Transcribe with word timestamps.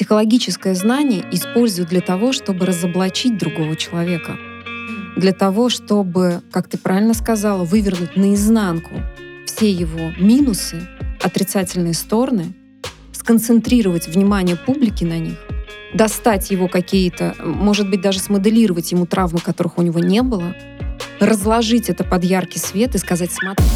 психологическое 0.00 0.74
знание 0.74 1.22
используют 1.30 1.90
для 1.90 2.00
того, 2.00 2.32
чтобы 2.32 2.64
разоблачить 2.64 3.36
другого 3.36 3.76
человека. 3.76 4.38
Для 5.14 5.32
того, 5.32 5.68
чтобы, 5.68 6.40
как 6.50 6.68
ты 6.68 6.78
правильно 6.78 7.12
сказала, 7.12 7.64
вывернуть 7.64 8.16
наизнанку 8.16 8.92
все 9.44 9.70
его 9.70 10.10
минусы, 10.18 10.88
отрицательные 11.22 11.92
стороны, 11.92 12.54
сконцентрировать 13.12 14.08
внимание 14.08 14.56
публики 14.56 15.04
на 15.04 15.18
них, 15.18 15.36
достать 15.92 16.50
его 16.50 16.66
какие-то, 16.66 17.34
может 17.44 17.90
быть, 17.90 18.00
даже 18.00 18.20
смоделировать 18.20 18.90
ему 18.92 19.04
травмы, 19.04 19.40
которых 19.40 19.76
у 19.76 19.82
него 19.82 20.00
не 20.00 20.22
было, 20.22 20.56
разложить 21.18 21.90
это 21.90 22.04
под 22.04 22.24
яркий 22.24 22.58
свет 22.58 22.94
и 22.94 22.98
сказать, 22.98 23.32
смотри, 23.32 23.66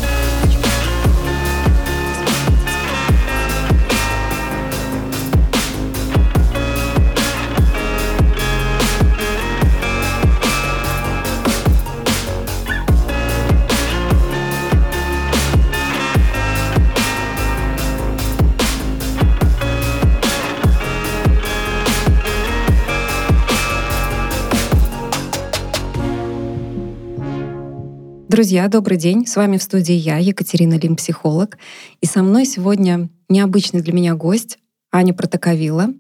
Друзья, 28.35 28.67
добрый 28.67 28.99
день. 28.99 29.29
С 29.29 29.37
вами 29.37 29.59
в 29.59 29.63
студии 29.63 29.95
я, 29.95 30.19
Екатерина 30.19 30.75
Лим, 30.75 30.97
психолог. 30.97 31.57
И 32.01 32.07
со 32.07 32.21
мной 32.21 32.47
сегодня 32.47 33.09
необычный 33.29 33.81
для 33.81 33.93
меня 33.93 34.17
гость 34.17 34.59
Аня 34.91 35.15
Протоковила. 35.15 35.91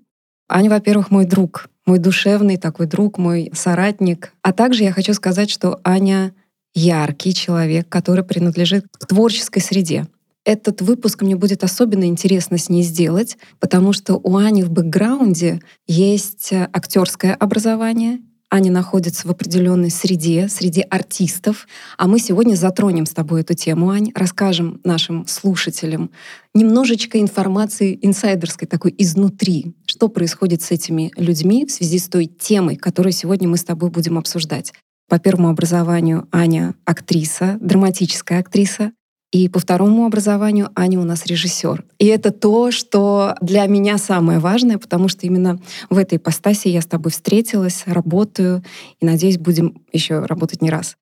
Аня, 0.48 0.68
во-первых, 0.68 1.12
мой 1.12 1.26
друг, 1.26 1.68
мой 1.86 2.00
душевный 2.00 2.56
такой 2.56 2.86
друг, 2.86 3.18
мой 3.18 3.52
соратник. 3.54 4.32
А 4.42 4.52
также 4.52 4.82
я 4.82 4.90
хочу 4.90 5.14
сказать, 5.14 5.48
что 5.48 5.78
Аня 5.84 6.34
яркий 6.74 7.32
человек, 7.34 7.88
который 7.88 8.24
принадлежит 8.24 8.86
к 8.90 9.06
творческой 9.06 9.60
среде. 9.60 10.08
Этот 10.44 10.82
выпуск 10.82 11.22
мне 11.22 11.36
будет 11.36 11.62
особенно 11.62 12.02
интересно 12.02 12.58
с 12.58 12.68
ней 12.68 12.82
сделать, 12.82 13.38
потому 13.60 13.92
что 13.92 14.14
у 14.16 14.36
Ани 14.38 14.64
в 14.64 14.72
бэкграунде 14.72 15.60
есть 15.86 16.52
актерское 16.52 17.32
образование, 17.32 18.18
они 18.54 18.70
находятся 18.70 19.26
в 19.26 19.32
определенной 19.32 19.90
среде, 19.90 20.48
среди 20.48 20.82
артистов. 20.82 21.66
А 21.98 22.06
мы 22.06 22.20
сегодня 22.20 22.54
затронем 22.54 23.04
с 23.04 23.10
тобой 23.10 23.40
эту 23.40 23.54
тему, 23.54 23.90
Ань, 23.90 24.12
расскажем 24.14 24.80
нашим 24.84 25.26
слушателям 25.26 26.12
немножечко 26.54 27.20
информации 27.20 27.98
инсайдерской 28.00 28.68
такой 28.68 28.94
изнутри, 28.96 29.74
что 29.86 30.06
происходит 30.06 30.62
с 30.62 30.70
этими 30.70 31.10
людьми 31.16 31.66
в 31.66 31.72
связи 31.72 31.98
с 31.98 32.08
той 32.08 32.26
темой, 32.26 32.76
которую 32.76 33.12
сегодня 33.12 33.48
мы 33.48 33.56
с 33.56 33.64
тобой 33.64 33.90
будем 33.90 34.18
обсуждать. 34.18 34.72
По 35.08 35.18
первому 35.18 35.48
образованию 35.48 36.28
Аня 36.30 36.76
актриса, 36.84 37.58
драматическая 37.60 38.38
актриса. 38.38 38.92
И 39.34 39.48
по 39.48 39.58
второму 39.58 40.06
образованию 40.06 40.70
Аня 40.76 41.00
у 41.00 41.02
нас 41.02 41.26
режиссер. 41.26 41.84
И 41.98 42.06
это 42.06 42.30
то, 42.30 42.70
что 42.70 43.34
для 43.40 43.66
меня 43.66 43.98
самое 43.98 44.38
важное, 44.38 44.78
потому 44.78 45.08
что 45.08 45.26
именно 45.26 45.58
в 45.90 45.98
этой 45.98 46.18
ипостаси 46.18 46.68
я 46.68 46.80
с 46.80 46.86
тобой 46.86 47.10
встретилась, 47.10 47.82
работаю, 47.86 48.62
и, 49.00 49.04
надеюсь, 49.04 49.38
будем 49.38 49.82
еще 49.92 50.20
работать 50.20 50.62
не 50.62 50.70
раз. 50.70 50.94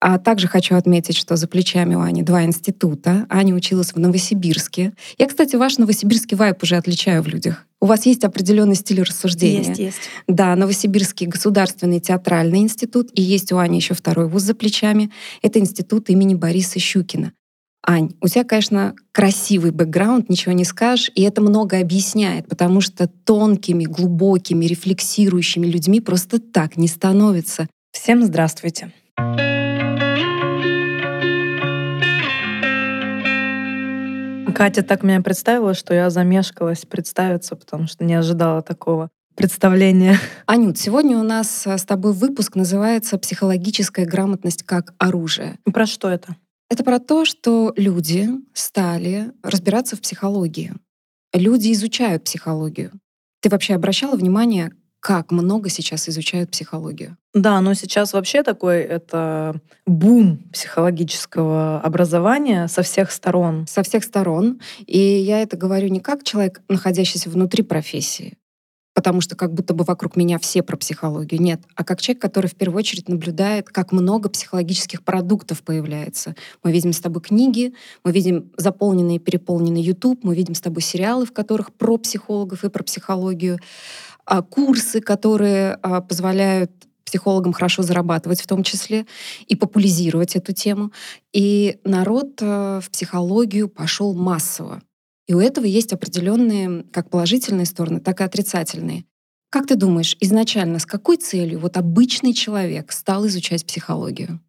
А 0.00 0.18
также 0.18 0.48
хочу 0.48 0.74
отметить, 0.74 1.18
что 1.18 1.36
за 1.36 1.48
плечами 1.48 1.94
у 1.94 2.00
Ани 2.00 2.22
два 2.22 2.44
института. 2.44 3.26
Аня 3.28 3.54
училась 3.54 3.92
в 3.92 3.98
Новосибирске. 3.98 4.94
Я, 5.18 5.26
кстати, 5.26 5.56
ваш 5.56 5.76
новосибирский 5.76 6.34
вайп 6.34 6.62
уже 6.62 6.76
отличаю 6.76 7.22
в 7.22 7.26
людях. 7.26 7.66
У 7.82 7.84
вас 7.84 8.06
есть 8.06 8.24
определенный 8.24 8.74
стиль 8.74 9.02
рассуждения. 9.02 9.68
Есть, 9.68 9.78
есть. 9.78 10.00
Да, 10.26 10.56
Новосибирский 10.56 11.26
государственный 11.26 12.00
театральный 12.00 12.60
институт. 12.60 13.10
И 13.12 13.20
есть 13.20 13.52
у 13.52 13.58
Ани 13.58 13.76
еще 13.76 13.92
второй 13.92 14.28
вуз 14.28 14.44
за 14.44 14.54
плечами. 14.54 15.10
Это 15.42 15.58
институт 15.58 16.08
имени 16.08 16.34
Бориса 16.34 16.78
Щукина. 16.78 17.32
Ань, 17.88 18.10
у 18.20 18.26
тебя, 18.26 18.42
конечно, 18.42 18.96
красивый 19.12 19.70
бэкграунд, 19.70 20.28
ничего 20.28 20.50
не 20.50 20.64
скажешь, 20.64 21.12
и 21.14 21.22
это 21.22 21.40
много 21.40 21.78
объясняет, 21.78 22.48
потому 22.48 22.80
что 22.80 23.06
тонкими, 23.06 23.84
глубокими, 23.84 24.64
рефлексирующими 24.64 25.68
людьми 25.68 26.00
просто 26.00 26.40
так 26.40 26.76
не 26.76 26.88
становится. 26.88 27.68
Всем 27.92 28.24
здравствуйте. 28.24 28.92
Катя 34.52 34.82
так 34.82 35.04
меня 35.04 35.20
представила, 35.20 35.72
что 35.74 35.94
я 35.94 36.10
замешкалась 36.10 36.84
представиться, 36.86 37.54
потому 37.54 37.86
что 37.86 38.04
не 38.04 38.14
ожидала 38.14 38.62
такого 38.62 39.10
представления. 39.36 40.18
Анют, 40.46 40.76
сегодня 40.76 41.18
у 41.18 41.22
нас 41.22 41.64
с 41.64 41.84
тобой 41.84 42.14
выпуск 42.14 42.56
называется 42.56 43.16
«Психологическая 43.16 44.06
грамотность 44.06 44.64
как 44.64 44.94
оружие». 44.98 45.58
Про 45.72 45.86
что 45.86 46.08
это? 46.08 46.34
Это 46.68 46.82
про 46.82 46.98
то, 46.98 47.24
что 47.24 47.72
люди 47.76 48.28
стали 48.52 49.32
разбираться 49.42 49.96
в 49.96 50.00
психологии. 50.00 50.72
Люди 51.32 51.72
изучают 51.72 52.24
психологию. 52.24 52.92
Ты 53.40 53.50
вообще 53.50 53.74
обращала 53.74 54.16
внимание, 54.16 54.72
как 55.00 55.30
много 55.30 55.68
сейчас 55.68 56.08
изучают 56.08 56.50
психологию? 56.50 57.16
Да, 57.32 57.60
но 57.60 57.74
сейчас 57.74 58.12
вообще 58.12 58.42
такой 58.42 58.78
это 58.80 59.60
бум 59.86 60.38
психологического 60.52 61.80
образования 61.80 62.66
со 62.66 62.82
всех 62.82 63.12
сторон. 63.12 63.66
Со 63.68 63.84
всех 63.84 64.02
сторон. 64.02 64.60
И 64.86 64.98
я 64.98 65.42
это 65.42 65.56
говорю 65.56 65.88
не 65.88 66.00
как 66.00 66.24
человек, 66.24 66.60
находящийся 66.68 67.30
внутри 67.30 67.62
профессии, 67.62 68.36
потому 68.96 69.20
что 69.20 69.36
как 69.36 69.52
будто 69.52 69.74
бы 69.74 69.84
вокруг 69.84 70.16
меня 70.16 70.38
все 70.38 70.62
про 70.62 70.78
психологию. 70.78 71.38
Нет, 71.38 71.60
а 71.74 71.84
как 71.84 72.00
человек, 72.00 72.22
который 72.22 72.46
в 72.46 72.54
первую 72.54 72.78
очередь 72.78 73.10
наблюдает, 73.10 73.68
как 73.68 73.92
много 73.92 74.30
психологических 74.30 75.02
продуктов 75.02 75.62
появляется. 75.62 76.34
Мы 76.64 76.72
видим 76.72 76.94
с 76.94 77.00
тобой 77.00 77.20
книги, 77.20 77.74
мы 78.04 78.12
видим 78.12 78.50
заполненный 78.56 79.16
и 79.16 79.18
переполненный 79.18 79.82
YouTube, 79.82 80.24
мы 80.24 80.34
видим 80.34 80.54
с 80.54 80.62
тобой 80.62 80.80
сериалы, 80.80 81.26
в 81.26 81.32
которых 81.34 81.74
про 81.74 81.98
психологов 81.98 82.64
и 82.64 82.70
про 82.70 82.82
психологию, 82.82 83.58
а, 84.24 84.40
курсы, 84.40 85.02
которые 85.02 85.74
а, 85.82 86.00
позволяют 86.00 86.72
психологам 87.04 87.52
хорошо 87.52 87.82
зарабатывать 87.82 88.40
в 88.40 88.46
том 88.46 88.62
числе 88.62 89.04
и 89.46 89.56
популяризировать 89.56 90.36
эту 90.36 90.54
тему. 90.54 90.90
И 91.34 91.78
народ 91.84 92.38
а, 92.40 92.80
в 92.80 92.90
психологию 92.90 93.68
пошел 93.68 94.14
массово. 94.14 94.80
И 95.26 95.34
у 95.34 95.40
этого 95.40 95.64
есть 95.64 95.92
определенные 95.92 96.84
как 96.92 97.10
положительные 97.10 97.66
стороны, 97.66 98.00
так 98.00 98.20
и 98.20 98.24
отрицательные. 98.24 99.04
Как 99.50 99.66
ты 99.66 99.76
думаешь, 99.76 100.16
изначально 100.20 100.78
с 100.78 100.86
какой 100.86 101.16
целью 101.16 101.60
вот 101.60 101.76
обычный 101.76 102.32
человек 102.32 102.92
стал 102.92 103.26
изучать 103.26 103.66
психологию? 103.66 104.40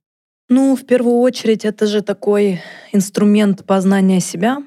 Ну, 0.49 0.75
в 0.75 0.85
первую 0.85 1.17
очередь, 1.17 1.65
это 1.65 1.88
же 1.88 2.01
такой 2.01 2.61
инструмент 2.93 3.65
познания 3.65 4.19
себя. 4.19 4.59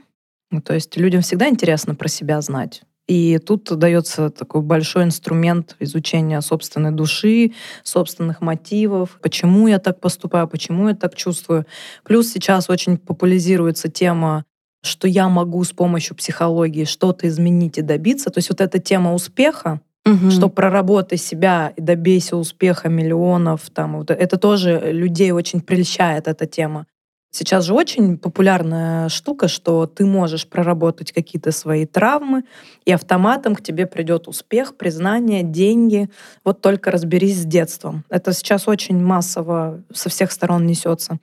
Ну, 0.50 0.60
то 0.60 0.74
есть 0.74 0.96
людям 0.96 1.22
всегда 1.22 1.48
интересно 1.48 1.94
про 1.94 2.08
себя 2.08 2.40
знать. 2.42 2.82
И 3.08 3.38
тут 3.38 3.64
дается 3.76 4.30
такой 4.30 4.62
большой 4.62 5.04
инструмент 5.04 5.74
изучения 5.80 6.40
собственной 6.42 6.92
души, 6.92 7.54
собственных 7.82 8.40
мотивов, 8.40 9.18
почему 9.20 9.66
я 9.66 9.80
так 9.80 10.00
поступаю, 10.00 10.46
почему 10.46 10.88
я 10.88 10.94
так 10.94 11.16
чувствую. 11.16 11.66
Плюс 12.04 12.30
сейчас 12.30 12.70
очень 12.70 12.98
популяризируется 12.98 13.88
тема 13.88 14.44
что 14.82 15.06
я 15.06 15.28
могу 15.28 15.62
с 15.62 15.72
помощью 15.72 16.16
психологии 16.16 16.84
что-то 16.84 17.28
изменить 17.28 17.78
и 17.78 17.82
добиться. 17.82 18.30
То 18.30 18.38
есть 18.38 18.50
вот 18.50 18.60
эта 18.60 18.78
тема 18.78 19.14
успеха, 19.14 19.80
угу. 20.06 20.30
что 20.30 20.48
проработай 20.48 21.18
себя 21.18 21.72
и 21.76 21.80
добейся 21.80 22.36
успеха 22.36 22.88
миллионов, 22.88 23.70
там, 23.70 23.98
вот 23.98 24.10
это 24.10 24.38
тоже 24.38 24.92
людей 24.92 25.32
очень 25.32 25.60
прельщает 25.60 26.28
эта 26.28 26.46
тема. 26.46 26.86
Сейчас 27.32 27.64
же 27.64 27.74
очень 27.74 28.18
популярная 28.18 29.08
штука, 29.08 29.46
что 29.46 29.86
ты 29.86 30.04
можешь 30.04 30.48
проработать 30.48 31.12
какие-то 31.12 31.52
свои 31.52 31.86
травмы, 31.86 32.42
и 32.84 32.90
автоматом 32.90 33.54
к 33.54 33.62
тебе 33.62 33.86
придет 33.86 34.26
успех, 34.26 34.76
признание, 34.76 35.44
деньги. 35.44 36.10
Вот 36.44 36.60
только 36.60 36.90
разберись 36.90 37.42
с 37.42 37.44
детством. 37.44 38.04
Это 38.08 38.32
сейчас 38.32 38.66
очень 38.66 39.00
массово 39.00 39.80
со 39.92 40.08
всех 40.08 40.32
сторон 40.32 40.66
несется. 40.66 41.20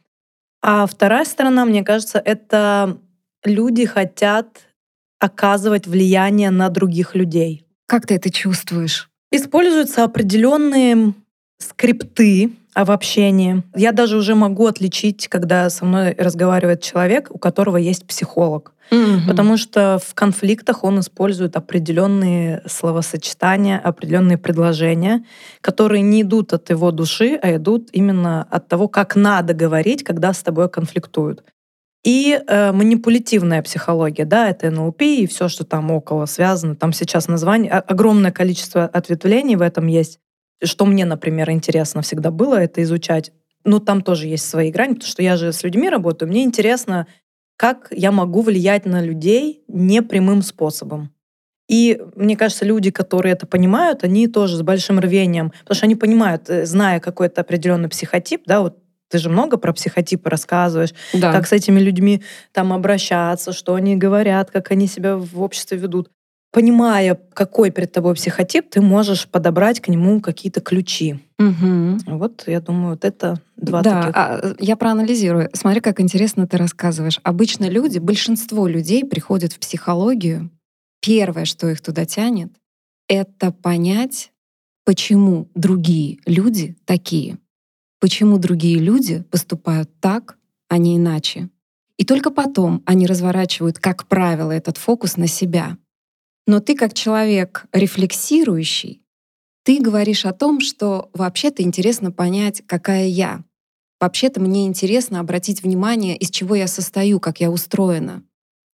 А 0.62 0.86
вторая 0.86 1.26
сторона, 1.26 1.66
мне 1.66 1.84
кажется, 1.84 2.20
это 2.24 2.98
люди 3.44 3.86
хотят 3.86 4.48
оказывать 5.20 5.88
влияние 5.88 6.52
на 6.52 6.70
других 6.70 7.16
людей. 7.16 7.66
Как 7.88 8.06
ты 8.06 8.16
это 8.16 8.30
чувствуешь? 8.32 9.10
Используются 9.32 10.04
определенные 10.04 11.14
скрипты 11.60 12.52
в 12.76 12.92
общении. 12.92 13.64
Я 13.76 13.92
даже 13.92 14.18
уже 14.18 14.36
могу 14.36 14.68
отличить, 14.68 15.28
когда 15.28 15.70
со 15.70 15.86
мной 15.86 16.14
разговаривает 16.18 16.82
человек, 16.82 17.30
у 17.32 17.40
которого 17.40 17.78
есть 17.78 18.06
психолог. 18.06 18.74
Mm-hmm. 18.92 19.28
Потому 19.28 19.58
что 19.58 20.00
в 20.04 20.14
конфликтах 20.14 20.84
он 20.84 21.00
использует 21.00 21.58
определенные 21.58 22.62
словосочетания, 22.68 23.80
определенные 23.80 24.38
предложения, 24.38 25.26
которые 25.62 26.02
не 26.02 26.22
идут 26.22 26.54
от 26.54 26.70
его 26.70 26.92
души, 26.92 27.38
а 27.42 27.56
идут 27.56 27.90
именно 27.92 28.44
от 28.44 28.68
того, 28.68 28.88
как 28.88 29.16
надо 29.16 29.54
говорить, 29.54 30.04
когда 30.04 30.32
с 30.32 30.42
тобой 30.42 30.70
конфликтуют. 30.70 31.44
И 32.08 32.42
э, 32.48 32.72
манипулятивная 32.72 33.62
психология, 33.62 34.24
да, 34.24 34.50
это 34.50 34.72
НЛП 34.72 35.02
и 35.02 35.28
все, 35.28 35.50
что 35.50 35.66
там 35.66 35.92
около 35.92 36.26
связано. 36.26 36.74
Там 36.74 36.94
сейчас 36.94 37.28
название, 37.28 37.70
огромное 37.70 38.32
количество 38.32 38.86
ответвлений 38.86 39.58
в 39.58 39.62
этом 39.62 39.88
есть. 39.88 40.22
Что 40.64 40.86
мне, 40.86 41.04
например, 41.04 41.52
интересно 41.52 42.02
всегда 42.02 42.32
было, 42.32 42.56
это 42.56 42.82
изучать. 42.84 43.34
Ну, 43.66 43.82
там 43.82 44.02
тоже 44.02 44.28
есть 44.28 44.50
свои 44.50 44.72
грани, 44.72 44.94
потому 44.94 45.10
что 45.10 45.22
я 45.22 45.36
же 45.36 45.52
с 45.52 45.64
людьми 45.66 45.90
работаю. 45.90 46.30
Мне 46.30 46.46
интересно, 46.46 47.08
как 47.58 47.90
я 47.92 48.14
могу 48.14 48.42
влиять 48.42 48.86
на 48.86 49.02
людей 49.02 49.66
непрямым 49.68 50.44
способом. 50.44 51.14
И 51.68 52.02
мне 52.16 52.38
кажется, 52.38 52.64
люди, 52.64 52.90
которые 52.90 53.34
это 53.34 53.46
понимают, 53.46 54.06
они 54.06 54.30
тоже 54.30 54.56
с 54.56 54.62
большим 54.62 55.00
рвением, 55.00 55.50
потому 55.50 55.76
что 55.76 55.86
они 55.86 55.96
понимают, 55.96 56.50
э, 56.50 56.66
зная 56.66 57.02
какой-то 57.02 57.42
определенный 57.42 57.90
психотип, 57.90 58.44
да, 58.46 58.62
вот 58.62 58.78
ты 59.10 59.18
же 59.18 59.30
много 59.30 59.58
про 59.58 59.74
психотипы 59.74 60.30
рассказываешь, 60.30 60.94
да. 61.14 61.32
как 61.32 61.48
с 61.48 61.54
этими 61.54 61.80
людьми 61.80 62.24
там 62.52 62.74
обращаться, 62.74 63.54
что 63.54 63.76
они 63.76 63.96
говорят, 63.96 64.52
как 64.52 64.72
они 64.72 64.88
себя 64.88 65.18
в 65.18 65.42
обществе 65.42 65.78
ведут. 65.78 66.10
Понимая, 66.52 67.20
какой 67.34 67.72
перед 67.72 67.92
тобой 67.92 68.16
психотип, 68.16 68.70
ты 68.70 68.82
можешь 68.82 69.28
подобрать 69.28 69.82
к 69.82 69.90
нему 69.90 70.22
какие-то 70.22 70.62
ключи. 70.62 71.20
Угу. 71.40 71.98
Вот, 72.08 72.46
я 72.48 72.62
думаю, 72.62 72.92
вот 72.92 73.06
это 73.06 73.42
два 73.58 73.82
да, 73.82 74.02
таких. 74.02 74.16
А, 74.16 74.56
я 74.60 74.76
проанализирую. 74.78 75.50
Смотри, 75.54 75.82
как 75.82 76.00
интересно 76.00 76.48
ты 76.48 76.58
рассказываешь. 76.58 77.20
Обычно 77.24 77.66
люди, 77.70 78.00
большинство 78.00 78.66
людей 78.66 79.04
приходят 79.06 79.54
в 79.54 79.60
психологию. 79.60 80.50
Первое, 81.02 81.46
что 81.46 81.68
их 81.68 81.82
туда 81.82 82.06
тянет, 82.06 82.52
это 83.08 83.52
понять, 83.52 84.32
почему 84.86 85.50
другие 85.54 86.20
люди 86.26 86.76
такие 86.86 87.38
почему 88.00 88.38
другие 88.38 88.80
люди 88.80 89.24
поступают 89.32 89.90
так, 90.00 90.38
а 90.68 90.78
не 90.78 90.98
иначе. 90.98 91.50
И 91.98 92.06
только 92.06 92.30
потом 92.30 92.84
они 92.86 93.08
разворачивают, 93.08 93.80
как 93.80 94.08
правило, 94.08 94.52
этот 94.52 94.78
фокус 94.78 95.18
на 95.18 95.28
себя. 95.28 95.78
Но 96.46 96.60
ты 96.60 96.76
как 96.76 96.94
человек 96.94 97.66
рефлексирующий, 97.74 99.02
ты 99.64 99.82
говоришь 99.82 100.26
о 100.26 100.32
том, 100.32 100.62
что 100.62 101.10
вообще-то 101.14 101.62
интересно 101.62 102.12
понять, 102.12 102.64
какая 102.66 103.08
я. 103.08 103.44
Вообще-то 104.00 104.40
мне 104.40 104.66
интересно 104.66 105.20
обратить 105.20 105.64
внимание, 105.64 106.16
из 106.16 106.30
чего 106.30 106.56
я 106.56 106.68
состою, 106.68 107.20
как 107.20 107.42
я 107.42 107.52
устроена, 107.52 108.24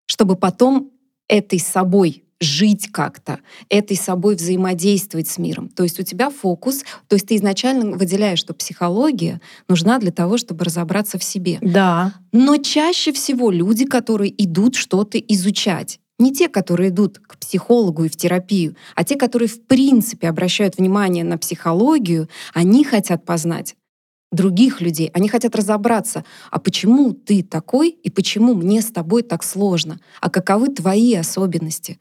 чтобы 0.06 0.36
потом 0.36 0.92
этой 1.28 1.60
собой 1.60 2.26
жить 2.44 2.92
как-то, 2.92 3.40
этой 3.70 3.98
собой 3.98 4.36
взаимодействовать 4.36 5.28
с 5.28 5.38
миром. 5.38 5.70
То 5.70 5.84
есть 5.84 6.00
у 6.00 6.04
тебя 6.04 6.30
фокус, 6.30 6.84
то 7.08 7.16
есть 7.16 7.28
ты 7.28 7.36
изначально 7.36 7.98
выделяешь, 7.98 8.40
что 8.40 8.54
психология 8.54 9.42
нужна 9.68 10.00
для 10.00 10.12
того, 10.12 10.38
чтобы 10.38 10.66
разобраться 10.66 11.18
в 11.18 11.24
себе. 11.24 11.58
Да. 11.62 12.14
Но 12.32 12.58
чаще 12.58 13.12
всего 13.12 13.52
люди, 13.52 13.86
которые 13.86 14.34
идут 14.44 14.76
что-то 14.76 15.18
изучать, 15.18 16.00
не 16.20 16.32
те, 16.32 16.48
которые 16.48 16.90
идут 16.90 17.20
к 17.20 17.38
психологу 17.38 18.06
и 18.06 18.10
в 18.10 18.16
терапию, 18.16 18.76
а 18.96 19.04
те, 19.04 19.16
которые 19.16 19.50
в 19.50 19.66
принципе 19.66 20.30
обращают 20.30 20.78
внимание 20.78 21.24
на 21.24 21.38
психологию, 21.38 22.30
они 22.54 22.84
хотят 22.84 23.26
познать 23.26 23.76
других 24.34 24.82
людей. 24.82 25.10
Они 25.14 25.30
хотят 25.30 25.56
разобраться, 25.56 26.26
а 26.52 26.60
почему 26.60 27.14
ты 27.14 27.44
такой 27.44 27.90
и 27.90 28.10
почему 28.10 28.54
мне 28.54 28.82
с 28.82 28.92
тобой 28.92 29.24
так 29.24 29.44
сложно, 29.44 30.00
а 30.22 30.30
каковы 30.30 30.70
твои 30.70 31.14
особенности, 31.14 32.00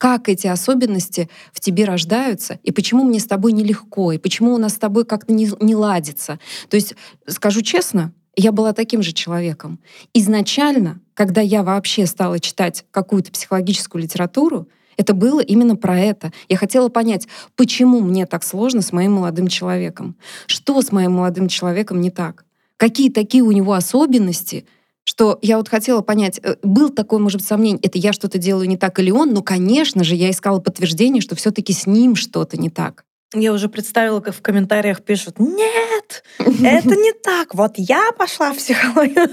как 0.00 0.30
эти 0.30 0.46
особенности 0.46 1.28
в 1.52 1.60
тебе 1.60 1.84
рождаются, 1.84 2.58
и 2.62 2.72
почему 2.72 3.04
мне 3.04 3.20
с 3.20 3.26
тобой 3.26 3.52
нелегко, 3.52 4.12
и 4.12 4.18
почему 4.18 4.54
у 4.54 4.56
нас 4.56 4.72
с 4.72 4.78
тобой 4.78 5.04
как-то 5.04 5.30
не, 5.30 5.50
не 5.60 5.76
ладится. 5.76 6.40
То 6.70 6.76
есть, 6.76 6.94
скажу 7.26 7.60
честно, 7.60 8.14
я 8.34 8.50
была 8.50 8.72
таким 8.72 9.02
же 9.02 9.12
человеком. 9.12 9.78
Изначально, 10.14 11.00
когда 11.12 11.42
я 11.42 11.62
вообще 11.62 12.06
стала 12.06 12.40
читать 12.40 12.86
какую-то 12.90 13.30
психологическую 13.30 14.02
литературу, 14.02 14.68
это 14.96 15.12
было 15.12 15.40
именно 15.40 15.76
про 15.76 16.00
это. 16.00 16.32
Я 16.48 16.56
хотела 16.56 16.88
понять, 16.88 17.28
почему 17.54 18.00
мне 18.00 18.24
так 18.24 18.42
сложно 18.42 18.80
с 18.80 18.92
моим 18.92 19.12
молодым 19.12 19.48
человеком. 19.48 20.16
Что 20.46 20.80
с 20.80 20.92
моим 20.92 21.12
молодым 21.12 21.46
человеком 21.46 22.00
не 22.00 22.10
так? 22.10 22.46
Какие 22.78 23.10
такие 23.10 23.42
у 23.42 23.52
него 23.52 23.74
особенности— 23.74 24.64
что 25.10 25.40
я 25.42 25.56
вот 25.56 25.68
хотела 25.68 26.02
понять, 26.02 26.38
э, 26.40 26.54
был 26.62 26.88
такое, 26.88 27.18
может 27.18 27.40
быть, 27.40 27.48
сомнение, 27.48 27.80
это 27.82 27.98
я 27.98 28.12
что-то 28.12 28.38
делаю 28.38 28.68
не 28.68 28.76
так 28.76 29.00
или 29.00 29.10
он, 29.10 29.32
но, 29.32 29.42
конечно 29.42 30.04
же, 30.04 30.14
я 30.14 30.30
искала 30.30 30.60
подтверждение, 30.60 31.20
что 31.20 31.34
все-таки 31.34 31.72
с 31.72 31.84
ним 31.84 32.14
что-то 32.14 32.56
не 32.56 32.70
так. 32.70 33.04
Я 33.34 33.52
уже 33.52 33.68
представила, 33.68 34.20
как 34.20 34.36
в 34.36 34.40
комментариях 34.40 35.02
пишут, 35.02 35.40
нет, 35.40 36.22
это 36.38 36.94
не 36.94 37.12
так, 37.12 37.56
вот 37.56 37.72
я 37.76 38.12
пошла 38.16 38.52
в 38.52 38.58
психологию. 38.58 39.28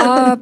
А, 0.00 0.38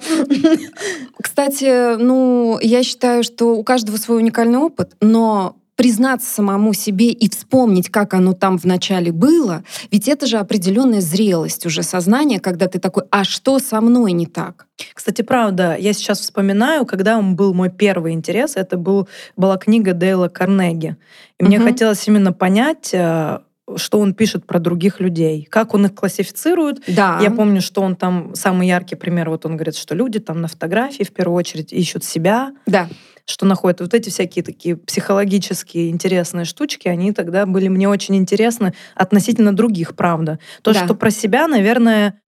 кстати, 1.22 1.96
ну, 1.96 2.58
я 2.60 2.82
считаю, 2.82 3.22
что 3.22 3.56
у 3.56 3.64
каждого 3.64 3.96
свой 3.96 4.18
уникальный 4.18 4.58
опыт, 4.58 4.96
но 5.00 5.57
признаться 5.78 6.28
самому 6.28 6.74
себе 6.74 7.10
и 7.10 7.30
вспомнить, 7.30 7.88
как 7.88 8.12
оно 8.12 8.32
там 8.32 8.56
вначале 8.56 9.12
было, 9.12 9.62
ведь 9.92 10.08
это 10.08 10.26
же 10.26 10.38
определенная 10.38 11.00
зрелость 11.00 11.64
уже 11.66 11.84
сознания, 11.84 12.40
когда 12.40 12.66
ты 12.66 12.80
такой, 12.80 13.04
а 13.12 13.22
что 13.22 13.60
со 13.60 13.80
мной 13.80 14.10
не 14.10 14.26
так? 14.26 14.66
Кстати, 14.92 15.22
правда, 15.22 15.76
я 15.78 15.92
сейчас 15.92 16.18
вспоминаю, 16.18 16.84
когда 16.84 17.16
он 17.16 17.36
был 17.36 17.54
мой 17.54 17.70
первый 17.70 18.12
интерес, 18.12 18.56
это 18.56 18.76
был, 18.76 19.08
была 19.36 19.56
книга 19.56 19.92
Дейла 19.92 20.26
Карнеги. 20.26 20.96
И 21.38 21.44
угу. 21.44 21.48
мне 21.48 21.60
хотелось 21.60 22.08
именно 22.08 22.32
понять, 22.32 22.90
э, 22.92 23.38
что 23.76 24.00
он 24.00 24.14
пишет 24.14 24.46
про 24.46 24.58
других 24.58 24.98
людей, 24.98 25.46
как 25.48 25.74
он 25.74 25.86
их 25.86 25.94
классифицирует. 25.94 26.82
Да. 26.88 27.20
Я 27.22 27.30
помню, 27.30 27.60
что 27.60 27.82
он 27.82 27.94
там 27.94 28.34
самый 28.34 28.66
яркий 28.66 28.96
пример, 28.96 29.30
вот 29.30 29.46
он 29.46 29.54
говорит, 29.54 29.76
что 29.76 29.94
люди 29.94 30.18
там 30.18 30.40
на 30.40 30.48
фотографии 30.48 31.04
в 31.04 31.12
первую 31.12 31.36
очередь 31.36 31.72
ищут 31.72 32.02
себя. 32.02 32.50
Да 32.66 32.88
что 33.28 33.46
находят. 33.46 33.80
Вот 33.80 33.94
эти 33.94 34.08
всякие 34.08 34.42
такие 34.42 34.76
психологические 34.76 35.90
интересные 35.90 36.44
штучки, 36.44 36.88
они 36.88 37.12
тогда 37.12 37.46
были 37.46 37.68
мне 37.68 37.88
очень 37.88 38.16
интересны 38.16 38.74
относительно 38.94 39.54
других, 39.54 39.94
правда. 39.94 40.38
То, 40.62 40.72
да. 40.72 40.84
что 40.84 40.94
про 40.94 41.10
себя, 41.10 41.46
наверное, 41.46 42.20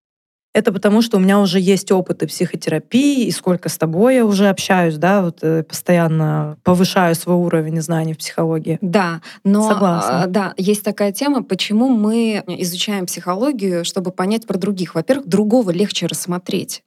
это 0.53 0.73
потому, 0.73 1.01
что 1.01 1.17
у 1.17 1.19
меня 1.19 1.39
уже 1.39 1.59
есть 1.59 1.91
опыт 1.91 2.23
и 2.23 2.25
психотерапии, 2.25 3.25
и 3.25 3.31
сколько 3.31 3.69
с 3.69 3.77
тобой 3.77 4.15
я 4.15 4.25
уже 4.25 4.49
общаюсь, 4.49 4.97
да, 4.97 5.21
вот 5.21 5.39
э, 5.41 5.63
постоянно 5.63 6.57
повышаю 6.63 7.15
свой 7.15 7.35
уровень 7.35 7.81
знаний 7.81 8.13
в 8.13 8.17
психологии. 8.17 8.79
Да, 8.81 9.21
но 9.43 9.69
Согласна. 9.69 10.23
А, 10.23 10.27
да, 10.27 10.53
есть 10.57 10.83
такая 10.83 11.11
тема, 11.11 11.43
почему 11.43 11.87
мы 11.87 12.43
изучаем 12.47 13.05
психологию, 13.05 13.85
чтобы 13.85 14.11
понять 14.11 14.47
про 14.47 14.57
других. 14.57 14.95
Во-первых, 14.95 15.27
другого 15.27 15.69
легче 15.69 16.07
рассмотреть 16.07 16.83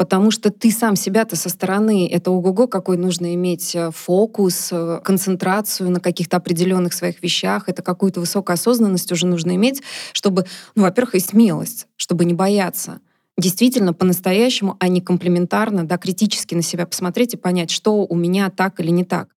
потому 0.00 0.30
что 0.30 0.50
ты 0.50 0.70
сам 0.70 0.96
себя-то 0.96 1.36
со 1.36 1.50
стороны, 1.50 2.08
это 2.10 2.30
ого-го, 2.30 2.68
какой 2.68 2.96
нужно 2.96 3.34
иметь 3.34 3.74
э, 3.74 3.90
фокус, 3.94 4.70
э, 4.72 4.98
концентрацию 5.04 5.90
на 5.90 6.00
каких-то 6.00 6.38
определенных 6.38 6.94
своих 6.94 7.22
вещах, 7.22 7.68
это 7.68 7.82
какую-то 7.82 8.20
высокую 8.20 8.54
осознанность 8.54 9.12
уже 9.12 9.26
нужно 9.26 9.54
иметь, 9.56 9.82
чтобы, 10.14 10.46
ну, 10.74 10.84
во-первых, 10.84 11.16
и 11.16 11.20
смелость, 11.20 11.86
чтобы 11.96 12.24
не 12.24 12.32
бояться. 12.32 13.00
Действительно 13.36 13.92
по-настоящему, 13.92 14.78
а 14.80 14.88
не 14.88 15.02
комплементарно, 15.02 15.84
да, 15.84 15.98
критически 15.98 16.54
на 16.54 16.62
себя 16.62 16.86
посмотреть 16.86 17.34
и 17.34 17.36
понять, 17.36 17.70
что 17.70 18.06
у 18.06 18.16
меня 18.16 18.48
так 18.48 18.80
или 18.80 18.88
не 18.88 19.04
так. 19.04 19.28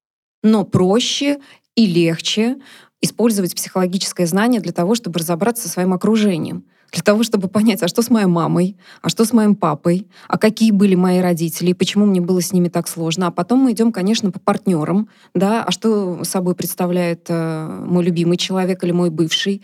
Но 0.44 0.64
проще 0.64 1.40
и 1.76 1.86
легче 1.88 2.56
использовать 3.02 3.54
психологическое 3.54 4.28
знание 4.28 4.62
для 4.62 4.72
того, 4.72 4.96
чтобы 4.96 5.20
разобраться 5.20 5.64
со 5.64 5.74
своим 5.74 5.92
окружением 5.92 6.64
для 6.94 7.02
того, 7.02 7.24
чтобы 7.24 7.48
понять, 7.48 7.82
а 7.82 7.88
что 7.88 8.04
с 8.04 8.12
моей 8.12 8.28
мамой, 8.28 8.78
а 9.02 9.10
что 9.10 9.26
с 9.26 9.34
моим 9.34 9.56
папой, 9.56 10.08
а 10.28 10.38
какие 10.38 10.72
были 10.72 10.94
мои 10.94 11.20
родители, 11.20 11.72
и 11.72 11.74
почему 11.74 12.06
мне 12.06 12.22
было 12.22 12.40
с 12.40 12.54
ними 12.54 12.70
так 12.70 12.88
сложно. 12.88 13.28
А 13.28 13.32
потом 13.32 13.60
мы 13.60 13.72
идем, 13.72 13.92
конечно, 13.92 14.30
по 14.32 14.40
партнерам, 14.40 15.10
да, 15.34 15.64
а 15.64 15.72
что 15.72 16.24
собой 16.24 16.54
представляет 16.54 17.26
э, 17.30 17.68
мой 17.86 18.04
любимый 18.04 18.38
человек 18.38 18.84
или 18.84 18.92
мой 18.92 19.10
бывший. 19.10 19.64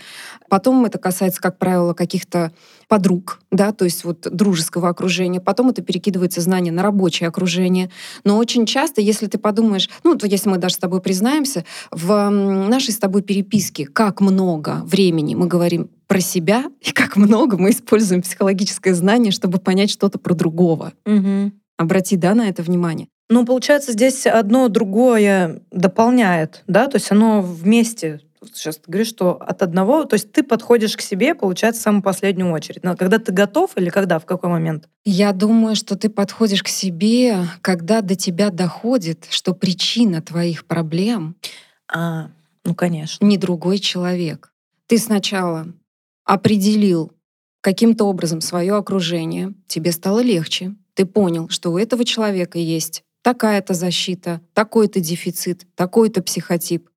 Потом 0.49 0.83
это 0.85 0.97
касается, 0.97 1.39
как 1.39 1.59
правило, 1.59 1.93
каких-то 1.93 2.51
подруг, 2.87 3.39
да, 3.51 3.71
то 3.73 3.85
есть 3.85 4.03
вот 4.03 4.21
дружеского 4.21 4.89
окружения. 4.89 5.39
Потом 5.39 5.69
это 5.69 5.83
перекидывается 5.83 6.41
знание 6.41 6.73
на 6.73 6.81
рабочее 6.81 7.29
окружение. 7.29 7.91
Но 8.23 8.37
очень 8.37 8.65
часто, 8.65 9.01
если 9.01 9.27
ты 9.27 9.37
подумаешь, 9.37 9.87
ну, 10.03 10.15
то 10.15 10.25
если 10.25 10.49
мы 10.49 10.57
даже 10.57 10.75
с 10.75 10.79
тобой 10.79 10.99
признаемся, 10.99 11.63
в 11.91 12.29
нашей 12.29 12.91
с 12.91 12.97
тобой 12.97 13.21
переписке, 13.21 13.85
как 13.85 14.19
много 14.19 14.81
времени 14.83 15.35
мы 15.35 15.45
говорим 15.45 15.91
про 16.09 16.21
себя 16.21 16.65
и 16.81 16.91
как 16.91 17.15
много 17.15 17.55
мы 17.57 17.69
используем 17.69 18.23
психологическое 18.23 18.95
знание, 18.95 19.31
чтобы 19.31 19.59
понять 19.59 19.91
что-то 19.91 20.17
про 20.17 20.33
другого. 20.33 20.93
Угу. 21.05 21.51
Обрати, 21.77 22.17
да, 22.17 22.33
на 22.33 22.49
это 22.49 22.63
внимание. 22.63 23.07
Ну, 23.29 23.45
получается, 23.45 23.91
здесь 23.91 24.25
одно 24.25 24.69
другое 24.69 25.61
дополняет, 25.71 26.63
да, 26.65 26.87
то 26.87 26.97
есть 26.97 27.11
оно 27.11 27.43
вместе 27.43 28.21
сейчас 28.53 28.77
ты 28.77 28.83
говоришь, 28.87 29.09
что 29.09 29.33
от 29.33 29.61
одного, 29.61 30.05
то 30.05 30.15
есть 30.15 30.31
ты 30.31 30.43
подходишь 30.43 30.95
к 30.95 31.01
себе, 31.01 31.35
получается, 31.35 31.81
в 31.81 31.83
самую 31.83 32.01
последнюю 32.01 32.51
очередь. 32.51 32.83
Но 32.83 32.95
когда 32.95 33.19
ты 33.19 33.33
готов 33.33 33.71
или 33.75 33.89
когда, 33.89 34.17
в 34.17 34.25
какой 34.25 34.49
момент? 34.49 34.87
Я 35.03 35.33
думаю, 35.33 35.75
что 35.75 35.97
ты 35.97 36.09
подходишь 36.09 36.63
к 36.63 36.69
себе, 36.69 37.45
когда 37.61 38.01
до 38.01 38.15
тебя 38.15 38.49
доходит, 38.49 39.27
что 39.29 39.53
причина 39.53 40.21
твоих 40.21 40.65
проблем 40.65 41.35
а, 41.91 42.29
ну, 42.63 42.73
конечно. 42.73 43.23
не 43.25 43.37
другой 43.37 43.77
человек. 43.79 44.53
Ты 44.87 44.97
сначала 44.97 45.67
определил, 46.29 47.11
каким-то 47.61 48.05
образом 48.05 48.41
свое 48.41 48.75
окружение, 48.75 49.55
тебе 49.67 49.91
стало 49.91 50.19
легче. 50.19 50.75
Ты 50.93 51.07
понял, 51.07 51.49
что 51.49 51.71
у 51.71 51.77
этого 51.79 52.05
человека 52.05 52.59
есть 52.59 53.03
такая-то 53.23 53.73
защита, 53.73 54.39
такой-то 54.53 54.99
дефицит, 54.99 55.65
такой-то 55.73 56.21
психотип. 56.21 56.87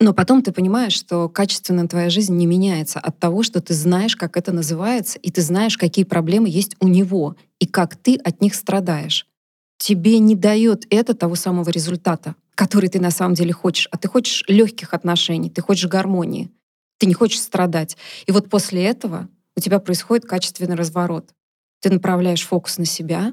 Но 0.00 0.12
потом 0.12 0.42
ты 0.42 0.50
понимаешь, 0.50 0.94
что 0.94 1.28
качественно 1.28 1.86
твоя 1.86 2.10
жизнь 2.10 2.34
не 2.34 2.46
меняется 2.46 2.98
от 2.98 3.16
того, 3.20 3.44
что 3.44 3.60
ты 3.60 3.74
знаешь, 3.74 4.16
как 4.16 4.36
это 4.36 4.50
называется, 4.50 5.20
и 5.20 5.30
ты 5.30 5.40
знаешь, 5.40 5.78
какие 5.78 6.04
проблемы 6.04 6.48
есть 6.48 6.74
у 6.80 6.88
него, 6.88 7.36
и 7.60 7.66
как 7.66 7.94
ты 7.94 8.16
от 8.16 8.40
них 8.40 8.56
страдаешь. 8.56 9.28
Тебе 9.78 10.18
не 10.18 10.34
дает 10.34 10.84
это 10.90 11.14
того 11.14 11.36
самого 11.36 11.70
результата, 11.70 12.34
который 12.56 12.88
ты 12.88 12.98
на 12.98 13.12
самом 13.12 13.34
деле 13.34 13.52
хочешь. 13.52 13.88
А 13.92 13.98
ты 13.98 14.08
хочешь 14.08 14.42
легких 14.48 14.94
отношений, 14.94 15.48
ты 15.48 15.62
хочешь 15.62 15.88
гармонии, 15.88 16.50
ты 17.00 17.06
не 17.06 17.14
хочешь 17.14 17.40
страдать. 17.40 17.96
И 18.26 18.30
вот 18.30 18.48
после 18.48 18.84
этого 18.84 19.28
у 19.56 19.60
тебя 19.60 19.80
происходит 19.80 20.24
качественный 20.24 20.76
разворот. 20.76 21.34
Ты 21.80 21.90
направляешь 21.90 22.46
фокус 22.46 22.78
на 22.78 22.84
себя. 22.84 23.32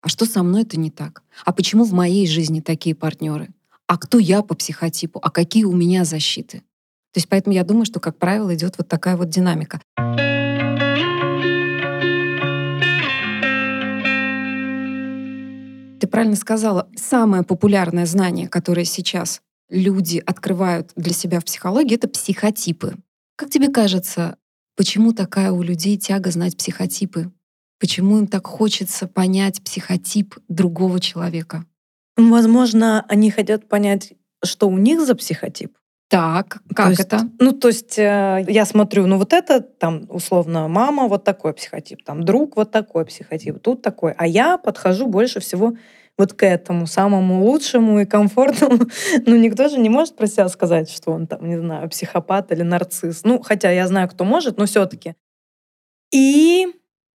А 0.00 0.08
что 0.08 0.24
со 0.24 0.42
мной 0.42 0.62
это 0.62 0.78
не 0.78 0.90
так? 0.90 1.22
А 1.44 1.52
почему 1.52 1.84
в 1.84 1.92
моей 1.92 2.26
жизни 2.26 2.60
такие 2.60 2.94
партнеры? 2.94 3.48
а 3.88 3.96
кто 3.96 4.18
я 4.18 4.42
по 4.42 4.54
психотипу, 4.54 5.18
а 5.22 5.30
какие 5.30 5.64
у 5.64 5.72
меня 5.72 6.04
защиты. 6.04 6.58
То 7.12 7.18
есть 7.18 7.28
поэтому 7.28 7.54
я 7.54 7.64
думаю, 7.64 7.86
что, 7.86 8.00
как 8.00 8.18
правило, 8.18 8.54
идет 8.54 8.76
вот 8.76 8.86
такая 8.86 9.16
вот 9.16 9.30
динамика. 9.30 9.80
Ты 15.98 16.06
правильно 16.06 16.36
сказала, 16.36 16.88
самое 16.94 17.42
популярное 17.42 18.04
знание, 18.04 18.46
которое 18.46 18.84
сейчас 18.84 19.40
люди 19.70 20.22
открывают 20.24 20.92
для 20.94 21.14
себя 21.14 21.40
в 21.40 21.46
психологии, 21.46 21.96
это 21.96 22.08
психотипы. 22.08 22.94
Как 23.38 23.50
тебе 23.50 23.68
кажется, 23.68 24.36
почему 24.76 25.12
такая 25.12 25.52
у 25.52 25.62
людей 25.62 25.96
тяга 25.96 26.32
знать 26.32 26.56
психотипы? 26.56 27.30
Почему 27.78 28.18
им 28.18 28.26
так 28.26 28.48
хочется 28.48 29.06
понять 29.06 29.62
психотип 29.62 30.34
другого 30.48 30.98
человека? 30.98 31.64
Возможно, 32.16 33.06
они 33.08 33.30
хотят 33.30 33.68
понять, 33.68 34.14
что 34.44 34.68
у 34.68 34.76
них 34.76 35.06
за 35.06 35.14
психотип. 35.14 35.78
Так, 36.08 36.62
как 36.74 36.88
есть, 36.88 37.00
это? 37.00 37.30
Ну, 37.38 37.52
то 37.52 37.68
есть 37.68 37.96
э, 37.96 38.44
я 38.48 38.64
смотрю, 38.64 39.06
ну 39.06 39.18
вот 39.18 39.32
это 39.32 39.60
там 39.60 40.06
условно 40.08 40.66
мама 40.66 41.06
вот 41.06 41.22
такой 41.22 41.52
психотип, 41.52 42.02
там 42.02 42.24
друг 42.24 42.56
вот 42.56 42.72
такой 42.72 43.04
психотип, 43.04 43.60
тут 43.60 43.82
такой, 43.82 44.14
а 44.18 44.26
я 44.26 44.58
подхожу 44.58 45.06
больше 45.06 45.38
всего 45.38 45.76
вот 46.18 46.32
к 46.34 46.42
этому 46.44 46.86
самому 46.86 47.44
лучшему 47.44 48.00
и 48.00 48.04
комфортному. 48.04 48.80
ну, 49.26 49.36
никто 49.36 49.68
же 49.68 49.78
не 49.78 49.88
может 49.88 50.16
про 50.16 50.26
себя 50.26 50.48
сказать, 50.48 50.90
что 50.90 51.12
он 51.12 51.26
там, 51.26 51.48
не 51.48 51.56
знаю, 51.56 51.88
психопат 51.88 52.50
или 52.52 52.62
нарцисс. 52.62 53.22
Ну, 53.24 53.40
хотя 53.40 53.70
я 53.70 53.86
знаю, 53.86 54.08
кто 54.08 54.24
может, 54.24 54.58
но 54.58 54.66
все-таки. 54.66 55.14
И 56.12 56.66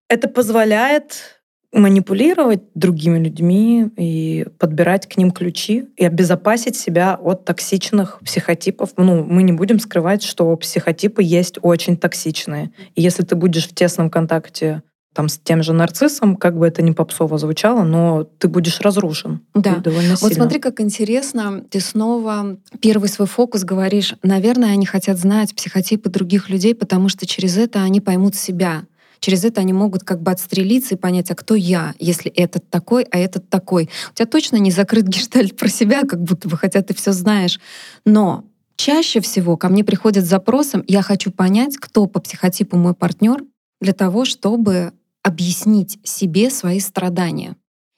это 0.08 0.30
позволяет 0.30 1.42
манипулировать 1.74 2.62
другими 2.76 3.18
людьми 3.18 3.90
и 3.96 4.46
подбирать 4.60 5.08
к 5.08 5.16
ним 5.18 5.32
ключи 5.32 5.86
и 5.96 6.06
обезопасить 6.06 6.76
себя 6.76 7.16
от 7.16 7.46
токсичных 7.46 8.20
психотипов. 8.20 8.92
Ну, 8.98 9.24
мы 9.24 9.42
не 9.44 9.54
будем 9.54 9.80
скрывать, 9.80 10.22
что 10.22 10.54
психотипы 10.58 11.24
есть 11.24 11.60
очень 11.62 11.96
токсичные. 11.96 12.72
И 12.96 13.02
если 13.02 13.24
ты 13.24 13.36
будешь 13.36 13.68
в 13.70 13.74
тесном 13.74 14.10
контакте 14.10 14.84
там 15.14 15.28
с 15.28 15.38
тем 15.38 15.62
же 15.62 15.74
нарциссом, 15.74 16.36
как 16.36 16.58
бы 16.58 16.68
это 16.68 16.82
ни 16.82 16.92
попсово 16.92 17.38
звучало, 17.38 17.84
но 17.84 18.24
ты 18.24 18.48
будешь 18.48 18.80
разрушен. 18.80 19.42
Да. 19.54 19.78
Довольно 19.78 20.16
вот 20.22 20.34
смотри, 20.34 20.60
как 20.60 20.80
интересно, 20.80 21.64
ты 21.70 21.82
снова 21.82 22.58
первый 22.80 23.10
свой 23.10 23.28
фокус 23.28 23.64
говоришь, 23.64 24.16
наверное, 24.24 24.72
они 24.72 24.86
хотят 24.86 25.18
знать 25.18 25.54
психотипы 25.54 26.10
других 26.10 26.50
людей, 26.50 26.74
потому 26.74 27.10
что 27.10 27.26
через 27.26 27.58
это 27.58 27.82
они 27.82 28.00
поймут 28.00 28.36
себя. 28.36 28.84
Через 29.20 29.44
это 29.44 29.62
они 29.62 29.72
могут 29.72 30.04
как 30.04 30.22
бы 30.22 30.32
отстрелиться 30.32 30.96
и 30.96 30.98
понять, 30.98 31.30
а 31.30 31.36
кто 31.36 31.54
я, 31.54 31.94
если 32.00 32.32
этот 32.32 32.70
такой, 32.70 33.04
а 33.12 33.20
этот 33.20 33.50
такой. 33.50 33.90
У 34.12 34.16
тебя 34.16 34.26
точно 34.26 34.56
не 34.56 34.72
закрыт 34.72 35.06
гештальт 35.06 35.56
про 35.56 35.68
себя, 35.68 36.02
как 36.02 36.24
будто 36.24 36.50
бы, 36.50 36.58
хотя 36.58 36.82
ты 36.82 36.96
все 36.96 37.12
знаешь. 37.12 37.60
Но 38.04 38.46
чаще 38.78 39.20
всего 39.20 39.58
ко 39.58 39.70
мне 39.70 39.84
приходят 39.84 40.26
с 40.26 40.30
запросом, 40.30 40.84
я 40.88 41.04
хочу 41.04 41.32
понять, 41.32 41.78
кто 41.78 42.08
по 42.08 42.20
психотипу 42.20 42.78
мой 42.78 42.96
партнер, 42.96 43.44
для 43.80 43.94
того, 43.94 44.26
чтобы 44.26 44.94
объяснить 45.24 46.00
себе 46.04 46.50
свои 46.50 46.80
страдания. 46.80 47.56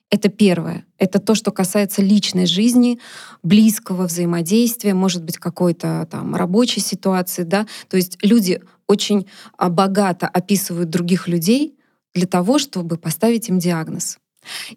Это 0.09 0.29
первое. 0.29 0.85
Это 0.99 1.17
то, 1.17 1.33
что 1.33 1.51
касается 1.51 2.03
личной 2.03 2.45
жизни, 2.45 2.99
близкого 3.41 4.05
взаимодействия, 4.05 4.93
может 4.93 5.23
быть, 5.23 5.37
какой-то 5.37 6.07
там 6.11 6.35
рабочей 6.35 6.81
ситуации, 6.81 7.41
да. 7.41 7.65
То 7.89 7.97
есть 7.97 8.19
люди 8.21 8.61
очень 8.87 9.25
а, 9.57 9.69
богато 9.69 10.27
описывают 10.27 10.91
других 10.91 11.27
людей 11.27 11.75
для 12.13 12.27
того, 12.27 12.59
чтобы 12.59 12.97
поставить 12.97 13.49
им 13.49 13.57
диагноз. 13.57 14.19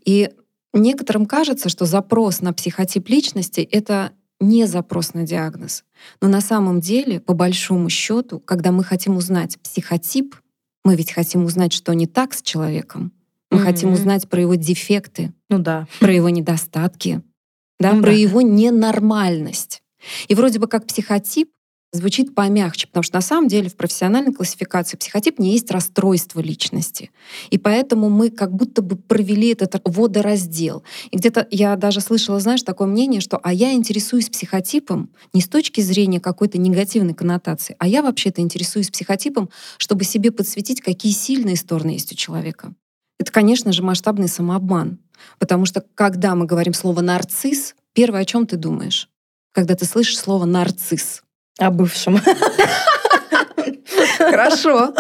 И 0.07 0.31
некоторым 0.73 1.27
кажется, 1.27 1.69
что 1.69 1.85
запрос 1.85 2.41
на 2.41 2.55
психотип 2.55 3.09
личности— 3.11 3.61
это 3.71 4.13
не 4.41 4.67
запрос 4.67 5.13
на 5.13 5.25
диагноз. 5.25 5.85
Но 6.23 6.29
на 6.29 6.41
самом 6.41 6.81
деле, 6.81 7.21
по 7.21 7.35
большому 7.35 7.91
счету, 7.91 8.41
когда 8.41 8.73
мы 8.73 8.85
хотим 8.85 9.17
узнать 9.17 9.59
психотип, 9.61 10.37
мы 10.87 10.95
ведь 10.95 11.11
хотим 11.11 11.45
узнать, 11.45 11.73
что 11.73 11.93
не 11.95 12.07
так 12.07 12.33
с 12.33 12.43
человеком. 12.43 13.13
Мы 13.51 13.59
mm-hmm. 13.59 13.63
хотим 13.65 13.93
узнать 13.93 14.29
про 14.29 14.41
его 14.41 14.55
дефекты, 14.55 15.33
ну 15.49 15.59
да. 15.59 15.89
про 15.99 16.13
его 16.13 16.29
недостатки, 16.29 17.23
да, 17.81 17.93
ну 17.93 18.03
про 18.03 18.11
да. 18.11 18.17
его 18.17 18.41
ненормальность. 18.41 19.83
И 20.29 20.37
вроде 20.37 20.61
бы 20.61 20.69
как 20.69 20.87
психотип 20.87 21.51
звучит 21.93 22.35
помягче, 22.35 22.87
потому 22.87 23.03
что 23.03 23.17
на 23.17 23.21
самом 23.21 23.49
деле 23.49 23.69
в 23.69 23.77
профессиональной 23.77 24.33
классификации 24.33 24.97
психотип 24.97 25.39
не 25.39 25.53
есть 25.53 25.71
расстройство 25.71 26.41
личности. 26.41 27.11
И 27.51 27.59
поэтому 27.59 28.09
мы 28.09 28.31
как 28.31 28.53
будто 28.53 28.83
бы 28.83 28.97
провели 28.97 29.53
этот 29.53 29.81
водораздел. 29.85 30.83
И 31.11 31.17
где-то 31.17 31.47
я 31.51 31.77
даже 31.77 32.01
слышала, 32.01 32.41
знаешь, 32.41 32.63
такое 32.63 32.89
мнение, 32.89 33.21
что 33.21 33.39
а 33.39 33.53
я 33.53 33.73
интересуюсь 33.73 34.29
психотипом 34.29 35.11
не 35.33 35.41
с 35.41 35.49
точки 35.49 35.81
зрения 35.81 36.21
какой-то 36.21 36.59
негативной 36.59 37.15
коннотации, 37.15 37.77
а 37.79 37.87
я 37.87 38.03
вообще-то 38.03 38.41
интересуюсь 38.41 38.91
психотипом, 38.91 39.51
чтобы 39.79 40.05
себе 40.05 40.31
подсветить, 40.31 40.81
какие 40.81 41.13
сильные 41.13 41.57
стороны 41.57 41.91
есть 41.91 42.13
у 42.13 42.15
человека. 42.17 42.75
Это, 43.19 43.33
конечно 43.33 43.73
же, 43.73 43.83
масштабный 43.83 44.29
самообман. 44.29 44.99
Потому 45.39 45.65
что 45.65 45.85
когда 45.95 46.35
мы 46.35 46.47
говорим 46.47 46.75
слово 46.75 47.01
«нарцисс», 47.01 47.75
первое, 47.95 48.21
о 48.21 48.25
чем 48.25 48.47
ты 48.47 48.57
думаешь? 48.57 49.09
Когда 49.53 49.75
ты 49.75 49.87
слышишь 49.87 50.19
слово 50.19 50.45
«нарцисс», 50.45 51.23
о 51.59 51.71
бывшем. 51.71 52.21
Хорошо. 54.19 54.93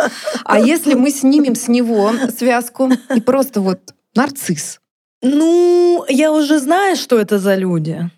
А 0.44 0.58
если 0.58 0.94
мы 0.94 1.10
снимем 1.10 1.54
с 1.54 1.68
него 1.68 2.12
связку 2.36 2.90
и 3.14 3.20
просто 3.20 3.60
вот 3.60 3.94
нарцисс? 4.14 4.80
Ну, 5.22 6.04
я 6.08 6.32
уже 6.32 6.58
знаю, 6.58 6.96
что 6.96 7.18
это 7.18 7.38
за 7.38 7.54
люди. 7.56 8.10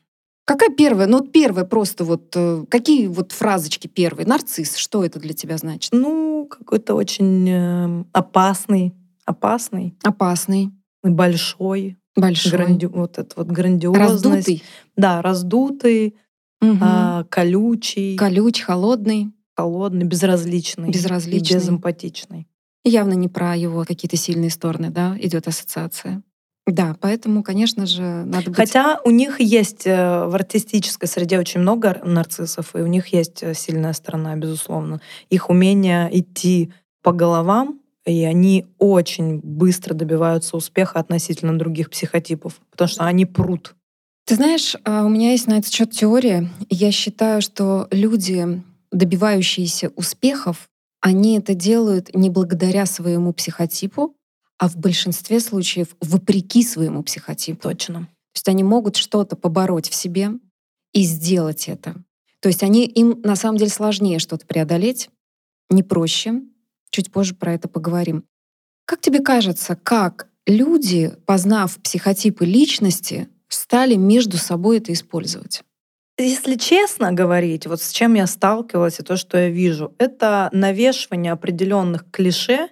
Какая 0.44 0.70
первая? 0.70 1.06
Ну, 1.06 1.20
первая 1.20 1.64
просто 1.64 2.04
вот... 2.04 2.32
Э, 2.34 2.64
какие 2.70 3.06
вот 3.06 3.32
фразочки 3.32 3.86
первые? 3.86 4.26
Нарцисс, 4.26 4.76
что 4.76 5.04
это 5.04 5.18
для 5.18 5.34
тебя 5.34 5.58
значит? 5.58 5.92
Ну, 5.92 6.48
какой-то 6.50 6.94
очень 6.94 7.48
э, 7.48 8.04
опасный. 8.12 8.94
Опасный. 9.26 9.94
Опасный. 10.02 10.70
Большой. 11.02 11.98
Большой. 12.16 12.52
Гранди... 12.52 12.86
Вот 12.86 13.18
это 13.18 13.30
вот 13.36 13.48
грандиозность. 13.48 14.24
Раздутый. 14.24 14.62
Да, 14.96 15.20
раздутый 15.20 16.16
угу. 16.60 16.78
а, 16.80 17.24
колючий. 17.24 18.16
Колючий, 18.16 18.64
холодный. 18.64 19.32
Холодный, 19.56 20.06
безразличный. 20.06 20.90
Безразличный. 20.90 21.56
И 21.56 21.60
безэмпатичный. 21.60 22.46
Явно 22.84 23.14
не 23.14 23.28
про 23.28 23.56
его 23.56 23.84
какие-то 23.84 24.16
сильные 24.16 24.50
стороны, 24.50 24.90
да, 24.90 25.16
идет 25.18 25.48
ассоциация. 25.48 26.22
Да, 26.66 26.94
поэтому, 27.00 27.42
конечно 27.42 27.86
же, 27.86 28.02
надо 28.02 28.50
быть... 28.50 28.56
Хотя 28.56 29.00
у 29.04 29.10
них 29.10 29.40
есть 29.40 29.86
э, 29.86 30.26
в 30.26 30.34
артистической 30.34 31.08
среде 31.08 31.38
очень 31.38 31.60
много 31.60 31.98
нарциссов, 32.04 32.76
и 32.76 32.80
у 32.80 32.86
них 32.86 33.08
есть 33.08 33.42
э, 33.42 33.54
сильная 33.54 33.94
сторона, 33.94 34.36
безусловно. 34.36 35.00
Их 35.30 35.48
умение 35.48 36.08
идти 36.12 36.72
по 37.02 37.12
головам, 37.12 37.80
и 38.04 38.22
они 38.24 38.66
очень 38.78 39.40
быстро 39.42 39.94
добиваются 39.94 40.58
успеха 40.58 40.98
относительно 40.98 41.58
других 41.58 41.88
психотипов, 41.88 42.60
потому 42.70 42.88
что 42.88 43.04
они 43.06 43.24
прут 43.24 43.74
ты 44.28 44.34
знаешь, 44.34 44.76
а, 44.84 45.06
у 45.06 45.08
меня 45.08 45.30
есть 45.30 45.46
на 45.46 45.56
этот 45.56 45.72
счет 45.72 45.90
теория. 45.90 46.50
Я 46.68 46.92
считаю, 46.92 47.40
что 47.40 47.88
люди, 47.90 48.62
добивающиеся 48.92 49.88
успехов, 49.96 50.68
они 51.00 51.38
это 51.38 51.54
делают 51.54 52.14
не 52.14 52.28
благодаря 52.28 52.84
своему 52.84 53.32
психотипу, 53.32 54.14
а 54.58 54.68
в 54.68 54.76
большинстве 54.76 55.40
случаев 55.40 55.96
вопреки 56.02 56.62
своему 56.62 57.02
психотипу. 57.02 57.62
Точно. 57.62 58.00
То 58.00 58.34
есть 58.34 58.48
они 58.48 58.62
могут 58.62 58.96
что-то 58.96 59.34
побороть 59.34 59.88
в 59.88 59.94
себе 59.94 60.32
и 60.92 61.04
сделать 61.04 61.66
это. 61.66 61.94
То 62.40 62.50
есть 62.50 62.62
они, 62.62 62.84
им 62.84 63.22
на 63.22 63.34
самом 63.34 63.56
деле 63.56 63.70
сложнее 63.70 64.18
что-то 64.18 64.46
преодолеть, 64.46 65.08
не 65.70 65.82
проще. 65.82 66.42
Чуть 66.90 67.10
позже 67.10 67.34
про 67.34 67.54
это 67.54 67.66
поговорим. 67.66 68.24
Как 68.84 69.00
тебе 69.00 69.20
кажется, 69.20 69.74
как 69.74 70.28
люди, 70.46 71.16
познав 71.24 71.78
психотипы 71.78 72.44
личности, 72.44 73.28
стали 73.48 73.94
между 73.94 74.36
собой 74.36 74.78
это 74.78 74.92
использовать. 74.92 75.62
Если 76.18 76.56
честно 76.56 77.12
говорить, 77.12 77.66
вот 77.66 77.80
с 77.80 77.92
чем 77.92 78.14
я 78.14 78.26
сталкивалась 78.26 78.98
и 78.98 79.04
то, 79.04 79.16
что 79.16 79.38
я 79.38 79.50
вижу, 79.50 79.94
это 79.98 80.48
навешивание 80.52 81.32
определенных 81.32 82.10
клише 82.10 82.70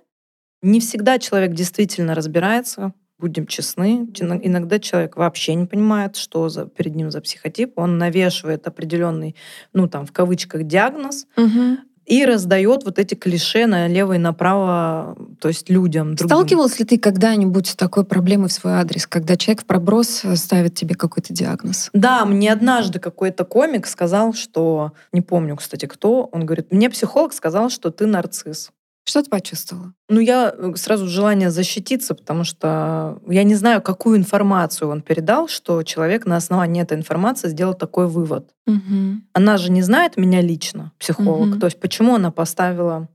Не 0.62 0.80
всегда 0.80 1.18
человек 1.18 1.52
действительно 1.52 2.14
разбирается, 2.14 2.92
будем 3.18 3.47
честны. 3.47 4.09
Иногда 4.18 4.78
человек 4.80 5.16
вообще 5.16 5.54
не 5.54 5.66
понимает, 5.66 6.16
что 6.16 6.49
за, 6.49 6.66
перед 6.66 6.97
ним 6.97 7.11
за 7.11 7.21
психотип. 7.21 7.78
Он 7.78 7.99
навешивает 7.99 8.66
определенный, 8.66 9.37
ну 9.73 9.88
там 9.88 10.06
в 10.06 10.12
кавычках, 10.12 10.64
диагноз, 10.64 11.26
угу 11.37 11.78
и 12.06 12.25
раздает 12.25 12.84
вот 12.84 12.98
эти 12.98 13.14
клише 13.14 13.66
налево 13.66 14.14
и 14.14 14.18
направо, 14.18 15.16
то 15.40 15.48
есть 15.48 15.68
людям. 15.68 16.14
Другим. 16.14 16.28
Сталкивался 16.28 16.78
ли 16.78 16.84
ты 16.84 16.98
когда-нибудь 16.98 17.66
с 17.66 17.76
такой 17.76 18.04
проблемой 18.04 18.48
в 18.48 18.52
свой 18.52 18.75
адрес, 18.75 19.06
когда 19.06 19.36
человек 19.36 19.62
в 19.62 19.66
проброс 19.66 20.22
ставит 20.36 20.75
тебе 20.75 20.94
какой-то 20.94 21.32
диагноз? 21.32 21.90
Да, 21.92 22.25
мне 22.25 22.52
однажды 22.52 23.00
какой-то 23.00 23.44
комик 23.44 23.86
сказал, 23.86 24.32
что, 24.32 24.92
не 25.12 25.20
помню, 25.20 25.56
кстати, 25.56 25.86
кто, 25.86 26.28
он 26.32 26.46
говорит, 26.46 26.72
мне 26.72 26.88
психолог 26.88 27.32
сказал, 27.32 27.70
что 27.70 27.90
ты 27.90 28.06
нарцисс. 28.06 28.70
Что 29.08 29.22
ты 29.22 29.30
почувствовала? 29.30 29.94
Ну, 30.08 30.18
я 30.18 30.52
э, 30.52 30.75
сразу 30.75 31.06
желание 31.06 31.50
защититься, 31.50 32.14
потому 32.14 32.42
что 32.42 33.20
я 33.28 33.44
не 33.44 33.54
знаю, 33.54 33.80
какую 33.80 34.18
информацию 34.18 34.90
он 34.90 35.00
передал, 35.00 35.46
что 35.46 35.84
человек 35.84 36.26
на 36.26 36.36
основании 36.36 36.82
этой 36.82 36.96
информации 36.96 37.48
сделал 37.48 37.75
такой 37.75 38.08
вывод. 38.08 38.50
Угу. 38.66 39.22
Она 39.32 39.58
же 39.58 39.70
не 39.70 39.82
знает 39.82 40.16
меня 40.16 40.40
лично, 40.40 40.92
психолог. 40.98 41.52
Угу. 41.52 41.58
То 41.60 41.66
есть 41.66 41.78
почему 41.78 42.16
она 42.16 42.32
поставила, 42.32 43.08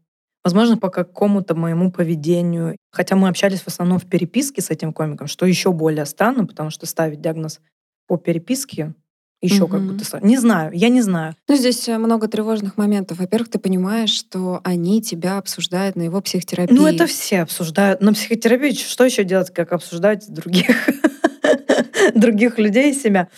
возможно, 0.46 0.78
по 0.78 0.90
какому-то 0.90 1.56
моему 1.56 1.92
поведению. 1.92 2.78
Хотя 2.94 3.18
мы 3.18 3.28
общались 3.28 3.60
в 3.60 3.68
основном 3.68 4.00
в 4.00 4.06
переписке 4.06 4.62
с 4.62 4.70
этим 4.70 4.94
комиком, 4.94 5.28
что 5.28 5.46
еще 5.46 5.74
более 5.74 6.06
странно, 6.06 6.46
потому 6.46 6.70
что 6.70 6.86
ставить 6.86 7.20
диагноз 7.20 7.60
по 8.08 8.16
переписке 8.16 8.94
еще 9.42 9.64
угу. 9.64 9.74
как 9.74 9.82
будто... 9.82 10.20
Не 10.22 10.38
знаю, 10.38 10.72
я 10.74 10.90
не 10.90 11.02
знаю. 11.02 11.36
Ну, 11.48 11.56
здесь 11.56 11.88
э, 11.90 11.98
много 11.98 12.28
тревожных 12.28 12.78
моментов. 12.78 13.18
Во-первых, 13.18 13.50
ты 13.50 13.60
понимаешь, 13.60 14.12
что 14.12 14.62
они 14.64 15.02
тебя 15.02 15.38
обсуждают 15.38 15.96
на 15.96 16.04
его 16.04 16.22
психотерапии. 16.22 16.74
Ну, 16.74 16.86
это 16.86 17.08
все 17.08 17.42
обсуждают. 17.42 18.02
На 18.02 18.14
психотерапии 18.14 18.74
что 18.74 19.04
еще 19.04 19.24
делать, 19.24 19.52
как 19.52 19.74
обсуждать 19.74 20.32
других, 20.32 20.90
других 22.16 22.60
людей 22.60 22.94
себя? 22.94 23.30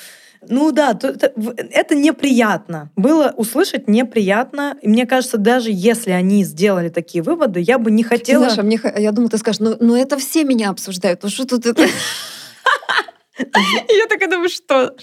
Ну 0.49 0.71
да, 0.71 0.97
это 0.99 1.95
неприятно. 1.95 2.91
Было 2.95 3.33
услышать 3.37 3.87
неприятно. 3.87 4.75
И 4.81 4.89
мне 4.89 5.05
кажется, 5.05 5.37
даже 5.37 5.69
если 5.71 6.11
они 6.11 6.43
сделали 6.43 6.89
такие 6.89 7.23
выводы, 7.23 7.61
я 7.61 7.77
бы 7.77 7.91
не 7.91 8.03
хотела... 8.03 8.45
Ты 8.45 8.53
знаешь, 8.53 8.59
а 8.59 8.63
мне, 8.63 9.01
я 9.01 9.11
думаю, 9.11 9.29
ты 9.29 9.37
скажешь, 9.37 9.59
ну, 9.61 9.77
ну 9.79 9.95
это 9.95 10.17
все 10.17 10.43
меня 10.43 10.69
обсуждают. 10.69 11.23
Ну 11.23 11.29
что 11.29 11.45
тут 11.45 11.65
это... 11.65 11.87
Я 13.37 14.07
такая 14.07 14.29
думаю, 14.29 14.49
что... 14.49 14.95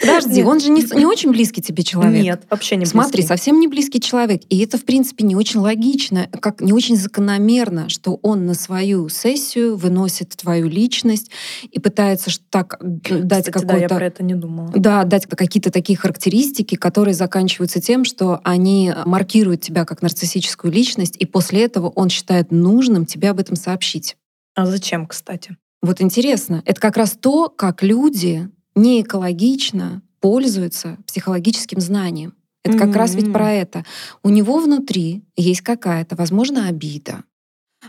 Подожди, 0.00 0.44
он 0.44 0.60
же 0.60 0.70
не, 0.70 1.06
очень 1.06 1.32
близкий 1.32 1.60
тебе 1.60 1.82
человек. 1.82 2.22
Нет, 2.22 2.42
вообще 2.48 2.76
не 2.76 2.80
близкий. 2.80 2.98
Смотри, 2.98 3.22
совсем 3.22 3.58
не 3.58 3.66
близкий 3.66 4.00
человек. 4.00 4.42
И 4.48 4.58
это, 4.60 4.78
в 4.78 4.84
принципе, 4.84 5.24
не 5.24 5.34
очень 5.34 5.58
логично, 5.58 6.28
как 6.40 6.60
не 6.60 6.72
очень 6.72 6.96
закономерно, 6.96 7.88
что 7.88 8.18
он 8.22 8.46
на 8.46 8.54
свою 8.54 9.08
сессию 9.08 9.76
выносит 9.76 10.30
твою 10.36 10.68
личность 10.68 11.30
и 11.70 11.80
пытается 11.80 12.30
так 12.50 12.78
дать 12.80 13.46
какой-то... 13.46 13.66
да, 13.66 13.76
я 13.76 13.88
про 13.88 14.06
это 14.06 14.22
не 14.22 14.34
думала. 14.34 14.70
Да, 14.74 15.04
дать 15.04 15.26
какие-то 15.26 15.72
такие 15.72 15.98
характеристики, 15.98 16.76
которые 16.76 17.14
заканчиваются 17.14 17.80
тем, 17.80 18.04
что 18.04 18.40
они 18.44 18.92
маркируют 19.04 19.62
тебя 19.62 19.84
как 19.84 20.00
нарциссическую 20.00 20.72
личность, 20.72 21.16
и 21.18 21.26
после 21.26 21.64
этого 21.64 21.88
он 21.88 22.08
считает 22.08 22.52
нужным 22.52 23.04
тебе 23.04 23.30
об 23.30 23.40
этом 23.40 23.56
сообщить. 23.56 24.16
А 24.54 24.66
зачем, 24.66 25.06
кстати? 25.06 25.56
Вот 25.84 26.00
интересно, 26.00 26.62
это 26.64 26.80
как 26.80 26.96
раз 26.96 27.12
то, 27.12 27.50
как 27.50 27.82
люди 27.82 28.48
не 28.74 29.02
экологично 29.02 30.00
пользуются 30.18 30.96
психологическим 31.06 31.78
знанием. 31.78 32.32
Это 32.64 32.78
как 32.78 32.88
mm-hmm. 32.88 32.98
раз 32.98 33.14
ведь 33.14 33.30
про 33.30 33.52
это. 33.52 33.84
У 34.22 34.30
него 34.30 34.60
внутри 34.60 35.24
есть 35.36 35.60
какая-то, 35.60 36.16
возможно, 36.16 36.68
обида. 36.68 37.24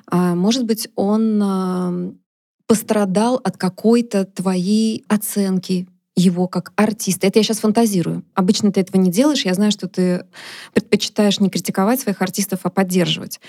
А, 0.07 0.35
может 0.35 0.65
быть, 0.65 0.89
он 0.97 1.41
а, 1.41 2.11
пострадал 2.67 3.39
от 3.41 3.55
какой-то 3.55 4.25
твоей 4.25 5.05
оценки 5.07 5.87
его 6.17 6.49
как 6.49 6.73
артиста. 6.75 7.27
Это 7.27 7.39
я 7.39 7.43
сейчас 7.43 7.59
фантазирую. 7.59 8.25
Обычно 8.33 8.73
ты 8.73 8.81
этого 8.81 8.99
не 8.99 9.09
делаешь. 9.09 9.45
Я 9.45 9.53
знаю, 9.53 9.71
что 9.71 9.87
ты 9.87 10.25
предпочитаешь 10.73 11.39
не 11.39 11.49
критиковать 11.49 12.01
своих 12.01 12.21
артистов, 12.21 12.59
а 12.63 12.69
поддерживать. 12.69 13.39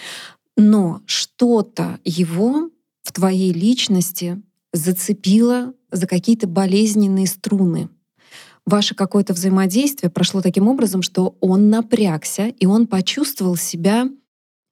Но 0.56 1.00
что-то 1.06 1.98
его 2.04 2.70
в 3.06 3.12
твоей 3.12 3.52
личности 3.52 4.42
зацепило 4.72 5.72
за 5.92 6.08
какие-то 6.08 6.48
болезненные 6.48 7.28
струны. 7.28 7.88
Ваше 8.66 8.96
какое-то 8.96 9.32
взаимодействие 9.32 10.10
прошло 10.10 10.40
таким 10.40 10.66
образом, 10.66 11.02
что 11.02 11.36
он 11.40 11.70
напрягся, 11.70 12.48
и 12.48 12.66
он 12.66 12.88
почувствовал 12.88 13.54
себя 13.54 14.08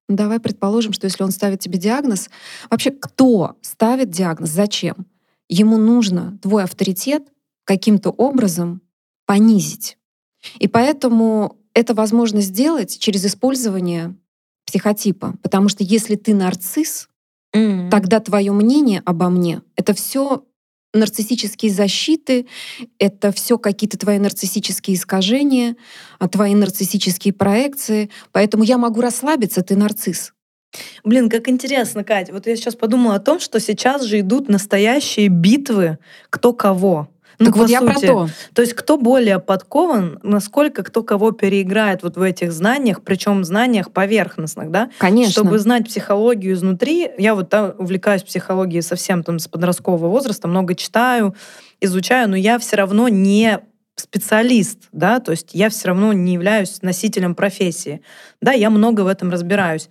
ну, 0.08 0.16
Давай 0.16 0.40
предположим, 0.40 0.92
что 0.92 1.06
если 1.06 1.22
он 1.22 1.30
ставит 1.30 1.60
тебе 1.60 1.78
диагноз, 1.78 2.28
вообще 2.68 2.90
кто 2.90 3.56
ставит 3.62 4.10
диагноз, 4.10 4.50
зачем? 4.50 5.06
Ему 5.48 5.78
нужно 5.78 6.36
твой 6.42 6.64
авторитет 6.64 7.22
каким-то 7.64 8.10
образом 8.10 8.82
понизить. 9.26 9.96
И 10.58 10.66
поэтому 10.66 11.56
это 11.72 11.94
возможно 11.94 12.40
сделать 12.40 12.98
через 12.98 13.24
использование 13.24 14.14
психотипа. 14.66 15.36
Потому 15.40 15.68
что 15.68 15.84
если 15.84 16.16
ты 16.16 16.34
нарцисс, 16.34 17.08
Mm. 17.54 17.90
Тогда 17.90 18.20
твое 18.20 18.52
мнение 18.52 19.02
обо 19.04 19.28
мне— 19.28 19.62
это 19.76 19.94
все 19.94 20.44
нарциссические 20.92 21.72
защиты, 21.72 22.46
это 22.98 23.32
все 23.32 23.58
какие-то 23.58 23.98
твои 23.98 24.18
нарциссические 24.18 24.96
искажения, 24.96 25.76
а 26.18 26.28
твои 26.28 26.54
нарциссические 26.54 27.34
проекции. 27.34 28.10
Поэтому 28.32 28.62
я 28.62 28.78
могу 28.78 29.00
расслабиться, 29.00 29.62
ты 29.62 29.76
нарцисс. 29.76 30.32
Блин, 31.04 31.28
как 31.28 31.48
интересно, 31.48 32.02
Катя. 32.02 32.32
Вот 32.32 32.46
я 32.46 32.56
сейчас 32.56 32.74
подумала 32.74 33.16
о 33.16 33.20
том, 33.20 33.38
что 33.38 33.60
сейчас 33.60 34.02
же 34.02 34.20
идут 34.20 34.48
настоящие 34.48 35.28
битвы 35.28 35.98
кто 36.30 36.52
кого. 36.52 37.08
Ну, 37.38 37.46
так 37.46 37.56
вот 37.56 37.68
я 37.68 37.80
про 37.80 37.94
то. 37.94 38.28
То 38.54 38.62
есть 38.62 38.74
кто 38.74 38.96
более 38.96 39.38
подкован, 39.38 40.18
насколько 40.22 40.82
кто 40.82 41.02
кого 41.02 41.32
переиграет 41.32 42.02
вот 42.02 42.16
в 42.16 42.22
этих 42.22 42.52
знаниях, 42.52 43.02
причем 43.02 43.44
знаниях 43.44 43.90
поверхностных, 43.90 44.70
да? 44.70 44.90
Конечно. 44.98 45.32
Чтобы 45.32 45.58
знать 45.58 45.86
психологию 45.86 46.54
изнутри. 46.54 47.10
Я 47.18 47.34
вот 47.34 47.48
да, 47.48 47.74
увлекаюсь 47.78 48.22
психологией 48.22 48.82
совсем 48.82 49.22
там 49.22 49.38
с 49.38 49.48
подросткового 49.48 50.08
возраста, 50.08 50.48
много 50.48 50.74
читаю, 50.74 51.34
изучаю, 51.80 52.28
но 52.28 52.36
я 52.36 52.58
все 52.58 52.76
равно 52.76 53.08
не 53.08 53.60
специалист, 53.96 54.88
да, 54.92 55.20
то 55.20 55.30
есть 55.30 55.50
я 55.52 55.68
все 55.70 55.88
равно 55.88 56.12
не 56.12 56.34
являюсь 56.34 56.82
носителем 56.82 57.34
профессии. 57.34 58.02
Да, 58.40 58.52
я 58.52 58.70
много 58.70 59.02
в 59.02 59.06
этом 59.06 59.30
разбираюсь. 59.30 59.88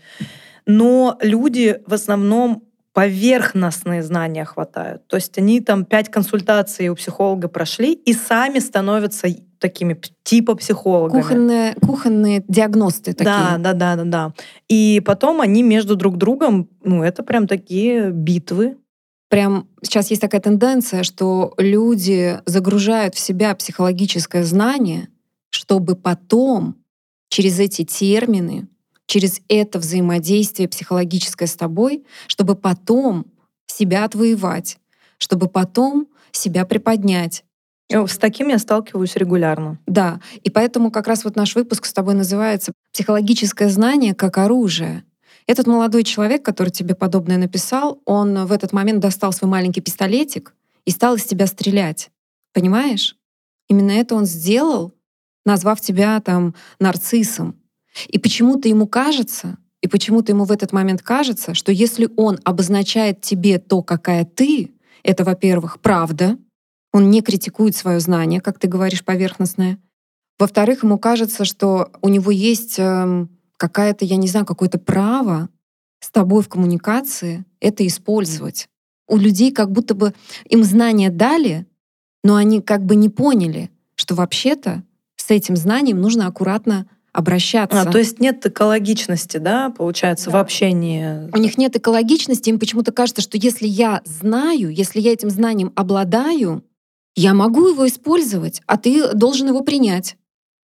Но 0.65 1.17
люди 1.21 1.79
в 1.85 1.93
основном 1.93 2.63
поверхностные 2.93 4.03
знания 4.03 4.45
хватают. 4.45 5.07
То 5.07 5.17
есть 5.17 5.37
они 5.37 5.59
там 5.59 5.83
пять 5.83 6.09
консультаций 6.09 6.89
у 6.89 6.95
психолога 6.95 7.47
прошли 7.47 7.93
и 7.93 8.13
сами 8.13 8.59
становятся 8.59 9.27
такими 9.59 9.99
типа 10.23 10.55
психологами. 10.55 11.21
Кухонные, 11.21 11.75
кухонные 11.75 12.43
диагносты 12.47 13.13
такие. 13.13 13.25
Да, 13.25 13.57
да, 13.57 13.73
да, 13.73 13.95
да, 13.95 14.03
да. 14.03 14.33
И 14.69 15.01
потом 15.05 15.41
они 15.41 15.63
между 15.63 15.95
друг 15.95 16.17
другом, 16.17 16.69
ну, 16.83 17.01
это 17.01 17.23
прям 17.23 17.47
такие 17.47 18.11
битвы. 18.11 18.77
Прям 19.29 19.67
сейчас 19.81 20.11
есть 20.11 20.21
такая 20.21 20.41
тенденция, 20.41 21.01
что 21.01 21.55
люди 21.57 22.39
загружают 22.45 23.15
в 23.15 23.19
себя 23.19 23.55
психологическое 23.55 24.43
знание, 24.43 25.07
чтобы 25.49 25.95
потом 25.95 26.75
через 27.29 27.59
эти 27.59 27.83
термины 27.83 28.67
через 29.07 29.41
это 29.47 29.79
взаимодействие 29.79 30.69
психологическое 30.69 31.47
с 31.47 31.55
тобой, 31.55 32.03
чтобы 32.27 32.55
потом 32.55 33.25
себя 33.67 34.05
отвоевать, 34.05 34.77
чтобы 35.17 35.47
потом 35.47 36.07
себя 36.31 36.65
приподнять. 36.65 37.43
С 37.89 38.17
таким 38.17 38.47
я 38.47 38.57
сталкиваюсь 38.57 39.15
регулярно. 39.15 39.77
Да, 39.85 40.19
и 40.41 40.49
поэтому 40.49 40.89
как 40.89 41.07
раз 41.07 41.25
вот 41.25 41.35
наш 41.35 41.55
выпуск 41.55 41.85
с 41.85 41.93
тобой 41.93 42.15
называется 42.15 42.71
«Психологическое 42.91 43.69
знание 43.69 44.15
как 44.15 44.37
оружие». 44.37 45.03
Этот 45.45 45.67
молодой 45.67 46.03
человек, 46.03 46.43
который 46.43 46.69
тебе 46.69 46.95
подобное 46.95 47.37
написал, 47.37 48.01
он 48.05 48.45
в 48.45 48.51
этот 48.51 48.71
момент 48.71 48.99
достал 48.99 49.33
свой 49.33 49.51
маленький 49.51 49.81
пистолетик 49.81 50.55
и 50.85 50.91
стал 50.91 51.15
из 51.15 51.25
тебя 51.25 51.45
стрелять. 51.47 52.09
Понимаешь? 52.53 53.17
Именно 53.67 53.91
это 53.91 54.15
он 54.15 54.25
сделал, 54.25 54.93
назвав 55.45 55.81
тебя 55.81 56.19
там 56.21 56.55
нарциссом. 56.79 57.59
И 58.07 58.19
почему-то 58.19 58.67
ему 58.69 58.87
кажется, 58.87 59.57
и 59.81 59.87
почему-то 59.87 60.31
ему 60.31 60.45
в 60.45 60.51
этот 60.51 60.71
момент 60.71 61.01
кажется, 61.01 61.53
что 61.53 61.71
если 61.71 62.09
он 62.15 62.39
обозначает 62.43 63.21
тебе 63.21 63.59
то, 63.59 63.83
какая 63.83 64.25
ты, 64.25 64.71
это, 65.03 65.23
во-первых, 65.23 65.79
правда, 65.81 66.37
он 66.93 67.09
не 67.09 67.21
критикует 67.21 67.75
свое 67.75 67.99
знание, 67.99 68.39
как 68.39 68.59
ты 68.59 68.67
говоришь, 68.67 69.03
поверхностное. 69.03 69.77
Во-вторых, 70.39 70.83
ему 70.83 70.97
кажется, 70.97 71.43
что 71.43 71.91
у 72.01 72.07
него 72.07 72.31
есть 72.31 72.79
э, 72.79 73.27
какая-то, 73.57 74.05
я 74.05 74.15
не 74.15 74.27
знаю, 74.27 74.45
какое-то 74.45 74.79
право 74.79 75.49
с 75.99 76.09
тобой 76.09 76.43
в 76.43 76.49
коммуникации 76.49 77.45
это 77.59 77.85
использовать. 77.85 78.67
У 79.07 79.17
людей 79.17 79.51
как 79.51 79.71
будто 79.71 79.95
бы 79.95 80.13
им 80.45 80.63
знания 80.63 81.09
дали, 81.09 81.65
но 82.23 82.35
они 82.35 82.61
как 82.61 82.85
бы 82.85 82.95
не 82.95 83.09
поняли, 83.09 83.69
что 83.95 84.15
вообще-то 84.15 84.83
с 85.15 85.29
этим 85.29 85.55
знанием 85.55 85.99
нужно 85.99 86.27
аккуратно 86.27 86.87
обращаться. 87.13 87.81
А, 87.81 87.85
то 87.85 87.99
есть 87.99 88.19
нет 88.19 88.45
экологичности, 88.45 89.37
да, 89.37 89.69
получается, 89.69 90.31
да. 90.31 90.37
в 90.37 90.41
общении. 90.41 91.29
У 91.31 91.37
них 91.37 91.57
нет 91.57 91.75
экологичности, 91.75 92.49
им 92.49 92.59
почему-то 92.59 92.91
кажется, 92.91 93.21
что 93.21 93.37
если 93.37 93.67
я 93.67 94.01
знаю, 94.03 94.69
если 94.73 94.99
я 94.99 95.13
этим 95.13 95.29
знанием 95.29 95.71
обладаю, 95.75 96.63
я 97.15 97.35
могу 97.35 97.67
его 97.69 97.87
использовать, 97.87 98.61
а 98.65 98.77
ты 98.77 99.13
должен 99.13 99.47
его 99.47 99.61
принять. 99.61 100.17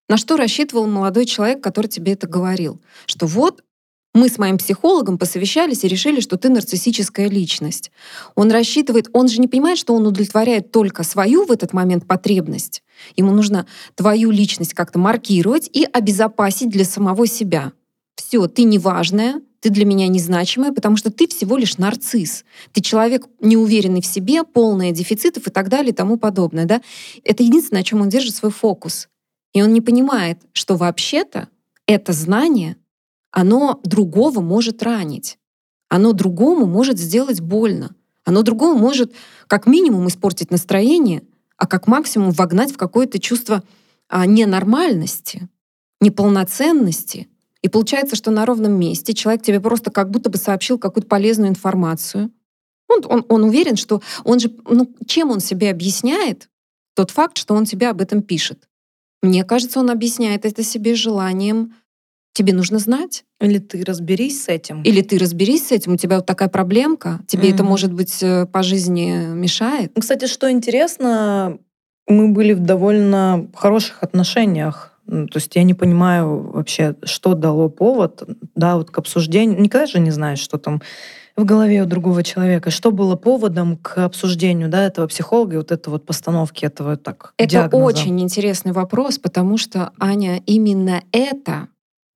На 0.09 0.19
что 0.19 0.37
рассчитывал 0.37 0.87
молодой 0.87 1.25
человек, 1.25 1.63
который 1.63 1.87
тебе 1.87 2.13
это 2.13 2.27
говорил? 2.27 2.81
Что 3.07 3.27
вот 3.27 3.64
мы 4.15 4.29
с 4.29 4.39
моим 4.39 4.59
психологом 4.59 5.19
посовещались 5.19 5.83
и 5.85 5.89
решили, 5.89 6.21
что 6.21 6.37
ты 6.37 6.49
нарциссическая 6.49 7.29
личность. 7.29 7.91
Он 8.37 8.51
рассчитывает, 8.53 9.09
он 9.13 9.29
же 9.29 9.41
не 9.41 9.49
понимает, 9.49 9.77
что 9.77 9.95
он 9.95 10.07
удовлетворяет 10.07 10.71
только 10.71 11.03
свою 11.03 11.45
в 11.45 11.51
этот 11.51 11.73
момент 11.73 12.07
потребность. 12.07 12.85
Ему 13.17 13.33
нужно 13.33 13.67
твою 13.97 14.31
личность 14.31 14.73
как-то 14.73 15.01
маркировать 15.01 15.69
и 15.73 15.85
обезопасить 15.85 16.71
для 16.71 16.85
самого 16.85 17.27
себя. 17.27 17.73
Все, 18.15 18.47
ты 18.47 18.63
неважная, 18.63 19.43
ты 19.59 19.71
для 19.71 19.85
меня 19.85 20.07
незначимая, 20.07 20.73
потому 20.73 20.97
что 20.97 21.11
ты 21.11 21.27
всего 21.27 21.57
лишь 21.57 21.79
нарцисс. 21.79 22.45
Ты 22.73 22.83
человек 22.83 23.27
неуверенный 23.41 24.01
в 24.01 24.07
себе, 24.07 24.45
полный 24.45 24.93
дефицитов 24.93 25.49
и 25.49 25.51
так 25.51 25.69
далее 25.69 25.91
и 25.91 25.95
тому 25.95 26.19
подобное. 26.19 26.67
Да? 26.67 26.83
Это 27.25 27.43
единственное, 27.43 27.81
на 27.81 27.85
чем 27.85 28.01
он 28.01 28.09
держит 28.09 28.37
свой 28.37 28.53
фокус. 28.53 29.09
И 29.55 29.63
он 29.63 29.73
не 29.73 29.81
понимает, 29.81 30.39
что 30.53 30.77
вообще-то 30.77 31.49
это 31.87 32.13
знание 32.13 32.77
оно 33.35 33.81
другого 33.83 34.41
может 34.41 34.83
ранить. 34.85 35.39
Оно 35.89 36.13
другому 36.13 36.67
может 36.67 37.01
сделать 37.01 37.41
больно. 37.41 37.91
Оно 38.25 38.43
другому 38.43 38.79
может 38.79 39.13
как 39.49 39.67
минимум 39.67 40.07
испортить 40.07 40.53
настроение, 40.53 41.25
а 41.57 41.67
как 41.67 41.89
максимум 41.89 42.31
вогнать 42.31 42.73
в 42.73 42.77
какое-то 42.77 43.19
чувство 43.19 43.65
а, 44.09 44.25
ненормальности, 44.25 45.49
неполноценности. 46.01 47.29
И 47.61 47.69
получается, 47.69 48.15
что 48.15 48.31
на 48.31 48.47
ровном 48.47 48.79
месте 48.79 49.15
человек 49.15 49.43
тебе 49.43 49.61
просто 49.61 49.91
как 49.91 50.11
будто 50.11 50.31
бы 50.31 50.39
сообщил 50.39 50.79
какую-то 50.79 51.09
полезную 51.09 51.51
информацию. 51.51 52.31
Он, 52.89 53.03
он, 53.09 53.27
он 53.29 53.43
уверен, 53.43 53.75
что 53.75 54.01
он 54.23 54.39
же, 54.39 54.55
ну, 54.69 54.95
чем 55.07 55.33
он 55.33 55.41
себе 55.41 55.71
объясняет 55.71 56.49
тот 56.95 57.11
факт, 57.11 57.37
что 57.37 57.55
он 57.55 57.65
тебе 57.65 57.89
об 57.89 58.01
этом 58.01 58.23
пишет. 58.23 58.69
Мне 59.23 59.43
кажется, 59.43 59.81
он 59.81 59.91
объясняет 59.91 60.45
это 60.45 60.63
себе 60.63 60.95
желанием 60.95 61.75
Тебе 62.35 62.53
нужно 62.53 62.79
знать. 62.79 63.25
Или 63.41 63.59
ты 63.59 63.85
разберись 63.85 64.45
с 64.45 64.49
этим. 64.49 64.83
Или 64.83 65.03
ты 65.03 65.19
разберись 65.19 65.69
с 65.69 65.73
этим, 65.73 65.95
у 65.95 65.97
тебя 65.97 66.17
вот 66.17 66.27
такая 66.27 66.49
проблемка, 66.49 67.21
тебе 67.29 67.49
mm-hmm. 67.49 67.55
это, 67.55 67.65
может 67.65 67.93
быть, 67.93 68.23
э, 68.23 68.47
по 68.47 68.63
жизни 68.65 69.33
мешает. 69.33 69.93
Ну, 69.95 70.03
кстати, 70.03 70.27
что 70.27 70.51
интересно, 70.51 71.59
мы 72.09 72.33
были 72.33 72.53
в 72.53 72.61
довольно 72.61 73.49
хороших 73.55 74.03
отношениях. 74.03 74.99
Ну, 75.07 75.29
то 75.29 75.37
есть 75.37 75.55
я 75.55 75.63
не 75.63 75.75
понимаю 75.75 76.51
вообще, 76.51 76.97
что 77.05 77.35
дало 77.35 77.69
повод 77.69 78.25
да, 78.57 78.77
вот 78.77 78.91
к 78.91 78.99
обсуждению. 78.99 79.61
Никогда 79.61 79.87
же 79.87 80.01
не 80.01 80.11
знаешь, 80.11 80.41
что 80.41 80.59
там 80.59 80.83
в 81.37 81.45
голове 81.45 81.83
у 81.83 81.87
другого 81.87 82.23
человека. 82.23 82.71
Что 82.71 82.91
было 82.91 83.17
поводом 83.17 83.77
к 83.77 83.99
обсуждению 83.99 84.69
да, 84.69 84.87
этого 84.87 85.07
психолога 85.07 85.55
и 85.55 85.57
вот 85.59 85.73
этой 85.73 85.91
вот 85.91 86.07
постановки 86.07 86.65
этого 86.65 86.97
так 86.97 87.35
Это 87.37 87.51
диагноза? 87.51 87.85
очень 87.85 88.21
интересный 88.21 88.73
вопрос, 88.73 89.19
потому 89.19 89.57
что, 89.57 89.93
Аня, 89.99 90.41
именно 90.47 91.03
это 91.13 91.69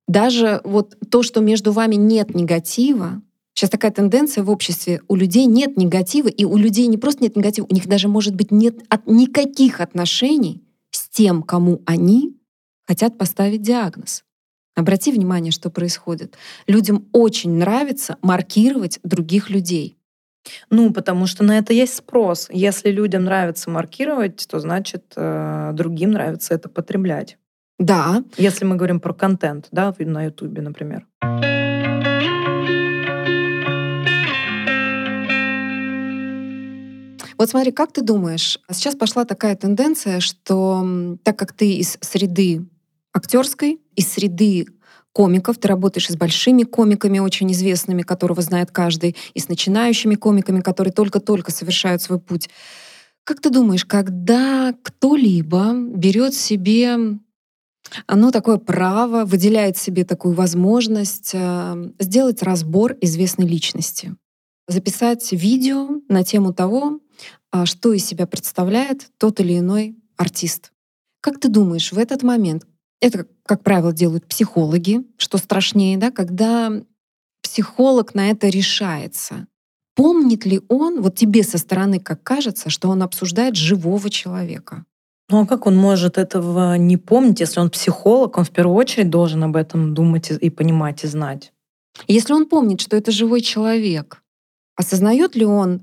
даже 0.09 0.59
вот 0.63 0.97
то, 1.11 1.21
что 1.23 1.39
между 1.39 1.71
вами 1.71 1.95
нет 1.95 2.35
негатива, 2.35 3.21
Сейчас 3.53 3.71
такая 3.71 3.91
тенденция 3.91 4.45
в 4.45 4.49
обществе. 4.49 5.01
У 5.09 5.17
людей 5.17 5.45
нет 5.45 5.75
негатива, 5.75 6.29
и 6.29 6.45
у 6.45 6.55
людей 6.55 6.87
не 6.87 6.97
просто 6.97 7.23
нет 7.23 7.35
негатива, 7.35 7.67
у 7.69 7.73
них 7.73 7.87
даже, 7.87 8.07
может 8.07 8.33
быть, 8.33 8.51
нет 8.51 8.77
от 8.87 9.05
никаких 9.05 9.81
отношений 9.81 10.63
с 10.91 11.09
тем, 11.09 11.43
кому 11.43 11.81
они 11.85 12.37
хотят 12.87 13.17
поставить 13.17 13.61
диагноз. 13.61 14.23
Обрати 14.75 15.11
внимание, 15.11 15.51
что 15.51 15.69
происходит. 15.69 16.37
Людям 16.67 17.09
очень 17.11 17.51
нравится 17.51 18.15
маркировать 18.21 19.01
других 19.03 19.49
людей. 19.49 19.97
Ну, 20.69 20.93
потому 20.93 21.27
что 21.27 21.43
на 21.43 21.57
это 21.57 21.73
есть 21.73 21.95
спрос. 21.95 22.47
Если 22.53 22.91
людям 22.91 23.25
нравится 23.25 23.69
маркировать, 23.69 24.47
то 24.49 24.59
значит 24.59 25.11
э, 25.17 25.71
другим 25.73 26.11
нравится 26.11 26.53
это 26.53 26.69
потреблять. 26.69 27.37
Да. 27.79 28.23
Если 28.37 28.65
мы 28.65 28.75
говорим 28.75 28.99
про 28.99 29.13
контент, 29.13 29.67
да, 29.71 29.95
на 29.97 30.25
Ютубе, 30.25 30.61
например. 30.61 31.07
Вот 37.37 37.49
смотри, 37.49 37.71
как 37.71 37.93
ты 37.93 38.01
думаешь, 38.01 38.59
сейчас 38.69 38.95
пошла 38.95 39.23
такая 39.23 39.55
тенденция, 39.55 40.19
что 40.19 41.17
так 41.23 41.39
как 41.39 41.53
ты 41.53 41.77
из 41.77 41.97
среды 42.01 42.65
актерской, 43.13 43.79
из 43.95 44.11
среды 44.11 44.65
комиков, 45.13 45.57
ты 45.57 45.69
работаешь 45.69 46.09
с 46.09 46.17
большими 46.17 46.63
комиками, 46.63 47.19
очень 47.19 47.49
известными, 47.53 48.01
которого 48.01 48.41
знает 48.41 48.71
каждый, 48.71 49.15
и 49.33 49.39
с 49.39 49.47
начинающими 49.47 50.15
комиками, 50.15 50.59
которые 50.59 50.91
только-только 50.91 51.51
совершают 51.51 52.01
свой 52.01 52.19
путь. 52.19 52.49
Как 53.23 53.39
ты 53.39 53.49
думаешь, 53.49 53.85
когда 53.85 54.73
кто-либо 54.83 55.73
берет 55.73 56.33
себе 56.33 57.19
оно 58.07 58.31
такое 58.31 58.57
право, 58.57 59.25
выделяет 59.25 59.77
себе 59.77 60.03
такую 60.05 60.33
возможность 60.33 61.31
э, 61.33 61.91
сделать 61.99 62.43
разбор 62.43 62.95
известной 63.01 63.47
личности, 63.47 64.15
записать 64.67 65.31
видео 65.31 66.01
на 66.07 66.23
тему 66.23 66.53
того, 66.53 66.99
а, 67.51 67.65
что 67.65 67.93
из 67.93 68.05
себя 68.05 68.27
представляет 68.27 69.09
тот 69.17 69.39
или 69.39 69.57
иной 69.57 69.97
артист. 70.17 70.71
Как 71.21 71.39
ты 71.39 71.49
думаешь, 71.49 71.91
в 71.91 71.97
этот 71.97 72.23
момент, 72.23 72.65
это, 73.01 73.27
как 73.45 73.63
правило, 73.63 73.91
делают 73.91 74.27
психологи, 74.27 75.01
что 75.17 75.37
страшнее, 75.37 75.97
да, 75.97 76.11
когда 76.11 76.71
психолог 77.41 78.13
на 78.13 78.29
это 78.29 78.47
решается, 78.47 79.47
помнит 79.95 80.45
ли 80.45 80.61
он, 80.69 81.01
вот 81.01 81.15
тебе 81.15 81.43
со 81.43 81.57
стороны 81.57 81.99
как 81.99 82.21
кажется, 82.23 82.69
что 82.69 82.89
он 82.89 83.01
обсуждает 83.01 83.55
живого 83.55 84.09
человека? 84.09 84.85
Ну 85.29 85.41
а 85.41 85.45
как 85.45 85.67
он 85.67 85.75
может 85.75 86.17
этого 86.17 86.75
не 86.75 86.97
помнить, 86.97 87.39
если 87.39 87.59
он 87.59 87.69
психолог, 87.69 88.37
он 88.37 88.43
в 88.43 88.49
первую 88.49 88.75
очередь 88.75 89.09
должен 89.09 89.43
об 89.43 89.55
этом 89.55 89.93
думать 89.93 90.31
и 90.31 90.49
понимать 90.49 91.03
и 91.03 91.07
знать. 91.07 91.53
Если 92.07 92.33
он 92.33 92.47
помнит, 92.47 92.81
что 92.81 92.97
это 92.97 93.11
живой 93.11 93.41
человек, 93.41 94.23
осознает 94.75 95.35
ли 95.35 95.45
он 95.45 95.81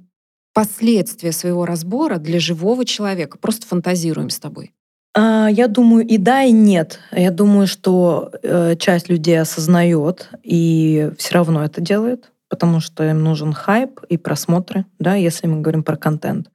последствия 0.52 1.32
своего 1.32 1.66
разбора 1.66 2.16
для 2.16 2.40
живого 2.40 2.84
человека? 2.84 3.38
Просто 3.38 3.66
фантазируем 3.66 4.30
с 4.30 4.38
тобой. 4.38 4.72
А, 5.14 5.48
я 5.48 5.68
думаю, 5.68 6.06
и 6.06 6.18
да, 6.18 6.42
и 6.42 6.52
нет. 6.52 7.00
Я 7.12 7.30
думаю, 7.30 7.66
что 7.66 8.32
э, 8.42 8.76
часть 8.76 9.08
людей 9.08 9.40
осознает 9.40 10.30
и 10.42 11.10
все 11.18 11.34
равно 11.34 11.64
это 11.64 11.80
делает, 11.80 12.32
потому 12.48 12.80
что 12.80 13.04
им 13.08 13.22
нужен 13.22 13.52
хайп 13.52 14.00
и 14.08 14.16
просмотры, 14.16 14.86
да, 14.98 15.14
если 15.14 15.46
мы 15.46 15.60
говорим 15.60 15.84
про 15.84 15.96
контент. 15.96 16.50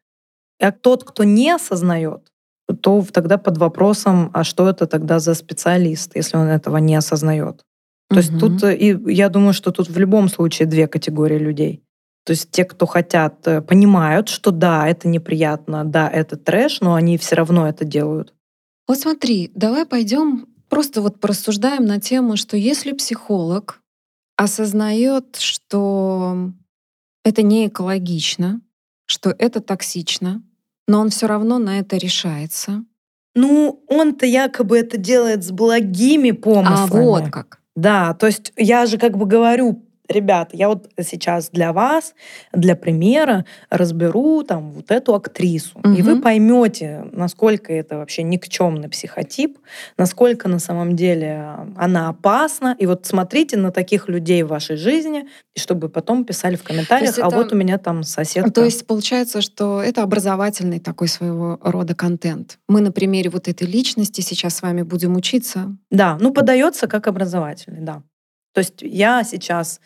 А 0.60 0.72
тот, 0.72 1.04
кто 1.04 1.24
не 1.24 1.50
осознает, 1.50 2.31
то 2.74 3.06
тогда 3.12 3.38
под 3.38 3.58
вопросом, 3.58 4.30
а 4.34 4.44
что 4.44 4.70
это 4.70 4.88
тогда 4.88 5.20
за 5.20 5.34
специалист, 5.34 6.16
если 6.16 6.38
он 6.38 6.48
этого 6.48 6.78
не 6.78 6.96
осознает. 6.96 7.64
То 8.10 8.16
угу. 8.16 8.18
есть 8.20 8.40
тут, 8.40 8.64
э, 8.64 8.76
и 8.76 9.14
я 9.14 9.30
думаю, 9.30 9.54
что 9.54 9.72
тут 9.72 9.90
в 9.90 9.98
любом 9.98 10.30
случае 10.30 10.68
две 10.68 10.88
категории 10.88 11.38
людей. 11.38 11.84
То 12.24 12.34
есть 12.34 12.52
те, 12.52 12.66
кто 12.66 12.86
хотят, 12.86 13.48
э, 13.48 13.62
понимают, 13.62 14.30
что 14.30 14.52
да, 14.52 14.88
это 14.88 15.08
неприятно, 15.08 15.86
да, 15.86 16.10
это 16.10 16.38
трэш, 16.38 16.82
но 16.82 16.94
они 16.94 17.18
все 17.18 17.36
равно 17.36 17.68
это 17.68 17.86
делают. 17.86 18.34
Вот 18.88 19.00
смотри, 19.00 19.52
давай 19.56 19.86
пойдем 19.86 20.48
просто 20.70 21.02
вот 21.02 21.20
порассуждаем 21.20 21.86
на 21.86 22.00
тему, 22.00 22.38
что 22.38 22.58
если 22.58 22.92
психолог 22.92 23.82
осознает, 24.38 25.38
что 25.38 26.52
это 27.24 27.42
не 27.44 27.68
экологично, 27.68 28.62
что 29.06 29.30
это 29.38 29.62
токсично, 29.62 30.44
но 30.92 31.00
он 31.00 31.10
все 31.10 31.26
равно 31.26 31.58
на 31.58 31.80
это 31.80 31.96
решается. 31.96 32.84
Ну, 33.34 33.82
он-то 33.88 34.26
якобы 34.26 34.78
это 34.78 34.98
делает 34.98 35.42
с 35.42 35.52
благими 35.52 36.32
помыслами. 36.32 36.80
А 36.80 37.06
вот 37.06 37.30
как. 37.30 37.62
Да, 37.78 38.14
то 38.14 38.28
есть 38.28 38.52
я 38.58 38.86
же 38.86 38.98
как 38.98 39.18
бы 39.18 39.26
говорю 39.26 39.86
ребята, 40.08 40.56
я 40.56 40.68
вот 40.68 40.90
сейчас 41.02 41.50
для 41.50 41.74
вас, 41.74 42.14
для 42.54 42.76
примера, 42.76 43.46
разберу 43.70 44.44
там 44.44 44.72
вот 44.72 44.92
эту 44.92 45.16
актрису. 45.16 45.80
Угу. 45.80 45.90
И 45.90 46.02
вы 46.02 46.22
поймете, 46.22 47.06
насколько 47.12 47.74
это 47.74 47.98
вообще 47.98 48.24
никчемный 48.24 48.90
психотип, 48.90 49.58
насколько 49.98 50.48
на 50.48 50.60
самом 50.60 50.96
деле 50.96 51.56
она 51.76 52.10
опасна. 52.10 52.76
И 52.78 52.86
вот 52.86 53.06
смотрите 53.06 53.58
на 53.58 53.72
таких 53.72 54.08
людей 54.10 54.44
в 54.44 54.48
вашей 54.48 54.76
жизни, 54.76 55.28
чтобы 55.58 55.90
потом 55.90 56.26
писали 56.26 56.56
в 56.56 56.64
комментариях, 56.64 57.18
а 57.18 57.28
это... 57.28 57.36
вот 57.36 57.54
у 57.54 57.56
меня 57.56 57.78
там 57.78 58.04
соседка. 58.04 58.52
То 58.52 58.64
есть 58.64 58.86
получается, 58.88 59.42
что 59.42 59.82
это 59.82 60.04
образовательный 60.04 60.80
такой 60.80 61.08
своего 61.08 61.60
рода 61.62 61.96
контент. 61.96 62.60
Мы 62.68 62.82
на 62.82 62.92
примере 62.92 63.30
вот 63.30 63.48
этой 63.48 63.68
личности 63.68 64.22
сейчас 64.22 64.58
с 64.58 64.62
вами 64.62 64.82
будем 64.82 65.16
учиться. 65.16 65.76
Да, 65.90 66.18
ну 66.20 66.32
подается 66.34 66.88
как 66.88 67.08
образовательный, 67.08 67.82
да. 67.82 68.04
То 68.54 68.60
есть 68.60 68.82
я 68.82 69.24
сейчас 69.24 69.80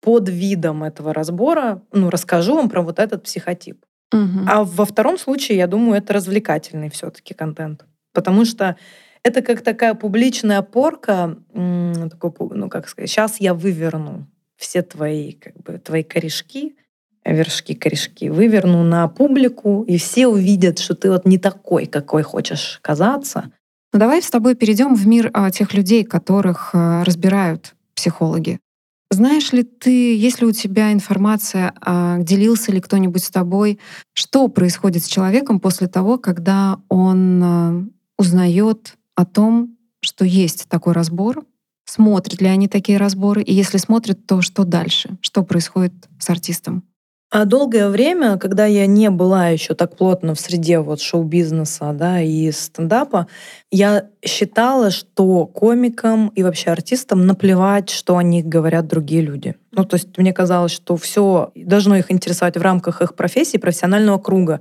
под 0.00 0.28
видом 0.28 0.84
этого 0.84 1.12
разбора 1.12 1.82
ну, 1.92 2.10
расскажу 2.10 2.54
вам 2.54 2.68
про 2.68 2.82
вот 2.82 2.98
этот 2.98 3.24
психотип. 3.24 3.84
Угу. 4.12 4.46
А 4.46 4.64
во 4.64 4.84
втором 4.84 5.18
случае, 5.18 5.58
я 5.58 5.66
думаю, 5.66 5.98
это 5.98 6.12
развлекательный 6.14 6.88
все-таки 6.90 7.34
контент. 7.34 7.84
Потому 8.12 8.44
что 8.44 8.76
Это 9.22 9.42
как 9.42 9.62
такая 9.62 9.94
публичная 9.94 10.62
порка, 10.62 11.36
такой, 11.52 12.32
ну 12.56 12.68
как 12.68 12.88
сказать, 12.88 13.10
сейчас 13.10 13.40
я 13.40 13.52
выверну 13.52 14.26
все 14.56 14.82
твои, 14.82 15.32
как 15.32 15.56
бы, 15.56 15.78
твои 15.78 16.02
корешки, 16.02 16.76
вершки, 17.24 17.74
корешки, 17.74 18.30
выверну 18.30 18.82
на 18.84 19.06
публику, 19.08 19.82
и 19.82 19.98
все 19.98 20.26
увидят, 20.26 20.78
что 20.78 20.94
ты 20.94 21.10
вот 21.10 21.26
не 21.26 21.38
такой, 21.38 21.86
какой 21.86 22.22
хочешь 22.22 22.78
казаться. 22.82 23.52
Ну 23.92 23.98
давай 23.98 24.22
с 24.22 24.30
тобой 24.30 24.54
перейдем 24.54 24.94
в 24.94 25.06
мир 25.06 25.30
а, 25.32 25.50
тех 25.50 25.74
людей, 25.74 26.04
которых 26.04 26.70
а, 26.74 27.04
разбирают 27.04 27.74
психологи. 27.94 28.60
Знаешь 29.10 29.52
ли 29.52 29.62
ты, 29.62 30.16
есть 30.16 30.40
ли 30.40 30.46
у 30.46 30.52
тебя 30.52 30.92
информация, 30.92 31.72
а, 31.80 32.18
делился 32.18 32.72
ли 32.72 32.80
кто-нибудь 32.80 33.24
с 33.24 33.30
тобой, 33.30 33.78
что 34.12 34.48
происходит 34.48 35.02
с 35.02 35.08
человеком 35.08 35.60
после 35.60 35.86
того, 35.86 36.18
когда 36.18 36.78
он 36.88 37.42
а, 37.42 37.84
узнает 38.18 38.96
о 39.14 39.24
том, 39.24 39.76
что 40.02 40.26
есть 40.26 40.68
такой 40.68 40.92
разбор, 40.92 41.44
смотрят 41.86 42.42
ли 42.42 42.48
они 42.48 42.68
такие 42.68 42.98
разборы, 42.98 43.42
и 43.42 43.54
если 43.54 43.78
смотрят, 43.78 44.26
то 44.26 44.42
что 44.42 44.64
дальше, 44.64 45.16
что 45.22 45.42
происходит 45.42 45.94
с 46.18 46.28
артистом? 46.28 46.84
А 47.30 47.44
долгое 47.44 47.88
время, 47.88 48.38
когда 48.38 48.64
я 48.64 48.86
не 48.86 49.10
была 49.10 49.48
еще 49.48 49.74
так 49.74 49.96
плотно 49.96 50.34
в 50.34 50.40
среде 50.40 50.78
вот 50.78 51.02
шоу-бизнеса 51.02 51.92
да, 51.92 52.22
и 52.22 52.50
стендапа, 52.50 53.26
я 53.70 54.06
считала, 54.24 54.90
что 54.90 55.44
комикам 55.44 56.28
и 56.28 56.42
вообще 56.42 56.70
артистам 56.70 57.26
наплевать, 57.26 57.90
что 57.90 58.16
о 58.16 58.22
них 58.22 58.46
говорят 58.46 58.86
другие 58.86 59.20
люди. 59.20 59.56
Ну, 59.72 59.84
то 59.84 59.96
есть 59.96 60.16
мне 60.16 60.32
казалось, 60.32 60.72
что 60.72 60.96
все 60.96 61.52
должно 61.54 61.96
их 61.96 62.10
интересовать 62.10 62.56
в 62.56 62.62
рамках 62.62 63.02
их 63.02 63.14
профессии, 63.14 63.58
профессионального 63.58 64.16
круга. 64.18 64.60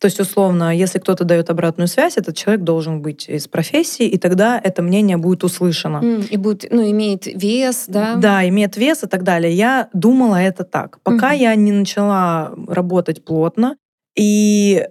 То 0.00 0.06
есть, 0.06 0.18
условно, 0.18 0.74
если 0.74 0.98
кто-то 0.98 1.24
дает 1.24 1.50
обратную 1.50 1.86
связь, 1.86 2.16
этот 2.16 2.34
человек 2.34 2.64
должен 2.64 3.02
быть 3.02 3.28
из 3.28 3.46
профессии, 3.48 4.06
и 4.06 4.16
тогда 4.16 4.58
это 4.58 4.80
мнение 4.80 5.18
будет 5.18 5.44
услышано. 5.44 6.00
И 6.30 6.38
будет, 6.38 6.66
ну, 6.70 6.90
имеет 6.90 7.26
вес, 7.26 7.84
да? 7.86 8.14
Да, 8.14 8.48
имеет 8.48 8.78
вес 8.78 9.04
и 9.04 9.06
так 9.06 9.24
далее. 9.24 9.52
Я 9.52 9.90
думала 9.92 10.36
это 10.36 10.64
так. 10.64 11.00
Пока 11.02 11.34
mm 11.34 11.38
я 11.40 11.54
не 11.54 11.72
начала 11.72 12.52
работать 12.66 13.24
плотно 13.24 13.76
и 14.16 14.86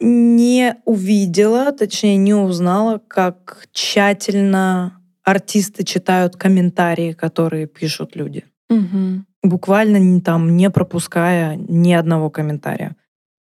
не 0.00 0.76
увидела, 0.84 1.72
точнее, 1.72 2.16
не 2.16 2.34
узнала, 2.34 3.00
как 3.06 3.66
тщательно 3.72 5.00
артисты 5.22 5.84
читают 5.84 6.36
комментарии, 6.36 7.12
которые 7.12 7.66
пишут 7.66 8.16
люди. 8.16 8.44
Угу. 8.68 9.24
Буквально 9.44 10.20
там 10.20 10.56
не 10.56 10.68
пропуская 10.70 11.56
ни 11.56 11.92
одного 11.92 12.30
комментария. 12.30 12.96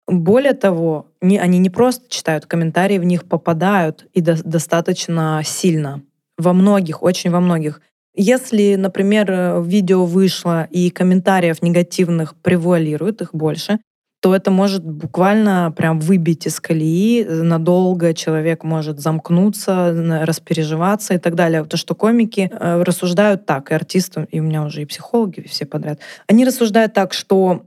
Более 0.08 0.54
того, 0.54 1.06
не, 1.20 1.38
они 1.38 1.58
не 1.58 1.68
просто 1.68 2.08
читают 2.08 2.46
комментарии, 2.46 2.98
в 2.98 3.04
них 3.04 3.26
попадают 3.26 4.06
и 4.14 4.22
до, 4.22 4.42
достаточно 4.42 5.42
сильно. 5.44 6.02
Во 6.38 6.54
многих, 6.54 7.02
очень 7.02 7.30
во 7.30 7.40
многих. 7.40 7.82
Если, 8.14 8.76
например, 8.76 9.60
видео 9.62 10.06
вышло 10.06 10.64
и 10.70 10.88
комментариев 10.88 11.62
негативных 11.62 12.34
превуалирует, 12.36 13.20
их 13.20 13.34
больше, 13.34 13.80
то 14.20 14.34
это 14.34 14.50
может 14.50 14.84
буквально 14.84 15.72
прям 15.76 16.00
выбить 16.00 16.46
из 16.46 16.58
колеи, 16.58 17.24
надолго 17.24 18.14
человек 18.14 18.64
может 18.64 18.98
замкнуться, 18.98 20.24
распереживаться 20.24 21.14
и 21.14 21.18
так 21.18 21.34
далее. 21.34 21.64
То, 21.64 21.76
что 21.76 21.94
комики 21.94 22.50
э, 22.50 22.82
рассуждают 22.82 23.46
так, 23.46 23.70
и 23.70 23.74
артисты, 23.74 24.26
и 24.30 24.40
у 24.40 24.42
меня 24.42 24.64
уже 24.64 24.82
и 24.82 24.86
психологи, 24.86 25.40
и 25.40 25.48
все 25.48 25.66
подряд, 25.66 26.00
они 26.26 26.44
рассуждают 26.44 26.94
так, 26.94 27.12
что 27.12 27.66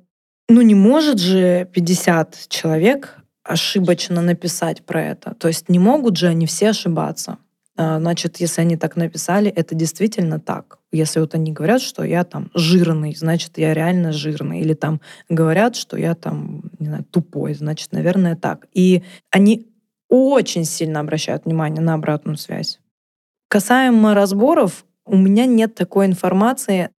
ну 0.51 0.61
не 0.61 0.75
может 0.75 1.19
же 1.19 1.67
50 1.73 2.47
человек 2.49 3.17
ошибочно 3.43 4.21
написать 4.21 4.85
про 4.85 5.03
это. 5.03 5.33
То 5.35 5.47
есть 5.47 5.69
не 5.69 5.79
могут 5.79 6.17
же 6.17 6.27
они 6.27 6.45
все 6.45 6.69
ошибаться. 6.69 7.37
А, 7.77 7.99
значит, 7.99 8.37
если 8.37 8.61
они 8.61 8.75
так 8.77 8.95
написали, 8.95 9.49
это 9.49 9.75
действительно 9.75 10.39
так. 10.39 10.79
Если 10.91 11.19
вот 11.21 11.33
они 11.35 11.53
говорят, 11.53 11.81
что 11.81 12.03
я 12.03 12.23
там 12.23 12.51
жирный, 12.53 13.15
значит, 13.15 13.57
я 13.57 13.73
реально 13.73 14.11
жирный. 14.11 14.59
Или 14.59 14.73
там 14.73 15.01
говорят, 15.29 15.75
что 15.75 15.97
я 15.97 16.15
там, 16.15 16.63
не 16.79 16.87
знаю, 16.87 17.05
тупой, 17.05 17.53
значит, 17.53 17.93
наверное, 17.93 18.35
так. 18.35 18.67
И 18.73 19.03
они 19.31 19.67
очень 20.09 20.65
сильно 20.65 20.99
обращают 20.99 21.45
внимание 21.45 21.81
на 21.81 21.93
обратную 21.93 22.37
связь. 22.37 22.79
Касаемо 23.47 24.13
разборов, 24.13 24.85
у 25.05 25.15
меня 25.15 25.45
нет 25.45 25.75
такой 25.75 26.05
информации. 26.05 26.89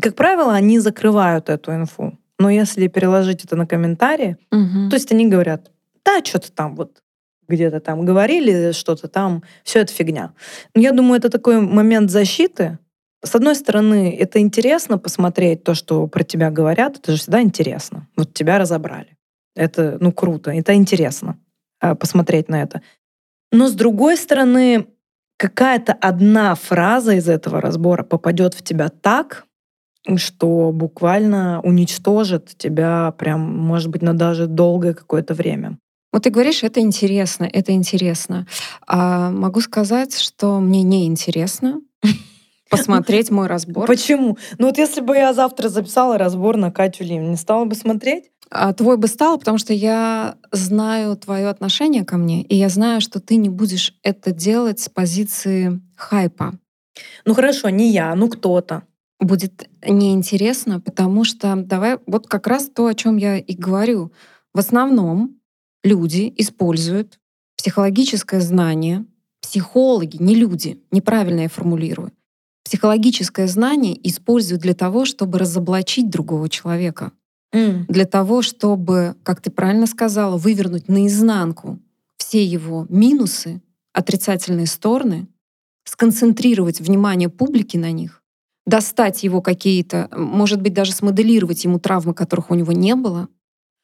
Как 0.00 0.14
правило, 0.14 0.54
они 0.54 0.78
закрывают 0.78 1.48
эту 1.48 1.72
инфу. 1.72 2.19
Но 2.40 2.48
если 2.48 2.86
переложить 2.86 3.44
это 3.44 3.54
на 3.54 3.66
комментарии, 3.66 4.38
угу. 4.50 4.88
то 4.88 4.94
есть 4.94 5.12
они 5.12 5.28
говорят, 5.28 5.70
да, 6.06 6.24
что-то 6.24 6.50
там 6.50 6.74
вот 6.74 7.02
где-то 7.48 7.80
там 7.80 8.06
говорили, 8.06 8.72
что-то 8.72 9.08
там, 9.08 9.42
все 9.62 9.80
это 9.80 9.92
фигня. 9.92 10.32
Но 10.74 10.80
я 10.80 10.92
думаю, 10.92 11.18
это 11.18 11.28
такой 11.28 11.60
момент 11.60 12.10
защиты. 12.10 12.78
С 13.22 13.34
одной 13.34 13.54
стороны, 13.54 14.16
это 14.18 14.38
интересно 14.38 14.96
посмотреть 14.96 15.64
то, 15.64 15.74
что 15.74 16.06
про 16.06 16.24
тебя 16.24 16.50
говорят, 16.50 16.96
это 16.96 17.12
же 17.12 17.18
всегда 17.18 17.42
интересно. 17.42 18.08
Вот 18.16 18.32
тебя 18.32 18.58
разобрали. 18.58 19.18
Это, 19.54 19.98
ну, 20.00 20.10
круто, 20.10 20.50
это 20.50 20.74
интересно 20.74 21.36
а, 21.78 21.94
посмотреть 21.94 22.48
на 22.48 22.62
это. 22.62 22.80
Но 23.52 23.68
с 23.68 23.72
другой 23.72 24.16
стороны, 24.16 24.86
какая-то 25.36 25.92
одна 25.92 26.54
фраза 26.54 27.12
из 27.12 27.28
этого 27.28 27.60
разбора 27.60 28.02
попадет 28.02 28.54
в 28.54 28.62
тебя 28.62 28.88
так, 28.88 29.44
что 30.16 30.70
буквально 30.72 31.60
уничтожит 31.62 32.56
тебя 32.56 33.12
прям, 33.18 33.40
может 33.40 33.90
быть, 33.90 34.02
на 34.02 34.14
даже 34.14 34.46
долгое 34.46 34.94
какое-то 34.94 35.34
время. 35.34 35.78
Вот 36.12 36.24
ты 36.24 36.30
говоришь, 36.30 36.62
это 36.62 36.80
интересно, 36.80 37.48
это 37.50 37.72
интересно. 37.72 38.46
А 38.86 39.30
могу 39.30 39.60
сказать, 39.60 40.18
что 40.18 40.58
мне 40.58 40.82
не 40.82 41.06
интересно 41.06 41.80
посмотреть 42.70 43.30
мой 43.30 43.46
разбор. 43.46 43.86
Почему? 43.86 44.36
Ну 44.58 44.66
вот 44.66 44.78
если 44.78 45.00
бы 45.00 45.16
я 45.16 45.32
завтра 45.32 45.68
записала 45.68 46.18
разбор 46.18 46.56
на 46.56 46.72
Катю 46.72 47.04
Лим, 47.04 47.30
не 47.30 47.36
стала 47.36 47.64
бы 47.64 47.76
смотреть? 47.76 48.24
А 48.52 48.72
твой 48.72 48.96
бы 48.96 49.06
стал, 49.06 49.38
потому 49.38 49.58
что 49.58 49.72
я 49.72 50.34
знаю 50.50 51.16
твое 51.16 51.48
отношение 51.48 52.04
ко 52.04 52.16
мне, 52.16 52.42
и 52.42 52.56
я 52.56 52.68
знаю, 52.68 53.00
что 53.00 53.20
ты 53.20 53.36
не 53.36 53.48
будешь 53.48 53.94
это 54.02 54.32
делать 54.32 54.80
с 54.80 54.88
позиции 54.88 55.80
хайпа. 55.94 56.54
Ну 57.24 57.34
хорошо, 57.34 57.68
не 57.68 57.92
я, 57.92 58.12
ну 58.16 58.28
кто-то 58.28 58.82
будет 59.20 59.68
неинтересно, 59.86 60.80
потому 60.80 61.24
что 61.24 61.54
давай 61.56 61.98
вот 62.06 62.26
как 62.26 62.46
раз 62.46 62.68
то, 62.68 62.86
о 62.86 62.94
чем 62.94 63.18
я 63.18 63.38
и 63.38 63.54
говорю. 63.54 64.12
В 64.54 64.58
основном 64.58 65.38
люди 65.84 66.32
используют 66.36 67.20
психологическое 67.56 68.40
знание, 68.40 69.04
психологи, 69.42 70.16
не 70.16 70.34
люди, 70.34 70.82
неправильно 70.90 71.40
я 71.40 71.48
формулирую, 71.48 72.12
психологическое 72.64 73.46
знание 73.46 73.98
используют 74.08 74.62
для 74.62 74.74
того, 74.74 75.04
чтобы 75.04 75.38
разоблачить 75.38 76.08
другого 76.08 76.48
человека, 76.48 77.12
mm. 77.52 77.84
для 77.88 78.06
того, 78.06 78.42
чтобы, 78.42 79.16
как 79.22 79.42
ты 79.42 79.50
правильно 79.50 79.86
сказала, 79.86 80.38
вывернуть 80.38 80.88
наизнанку 80.88 81.78
все 82.16 82.44
его 82.44 82.86
минусы, 82.88 83.60
отрицательные 83.92 84.66
стороны, 84.66 85.26
сконцентрировать 85.84 86.80
внимание 86.80 87.28
публики 87.28 87.76
на 87.76 87.92
них 87.92 88.19
достать 88.66 89.22
его 89.22 89.40
какие-то, 89.40 90.08
может 90.12 90.60
быть, 90.60 90.74
даже 90.74 90.92
смоделировать 90.92 91.64
ему 91.64 91.78
травмы, 91.78 92.14
которых 92.14 92.50
у 92.50 92.54
него 92.54 92.72
не 92.72 92.94
было, 92.94 93.28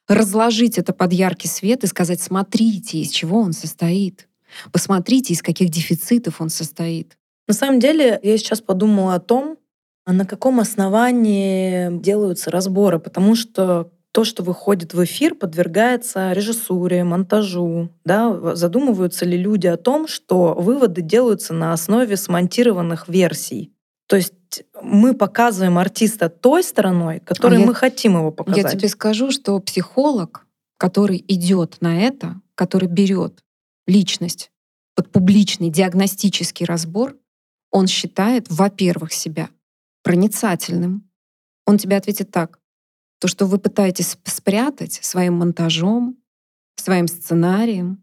разложить 0.08 0.78
это 0.78 0.92
под 0.92 1.12
яркий 1.12 1.48
свет 1.48 1.84
и 1.84 1.88
сказать, 1.88 2.20
смотрите, 2.20 2.98
из 2.98 3.10
чего 3.10 3.40
он 3.40 3.52
состоит. 3.52 4.28
Посмотрите, 4.72 5.34
из 5.34 5.42
каких 5.42 5.70
дефицитов 5.70 6.40
он 6.40 6.48
состоит. 6.48 7.16
На 7.48 7.54
самом 7.54 7.80
деле, 7.80 8.18
я 8.22 8.38
сейчас 8.38 8.60
подумала 8.60 9.14
о 9.14 9.20
том, 9.20 9.58
а 10.04 10.12
на 10.12 10.24
каком 10.24 10.60
основании 10.60 11.90
делаются 11.98 12.50
разборы, 12.50 13.00
потому 13.00 13.34
что 13.34 13.90
то, 14.12 14.24
что 14.24 14.42
выходит 14.42 14.94
в 14.94 15.04
эфир, 15.04 15.34
подвергается 15.34 16.32
режиссуре, 16.32 17.04
монтажу. 17.04 17.90
Да? 18.04 18.54
Задумываются 18.54 19.26
ли 19.26 19.36
люди 19.36 19.66
о 19.66 19.76
том, 19.76 20.08
что 20.08 20.54
выводы 20.54 21.02
делаются 21.02 21.52
на 21.52 21.72
основе 21.72 22.16
смонтированных 22.16 23.08
версий. 23.08 23.72
То 24.06 24.16
есть 24.16 24.62
мы 24.82 25.14
показываем 25.14 25.78
артиста 25.78 26.28
той 26.28 26.62
стороной, 26.62 27.20
которой 27.20 27.56
а 27.56 27.66
мы 27.66 27.72
я, 27.72 27.74
хотим 27.74 28.16
его 28.16 28.30
показать. 28.30 28.64
Я 28.64 28.70
тебе 28.70 28.88
скажу, 28.88 29.30
что 29.30 29.58
психолог, 29.58 30.46
который 30.78 31.24
идет 31.28 31.78
на 31.80 32.00
это, 32.00 32.40
который 32.54 32.88
берет 32.88 33.44
личность 33.86 34.50
под 34.94 35.10
публичный 35.10 35.70
диагностический 35.70 36.64
разбор, 36.64 37.16
он 37.70 37.86
считает, 37.86 38.46
во-первых, 38.48 39.12
себя 39.12 39.50
проницательным. 40.02 41.10
Он 41.66 41.78
тебе 41.78 41.96
ответит 41.96 42.30
так. 42.30 42.60
То, 43.18 43.28
что 43.28 43.46
вы 43.46 43.58
пытаетесь 43.58 44.16
спрятать 44.24 45.00
своим 45.02 45.34
монтажом, 45.34 46.16
своим 46.76 47.08
сценарием, 47.08 48.02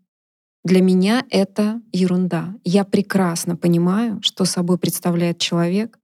для 0.64 0.82
меня 0.82 1.26
это 1.30 1.82
ерунда. 1.92 2.56
Я 2.64 2.84
прекрасно 2.84 3.56
понимаю, 3.56 4.20
что 4.22 4.46
собой 4.46 4.78
представляет 4.78 5.38
человек, 5.38 6.00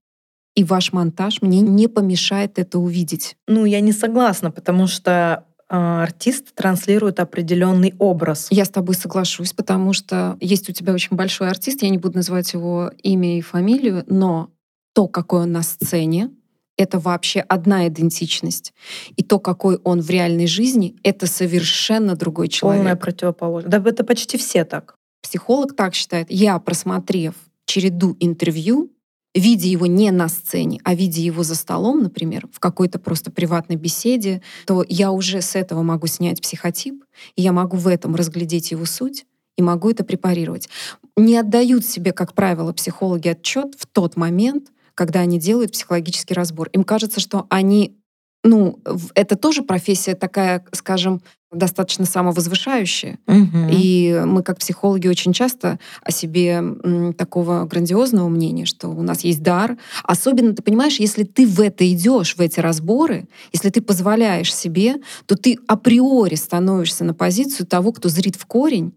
и 0.54 0.64
ваш 0.64 0.92
монтаж 0.92 1.42
мне 1.42 1.60
не 1.60 1.88
помешает 1.88 2.58
это 2.58 2.78
увидеть. 2.78 3.36
Ну, 3.46 3.64
я 3.64 3.80
не 3.80 3.92
согласна, 3.92 4.50
потому 4.50 4.86
что 4.86 5.46
а, 5.68 6.02
артист 6.02 6.54
транслирует 6.54 7.20
определенный 7.20 7.94
образ. 7.98 8.48
Я 8.50 8.64
с 8.64 8.70
тобой 8.70 8.96
соглашусь, 8.96 9.52
потому 9.52 9.92
что 9.92 10.36
есть 10.40 10.68
у 10.68 10.72
тебя 10.72 10.92
очень 10.92 11.16
большой 11.16 11.48
артист, 11.48 11.82
я 11.82 11.88
не 11.88 11.98
буду 11.98 12.16
называть 12.16 12.52
его 12.52 12.90
имя 13.02 13.38
и 13.38 13.40
фамилию, 13.40 14.04
но 14.08 14.50
то, 14.92 15.06
какой 15.06 15.42
он 15.42 15.52
на 15.52 15.62
сцене, 15.62 16.30
это 16.80 16.98
вообще 16.98 17.40
одна 17.40 17.86
идентичность. 17.88 18.72
И 19.16 19.22
то, 19.22 19.38
какой 19.38 19.76
он 19.84 20.00
в 20.00 20.08
реальной 20.08 20.46
жизни, 20.46 20.96
это 21.02 21.26
совершенно 21.26 22.16
другой 22.16 22.48
человек. 22.48 22.80
Полная 22.80 22.96
противоположность. 22.96 23.70
Да 23.70 23.90
это 23.90 24.02
почти 24.02 24.38
все 24.38 24.64
так. 24.64 24.94
Психолог 25.22 25.76
так 25.76 25.94
считает. 25.94 26.28
Я, 26.30 26.58
просмотрев 26.58 27.34
череду 27.66 28.16
интервью, 28.18 28.90
видя 29.34 29.68
его 29.68 29.84
не 29.84 30.10
на 30.10 30.28
сцене, 30.28 30.80
а 30.82 30.94
видя 30.94 31.20
его 31.20 31.42
за 31.42 31.54
столом, 31.54 32.02
например, 32.02 32.48
в 32.50 32.58
какой-то 32.58 32.98
просто 32.98 33.30
приватной 33.30 33.76
беседе, 33.76 34.40
то 34.66 34.82
я 34.88 35.12
уже 35.12 35.42
с 35.42 35.54
этого 35.56 35.82
могу 35.82 36.06
снять 36.06 36.40
психотип, 36.40 37.04
и 37.36 37.42
я 37.42 37.52
могу 37.52 37.76
в 37.76 37.86
этом 37.88 38.16
разглядеть 38.16 38.70
его 38.70 38.86
суть, 38.86 39.26
и 39.58 39.62
могу 39.62 39.90
это 39.90 40.02
препарировать. 40.02 40.70
Не 41.16 41.36
отдают 41.36 41.84
себе, 41.84 42.12
как 42.12 42.32
правило, 42.32 42.72
психологи 42.72 43.28
отчет 43.28 43.74
в 43.78 43.86
тот 43.86 44.16
момент, 44.16 44.70
когда 45.00 45.20
они 45.20 45.38
делают 45.38 45.72
психологический 45.72 46.34
разбор. 46.34 46.68
Им 46.74 46.84
кажется, 46.84 47.20
что 47.20 47.46
они 47.48 47.96
ну, 48.44 48.78
это 49.14 49.34
тоже 49.34 49.62
профессия 49.62 50.14
такая, 50.14 50.62
скажем, 50.72 51.22
достаточно 51.50 52.04
самовозвышающая. 52.04 53.18
Угу. 53.26 53.68
И 53.70 54.22
мы, 54.26 54.42
как 54.42 54.58
психологи, 54.58 55.08
очень 55.08 55.32
часто 55.32 55.78
о 56.02 56.10
себе 56.10 56.62
такого 57.16 57.64
грандиозного 57.64 58.28
мнения, 58.28 58.66
что 58.66 58.88
у 58.88 59.00
нас 59.00 59.24
есть 59.24 59.42
дар. 59.42 59.78
Особенно, 60.04 60.54
ты 60.54 60.62
понимаешь, 60.62 61.00
если 61.00 61.24
ты 61.24 61.46
в 61.46 61.60
это 61.62 61.90
идешь, 61.90 62.36
в 62.36 62.40
эти 62.42 62.60
разборы, 62.60 63.26
если 63.54 63.70
ты 63.70 63.80
позволяешь 63.80 64.54
себе, 64.54 64.96
то 65.24 65.34
ты 65.34 65.58
априори 65.66 66.34
становишься 66.34 67.04
на 67.04 67.14
позицию 67.14 67.66
того, 67.66 67.92
кто 67.92 68.10
зрит 68.10 68.36
в 68.36 68.44
корень 68.44 68.92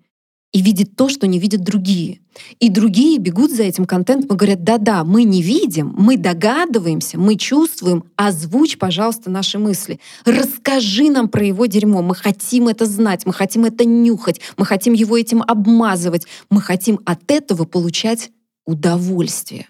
и 0.54 0.62
видит 0.62 0.96
то, 0.96 1.10
что 1.10 1.28
не 1.28 1.40
видят 1.40 1.64
другие. 1.64 2.20
И 2.60 2.70
другие 2.70 3.18
бегут 3.18 3.52
за 3.52 3.64
этим 3.64 3.86
контентом 3.86 4.36
и 4.36 4.38
говорят, 4.38 4.64
да-да, 4.64 5.04
мы 5.04 5.24
не 5.24 5.42
видим, 5.42 5.94
мы 5.98 6.16
догадываемся, 6.16 7.18
мы 7.18 7.36
чувствуем, 7.36 8.06
озвучь, 8.16 8.78
пожалуйста, 8.78 9.30
наши 9.30 9.58
мысли. 9.58 10.00
Расскажи 10.26 11.10
нам 11.10 11.28
про 11.28 11.46
его 11.46 11.66
дерьмо, 11.66 12.02
мы 12.04 12.16
хотим 12.16 12.68
это 12.68 12.86
знать, 12.86 13.26
мы 13.26 13.34
хотим 13.34 13.66
это 13.66 13.84
нюхать, 13.84 14.42
мы 14.56 14.66
хотим 14.66 14.94
его 14.94 15.18
этим 15.18 15.42
обмазывать, 15.42 16.28
мы 16.50 16.62
хотим 16.62 17.00
от 17.04 17.30
этого 17.32 17.66
получать 17.66 18.32
удовольствие. 18.66 19.68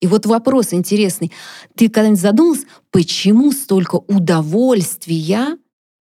И 0.00 0.08
вот 0.08 0.26
вопрос 0.26 0.74
интересный. 0.74 1.32
Ты 1.74 1.88
когда-нибудь 1.88 2.20
задумался, 2.20 2.66
почему 2.90 3.52
столько 3.52 3.96
удовольствия 3.96 5.56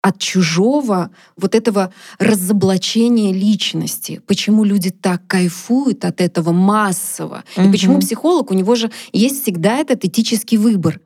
от 0.06 0.20
чужого 0.20 1.10
вот 1.36 1.56
этого 1.56 1.92
разоблачения 2.20 3.32
личности. 3.32 4.20
Почему 4.28 4.62
люди 4.62 4.90
так 4.90 5.26
кайфуют 5.26 6.04
от 6.04 6.20
этого 6.20 6.52
массово? 6.52 7.42
Угу. 7.56 7.66
И 7.66 7.72
почему 7.72 7.98
психолог, 7.98 8.52
у 8.52 8.54
него 8.54 8.76
же 8.76 8.92
есть 9.12 9.42
всегда 9.42 9.78
этот 9.78 10.04
этический 10.04 10.58
выбор. 10.58 11.00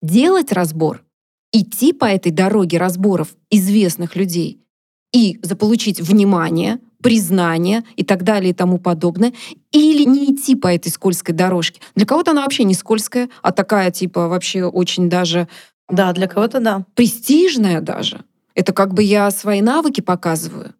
Делать 0.00 0.52
разбор, 0.52 1.02
идти 1.52 1.92
по 1.92 2.04
этой 2.04 2.30
дороге 2.30 2.78
разборов 2.78 3.34
известных 3.50 4.14
людей 4.14 4.60
и 5.12 5.40
заполучить 5.42 6.00
внимание, 6.00 6.78
признание 7.02 7.82
и 7.96 8.04
так 8.04 8.22
далее 8.22 8.50
и 8.50 8.54
тому 8.54 8.78
подобное, 8.78 9.32
или 9.72 10.04
не 10.04 10.32
идти 10.32 10.54
по 10.54 10.72
этой 10.72 10.90
скользкой 10.90 11.34
дорожке. 11.34 11.80
Для 11.96 12.06
кого-то 12.06 12.30
она 12.30 12.42
вообще 12.42 12.62
не 12.62 12.74
скользкая, 12.74 13.28
а 13.42 13.50
такая 13.50 13.90
типа 13.90 14.28
вообще 14.28 14.66
очень 14.66 15.10
даже... 15.10 15.48
Да, 15.88 16.12
для 16.12 16.26
кого-то 16.26 16.60
да. 16.60 16.84
Престижная 16.94 17.80
даже. 17.80 18.24
Это 18.56 18.72
как 18.72 18.94
бы 18.94 19.04
я 19.04 19.30
свои 19.30 19.60
навыки 19.60 20.00
показываю. 20.00 20.74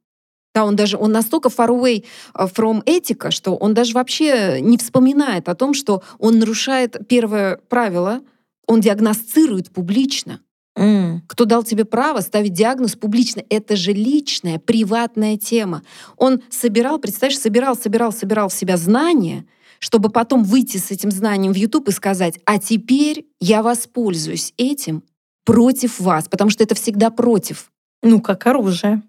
Да, 0.54 0.64
он 0.64 0.74
даже, 0.74 0.96
он 0.96 1.12
настолько 1.12 1.50
far 1.50 1.68
away 1.68 2.04
э, 2.34 2.46
from 2.46 2.82
этика, 2.86 3.30
что 3.30 3.54
он 3.54 3.74
даже 3.74 3.92
вообще 3.92 4.60
не 4.62 4.78
вспоминает 4.78 5.50
о 5.50 5.54
том, 5.54 5.74
что 5.74 6.02
он 6.18 6.38
нарушает 6.38 6.96
первое 7.08 7.58
правило, 7.68 8.22
он 8.66 8.80
диагностирует 8.80 9.70
публично. 9.70 10.40
Mm. 10.78 11.20
Кто 11.26 11.44
дал 11.44 11.62
тебе 11.62 11.84
право 11.84 12.20
ставить 12.20 12.54
диагноз 12.54 12.96
публично? 12.96 13.42
Это 13.50 13.76
же 13.76 13.92
личная, 13.92 14.58
приватная 14.58 15.36
тема. 15.36 15.82
Он 16.16 16.42
собирал, 16.48 16.98
представляешь, 16.98 17.40
собирал, 17.40 17.76
собирал, 17.76 18.10
собирал 18.10 18.48
в 18.48 18.54
себя 18.54 18.78
знания, 18.78 19.44
чтобы 19.78 20.08
потом 20.08 20.42
выйти 20.42 20.78
с 20.78 20.90
этим 20.90 21.10
знанием 21.10 21.52
в 21.52 21.56
YouTube 21.56 21.88
и 21.88 21.92
сказать, 21.92 22.40
а 22.46 22.58
теперь 22.58 23.26
я 23.40 23.62
воспользуюсь 23.62 24.54
этим 24.56 25.02
против 25.46 26.00
вас, 26.00 26.28
потому 26.28 26.50
что 26.50 26.62
это 26.62 26.74
всегда 26.74 27.08
против. 27.08 27.70
Ну, 28.02 28.20
как 28.20 28.46
оружие. 28.46 29.02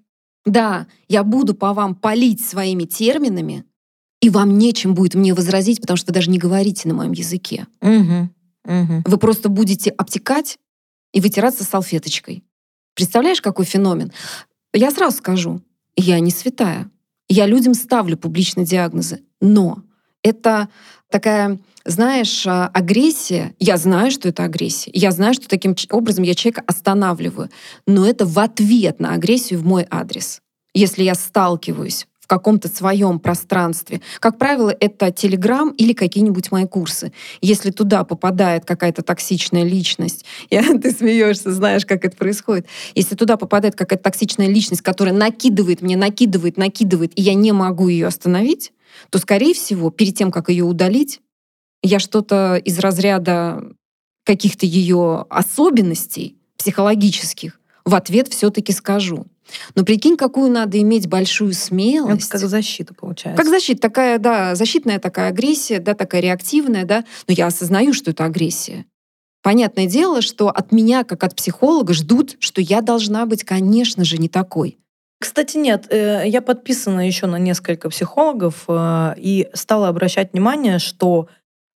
Да, 0.45 0.88
я 1.10 1.23
буду 1.23 1.54
по 1.54 1.73
вам 1.73 1.95
палить 1.95 2.45
своими 2.45 2.84
терминами, 2.84 3.65
и 4.21 4.30
вам 4.30 4.58
нечем 4.58 4.93
будет 4.93 5.15
мне 5.15 5.34
возразить, 5.34 5.82
потому 5.82 5.97
что 5.97 6.08
вы 6.08 6.13
даже 6.13 6.30
не 6.30 6.38
говорите 6.38 6.88
на 6.88 6.93
моем 6.93 7.12
языке. 7.12 7.67
Угу, 7.82 8.30
угу. 8.63 9.04
Вы 9.06 9.17
просто 9.17 9.50
будете 9.50 9.89
обтекать 9.89 10.58
и 11.12 11.19
вытираться 11.19 11.63
салфеточкой. 11.63 12.43
Представляешь, 12.93 13.41
какой 13.41 13.65
феномен? 13.65 14.12
Я 14.73 14.91
сразу 14.91 15.17
скажу, 15.17 15.62
я 15.95 16.19
не 16.19 16.32
святая. 16.32 16.89
Я 17.28 17.45
людям 17.45 17.73
ставлю 17.73 18.15
публичные 18.15 18.65
диагнозы, 18.65 19.21
но 19.41 19.84
это 20.23 20.69
такая 21.10 21.58
знаешь, 21.88 22.46
а, 22.46 22.70
агрессия, 22.74 23.56
я 23.60 23.78
знаю, 23.78 24.12
что 24.12 24.28
это 24.28 24.43
агрессия, 24.43 24.91
я 24.93 25.12
знаю, 25.12 25.34
что 25.34 25.48
таким 25.48 25.74
образом 25.89 26.26
я 26.26 26.36
человека 26.36 26.63
останавливаю, 26.67 27.50
но 27.86 28.06
это 28.06 28.26
в 28.26 28.38
ответ 28.39 29.00
на 29.00 29.13
агрессию 29.13 29.60
в 29.60 29.65
мой 29.65 29.88
адрес. 29.89 30.41
Если 30.74 31.04
я 31.04 31.15
сталкиваюсь 31.15 32.08
в 32.20 32.30
каком-то 32.30 32.67
своем 32.67 33.20
пространстве. 33.20 34.02
Как 34.20 34.38
правило, 34.38 34.76
это 34.78 35.12
Телеграм 35.13 35.70
или 35.70 35.93
какие-нибудь 35.93 36.52
мои 36.52 36.67
курсы. 36.67 37.13
Если 37.39 37.72
туда 37.72 38.04
попадает 38.04 38.65
какая-то 38.65 39.02
токсичная 39.02 39.63
личность, 39.63 40.26
я, 40.50 40.62
ты 40.78 40.91
смеешься, 40.91 41.54
знаешь, 41.54 41.86
как 41.86 42.04
это 42.04 42.17
происходит. 42.17 42.67
Если 42.96 43.15
туда 43.15 43.38
попадает 43.38 43.76
какая-то 43.76 44.04
токсичная 44.04 44.50
личность, 44.50 44.82
которая 44.82 45.15
накидывает 45.15 45.82
мне, 45.82 45.96
накидывает, 45.96 46.58
накидывает, 46.58 47.13
и 47.15 47.22
я 47.22 47.34
не 47.34 47.54
могу 47.54 47.88
ее 47.88 48.08
остановить, 48.08 48.74
то, 49.10 49.19
скорее 49.19 49.53
всего, 49.53 49.89
перед 49.89 50.15
тем, 50.15 50.31
как 50.31 50.49
ее 50.49 50.63
удалить, 50.63 51.21
я 51.83 51.99
что-то 51.99 52.55
из 52.55 52.79
разряда 52.79 53.63
каких-то 54.25 54.65
ее 54.65 55.25
особенностей 55.29 56.38
психологических 56.57 57.60
в 57.86 57.95
ответ 57.95 58.27
все-таки 58.27 58.73
скажу. 58.73 59.25
Но 59.75 59.86
прикинь, 59.86 60.17
какую 60.17 60.51
надо 60.51 60.79
иметь 60.81 61.07
большую 61.07 61.53
смелость. 61.53 62.27
Это 62.27 62.39
как 62.39 62.49
защита 62.49 62.93
получается. 62.93 63.41
Как 63.41 63.49
защита, 63.49 63.81
такая, 63.81 64.19
да, 64.19 64.55
защитная 64.55 64.99
такая 64.99 65.29
агрессия, 65.29 65.79
да, 65.79 65.93
такая 65.93 66.21
реактивная, 66.21 66.83
да. 66.83 67.05
Но 67.27 67.33
я 67.33 67.47
осознаю, 67.47 67.93
что 67.93 68.12
это 68.12 68.25
агрессия. 68.25 68.86
Понятное 69.41 69.86
дело, 69.86 70.21
что 70.21 70.49
от 70.49 70.73
меня, 70.73 71.05
как 71.05 71.23
от 71.23 71.36
психолога, 71.36 71.93
ждут, 71.93 72.36
что 72.39 72.60
я 72.60 72.81
должна 72.81 73.25
быть, 73.25 73.45
конечно 73.45 74.03
же, 74.03 74.17
не 74.17 74.27
такой. 74.27 74.77
Кстати, 75.19 75.58
нет, 75.58 75.88
э, 75.89 76.23
я 76.27 76.41
подписана 76.41 77.06
еще 77.06 77.25
на 77.25 77.38
несколько 77.38 77.89
психологов 77.89 78.65
э, 78.67 79.13
и 79.17 79.49
стала 79.53 79.88
обращать 79.88 80.34
внимание, 80.34 80.77
что 80.77 81.27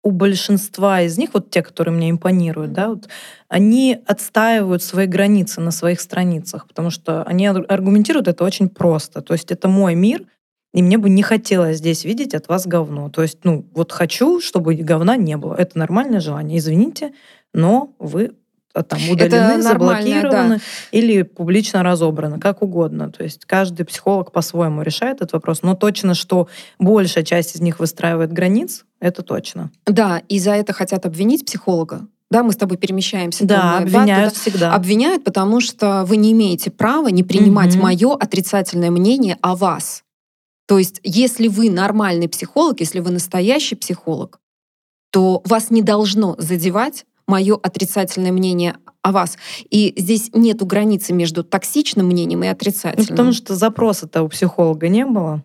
у 0.03 0.11
большинства 0.11 1.01
из 1.01 1.17
них, 1.17 1.31
вот 1.33 1.49
те, 1.49 1.61
которые 1.61 1.93
мне 1.93 2.09
импонируют, 2.09 2.73
да, 2.73 2.89
вот, 2.89 3.07
они 3.47 3.99
отстаивают 4.05 4.81
свои 4.81 5.07
границы 5.07 5.61
на 5.61 5.71
своих 5.71 5.99
страницах, 5.99 6.67
потому 6.67 6.89
что 6.89 7.23
они 7.23 7.47
аргументируют 7.47 8.27
это 8.27 8.43
очень 8.43 8.69
просто. 8.69 9.21
То 9.21 9.33
есть 9.33 9.51
это 9.51 9.67
мой 9.67 9.95
мир, 9.95 10.25
и 10.73 10.81
мне 10.81 10.97
бы 10.97 11.09
не 11.09 11.23
хотелось 11.23 11.77
здесь 11.77 12.05
видеть 12.05 12.33
от 12.33 12.47
вас 12.47 12.67
говно. 12.67 13.09
То 13.09 13.23
есть, 13.23 13.39
ну, 13.43 13.65
вот 13.73 13.91
хочу, 13.91 14.39
чтобы 14.39 14.75
говна 14.75 15.17
не 15.17 15.35
было. 15.35 15.55
Это 15.55 15.77
нормальное 15.77 16.19
желание. 16.19 16.59
Извините, 16.59 17.13
но 17.53 17.93
вы 17.99 18.33
там 18.73 18.99
удалены, 19.09 19.61
заблокированы 19.61 20.55
да. 20.57 20.61
или 20.91 21.23
публично 21.23 21.83
разобраны, 21.83 22.39
как 22.39 22.61
угодно. 22.61 23.11
То 23.11 23.23
есть 23.23 23.45
каждый 23.45 23.85
психолог 23.85 24.31
по-своему 24.31 24.81
решает 24.83 25.17
этот 25.17 25.33
вопрос. 25.33 25.63
Но 25.63 25.75
точно, 25.75 26.13
что 26.13 26.47
большая 26.77 27.23
часть 27.23 27.55
из 27.55 27.61
них 27.61 27.79
выстраивает 27.79 28.31
границ, 28.31 28.85
это 28.99 29.23
точно. 29.23 29.71
Да, 29.85 30.21
и 30.29 30.39
за 30.39 30.51
это 30.51 30.73
хотят 30.73 31.05
обвинить 31.05 31.45
психолога. 31.45 32.07
Да, 32.29 32.43
мы 32.43 32.51
с 32.51 32.57
тобой 32.57 32.77
перемещаемся. 32.77 33.43
Да, 33.45 33.61
думаю, 33.61 33.83
обвиняют 33.83 34.33
да, 34.33 34.39
всегда. 34.39 34.73
Обвиняют, 34.75 35.23
потому 35.23 35.61
что 35.61 36.03
вы 36.05 36.17
не 36.17 36.31
имеете 36.31 36.69
права 36.69 37.07
не 37.07 37.23
принимать 37.23 37.75
угу. 37.75 37.83
мое 37.83 38.13
отрицательное 38.13 38.91
мнение 38.91 39.37
о 39.41 39.55
вас. 39.55 40.03
То 40.67 40.77
есть, 40.77 40.99
если 41.03 41.47
вы 41.47 41.71
нормальный 41.71 42.29
психолог, 42.29 42.79
если 42.81 42.99
вы 42.99 43.09
настоящий 43.09 43.73
психолог, 43.75 44.39
то 45.11 45.41
вас 45.45 45.71
не 45.71 45.81
должно 45.81 46.35
задевать 46.37 47.05
мое 47.29 47.55
отрицательное 47.55 48.31
мнение 48.31 48.75
о 49.01 49.11
вас. 49.11 49.37
И 49.69 49.93
здесь 49.95 50.31
нету 50.33 50.65
границы 50.65 51.13
между 51.13 51.43
токсичным 51.43 52.07
мнением 52.07 52.43
и 52.43 52.47
отрицательным. 52.47 53.05
Ну, 53.09 53.15
потому 53.15 53.33
что 53.33 53.55
запроса-то 53.55 54.23
у 54.23 54.29
психолога 54.29 54.89
не 54.89 55.05
было. 55.05 55.43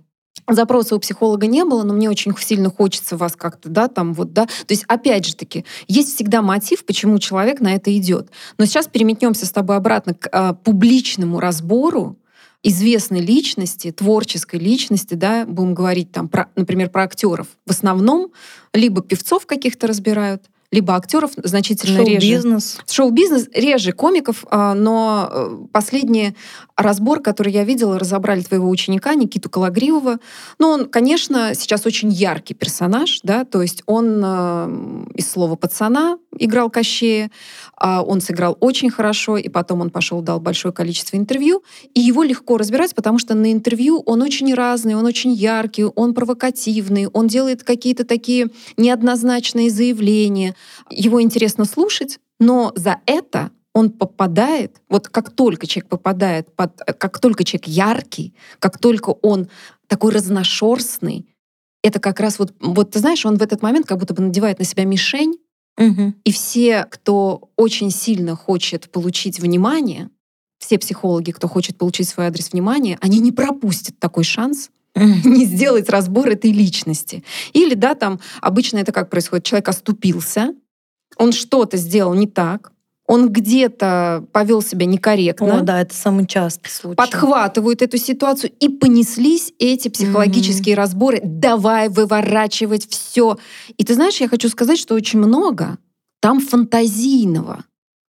запроса 0.49 0.97
у 0.97 0.99
психолога 0.99 1.47
не 1.47 1.64
было, 1.64 1.85
но 1.85 1.95
мне 1.95 2.11
очень 2.11 2.37
сильно 2.39 2.70
хочется 2.70 3.16
вас 3.16 3.37
как-то, 3.37 3.68
да, 3.68 3.89
там 3.89 4.14
вот, 4.14 4.32
да. 4.32 4.47
То 4.47 4.70
есть, 4.70 4.85
опять 4.89 5.26
же 5.26 5.37
таки, 5.37 5.64
есть 5.87 6.14
всегда 6.14 6.43
мотив, 6.43 6.85
почему 6.85 7.18
человек 7.18 7.61
на 7.61 7.74
это 7.74 7.97
идет. 7.97 8.30
Но 8.59 8.64
сейчас 8.64 8.89
переметнемся 8.89 9.47
с 9.47 9.51
тобой 9.51 9.76
обратно 9.76 10.14
к 10.14 10.28
а, 10.32 10.55
публичному 10.55 11.39
разбору 11.39 12.16
известной 12.64 13.20
личности, 13.20 13.93
творческой 13.93 14.59
личности, 14.59 15.14
да, 15.14 15.45
будем 15.47 15.74
говорить 15.74 16.11
там, 16.11 16.28
про, 16.28 16.49
например, 16.57 16.89
про 16.89 17.05
актеров. 17.05 17.47
В 17.66 17.70
основном 17.70 18.32
либо 18.72 19.03
певцов 19.03 19.47
каких-то 19.47 19.87
разбирают, 19.87 20.45
либо 20.75 20.97
актеров 20.97 21.31
значительно 21.37 21.99
Шоу 21.99 22.07
реже. 22.07 22.20
Шоу-бизнес. 22.20 22.79
Шоу-бизнес 22.91 23.49
реже 23.55 23.93
комиков, 23.93 24.45
а, 24.51 24.75
но 24.75 25.29
э, 25.31 25.57
последний 25.72 26.35
разбор, 26.77 27.20
который 27.20 27.53
я 27.53 27.64
видела, 27.64 27.99
разобрали 27.99 28.43
твоего 28.43 28.68
ученика 28.68 29.14
Никиту 29.14 29.49
Калагривова. 29.49 30.18
Ну, 30.59 30.68
он, 30.68 30.89
конечно, 30.89 31.55
сейчас 31.55 31.87
очень 31.87 32.11
яркий 32.11 32.55
персонаж, 32.55 33.20
да, 33.22 33.45
то 33.45 33.62
есть 33.62 33.83
он 33.87 34.20
э, 34.25 35.07
из 35.14 35.31
слова 35.31 35.55
пацана 35.55 36.18
играл 36.37 36.70
Кощея, 36.70 37.31
а 37.77 38.03
он 38.03 38.20
сыграл 38.20 38.57
очень 38.61 38.91
хорошо, 38.91 39.37
и 39.37 39.49
потом 39.49 39.81
он 39.81 39.91
пошел, 39.91 40.20
дал 40.20 40.41
большое 40.41 40.75
количество 40.75 41.16
интервью, 41.16 41.62
и 41.95 42.01
его 42.01 42.25
легко 42.25 42.59
разбирать, 42.59 42.95
потому 42.95 43.18
что 43.18 43.35
на 43.35 43.53
интервью 43.53 44.03
он 44.05 44.22
очень 44.22 44.53
разный, 44.53 44.97
он 44.97 45.07
очень 45.07 45.33
яркий, 45.33 45.85
он 45.85 46.14
провокативный, 46.14 47.07
он 47.07 47.29
делает 47.29 47.62
какие-то 47.62 48.05
такие 48.05 48.49
неоднозначные 48.77 49.70
заявления, 49.70 50.57
его 50.91 51.23
интересно 51.23 51.65
слушать, 51.65 52.19
но 52.41 52.73
за 52.77 53.01
это 53.07 53.51
он 53.75 53.91
попадает, 53.91 54.81
вот 54.89 55.09
как 55.09 55.31
только 55.31 55.67
человек 55.67 55.89
попадает, 55.89 56.55
под, 56.55 56.77
как 56.99 57.19
только 57.19 57.45
человек 57.45 57.67
яркий, 57.67 58.35
как 58.61 58.79
только 58.79 59.11
он 59.11 59.49
такой 59.89 60.12
разношерстный, 60.12 61.27
это 61.83 62.01
как 62.01 62.21
раз 62.21 62.39
вот, 62.39 62.55
вот 62.61 62.93
ты 62.93 63.01
знаешь, 63.01 63.27
он 63.27 63.37
в 63.37 63.43
этот 63.43 63.62
момент 63.62 63.87
как 63.87 63.99
будто 63.99 64.15
бы 64.15 64.23
надевает 64.23 64.59
на 64.59 64.65
себя 64.65 64.85
мишень, 64.85 65.37
угу. 65.77 66.15
и 66.25 66.33
все, 66.33 66.87
кто 66.91 67.51
очень 67.57 67.91
сильно 67.91 68.37
хочет 68.37 68.91
получить 68.91 69.41
внимание, 69.41 70.09
все 70.59 70.79
психологи, 70.79 71.33
кто 71.33 71.49
хочет 71.49 71.77
получить 71.77 72.09
свой 72.09 72.27
адрес 72.27 72.53
внимания, 72.53 72.97
они 73.03 73.19
не 73.19 73.33
пропустят 73.33 73.99
такой 73.99 74.25
шанс, 74.25 74.71
не 75.25 75.45
сделать 75.45 75.89
разбор 75.89 76.29
этой 76.29 76.53
личности. 76.53 77.25
Или, 77.53 77.75
да, 77.75 77.95
там 77.95 78.21
обычно 78.41 78.79
это 78.79 78.93
как 78.93 79.11
происходит? 79.11 79.45
Человек 79.45 79.69
оступился, 79.69 80.55
он 81.17 81.33
что-то 81.33 81.77
сделал 81.77 82.15
не 82.15 82.27
так, 82.27 82.73
он 83.07 83.31
где-то 83.31 84.25
повел 84.33 84.63
себя 84.63 84.87
некорректно. 84.87 85.59
О, 85.59 85.61
да, 85.61 85.83
это 85.83 85.95
самый 85.95 86.27
частый 86.27 86.71
случай. 86.71 86.97
Подхватывают 86.97 87.83
эту 87.83 87.99
ситуацию 87.99 88.51
и 88.61 88.69
понеслись 88.69 89.53
эти 89.59 89.89
психологические 89.89 90.75
mm-hmm. 90.75 90.79
разборы. 90.79 91.21
Давай 91.23 91.91
выворачивать 91.91 92.89
все. 92.89 93.37
И 93.77 93.85
ты 93.85 93.95
знаешь, 93.95 94.17
я 94.21 94.29
хочу 94.29 94.49
сказать, 94.49 94.79
что 94.79 94.95
очень 94.95 95.19
много 95.19 95.77
там 96.21 96.41
фантазийного. 96.41 97.65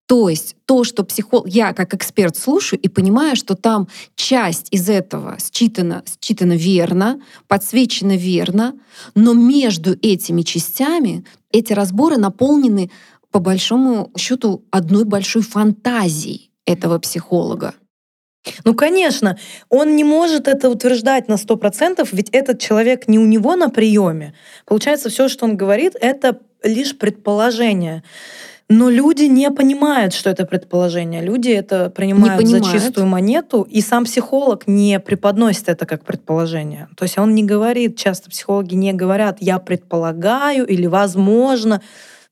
То 0.08 0.30
есть 0.30 0.56
то, 0.66 0.84
что 0.84 1.04
психолог, 1.04 1.48
я 1.48 1.74
как 1.74 1.94
эксперт 1.96 2.38
слушаю 2.38 2.80
и 2.80 2.88
понимаю, 2.88 3.36
что 3.36 3.56
там 3.56 3.88
часть 4.16 4.68
из 4.72 4.88
этого 4.88 5.38
считана, 5.40 6.04
считана 6.22 6.54
верно, 6.54 7.20
подсвечена 7.48 8.16
верно, 8.16 8.76
но 9.16 9.34
между 9.34 9.94
этими 9.94 10.44
частями 10.44 11.26
эти 11.52 11.74
разборы 11.74 12.18
наполнены 12.18 12.92
по 13.32 13.40
большому 13.40 14.12
счету 14.18 14.64
одной 14.70 15.06
большой 15.06 15.42
фантазией 15.42 16.52
этого 16.66 17.00
психолога. 17.00 17.74
Ну, 18.64 18.76
конечно, 18.76 19.38
он 19.70 19.96
не 19.96 20.04
может 20.04 20.48
это 20.48 20.70
утверждать 20.70 21.28
на 21.28 21.38
сто 21.38 21.56
процентов, 21.56 22.14
ведь 22.14 22.30
этот 22.30 22.60
человек 22.60 23.08
не 23.08 23.18
у 23.18 23.26
него 23.26 23.56
на 23.56 23.70
приеме. 23.70 24.36
Получается, 24.66 25.10
все, 25.10 25.28
что 25.28 25.46
он 25.46 25.58
говорит, 25.58 25.96
это 26.00 26.40
лишь 26.64 26.98
предположение. 26.98 28.04
Но 28.68 28.90
люди 28.90 29.26
не 29.26 29.52
понимают, 29.52 30.14
что 30.14 30.32
это 30.32 30.46
предположение. 30.46 31.22
Люди 31.22 31.50
это 31.50 31.92
принимают 31.92 32.48
за 32.48 32.62
чистую 32.62 33.06
монету, 33.06 33.62
и 33.62 33.80
сам 33.82 34.06
психолог 34.06 34.66
не 34.66 35.00
преподносит 35.00 35.70
это 35.70 35.86
как 35.86 36.04
предположение. 36.04 36.88
То 36.98 37.04
есть 37.04 37.18
он 37.20 37.36
не 37.36 37.44
говорит, 37.44 37.96
часто 37.96 38.30
психологи 38.30 38.74
не 38.74 38.94
говорят 38.94 39.38
«я 39.40 39.60
предполагаю» 39.60 40.66
или 40.66 40.88
«возможно». 40.88 41.82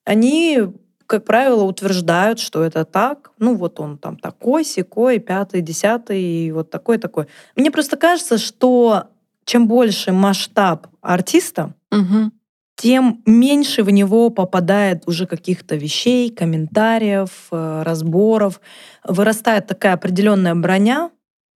Они 0.06 0.60
как 1.06 1.26
правило, 1.26 1.64
утверждают, 1.64 2.40
что 2.40 2.64
это 2.64 2.86
так. 2.86 3.32
Ну, 3.38 3.56
вот 3.56 3.80
он 3.80 4.00
там 4.00 4.18
такой, 4.18 4.64
секой, 4.64 5.20
пятый, 5.20 5.62
десятый, 5.62 6.20
и 6.20 6.52
вот 6.52 6.72
такой, 6.72 6.98
такой. 6.98 7.28
Мне 7.56 7.70
просто 7.70 7.98
кажется, 7.98 8.40
что 8.40 9.04
чем 9.46 9.68
больше 9.68 10.12
масштаб 10.12 10.88
артиста, 11.02 11.74
угу 11.92 12.32
тем 12.76 13.22
меньше 13.26 13.84
в 13.84 13.90
него 13.90 14.30
попадает 14.30 15.04
уже 15.08 15.28
каких-то 15.28 15.76
вещей, 15.76 16.30
комментариев, 16.30 17.48
э, 17.52 17.84
разборов. 17.84 18.60
Вырастает 19.04 19.68
такая 19.68 19.94
определенная 19.94 20.56
броня, 20.56 21.12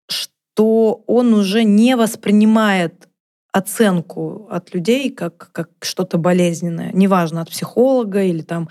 что 0.09 1.03
он 1.07 1.35
уже 1.35 1.65
не 1.65 1.97
воспринимает 1.97 3.09
оценку 3.55 4.49
от 4.51 4.75
людей 4.75 5.11
как, 5.11 5.51
как 5.53 5.71
что-то 5.81 6.19
болезненное. 6.19 6.91
Неважно, 6.93 7.41
от 7.41 7.51
психолога 7.51 8.25
или 8.25 8.43
там... 8.43 8.69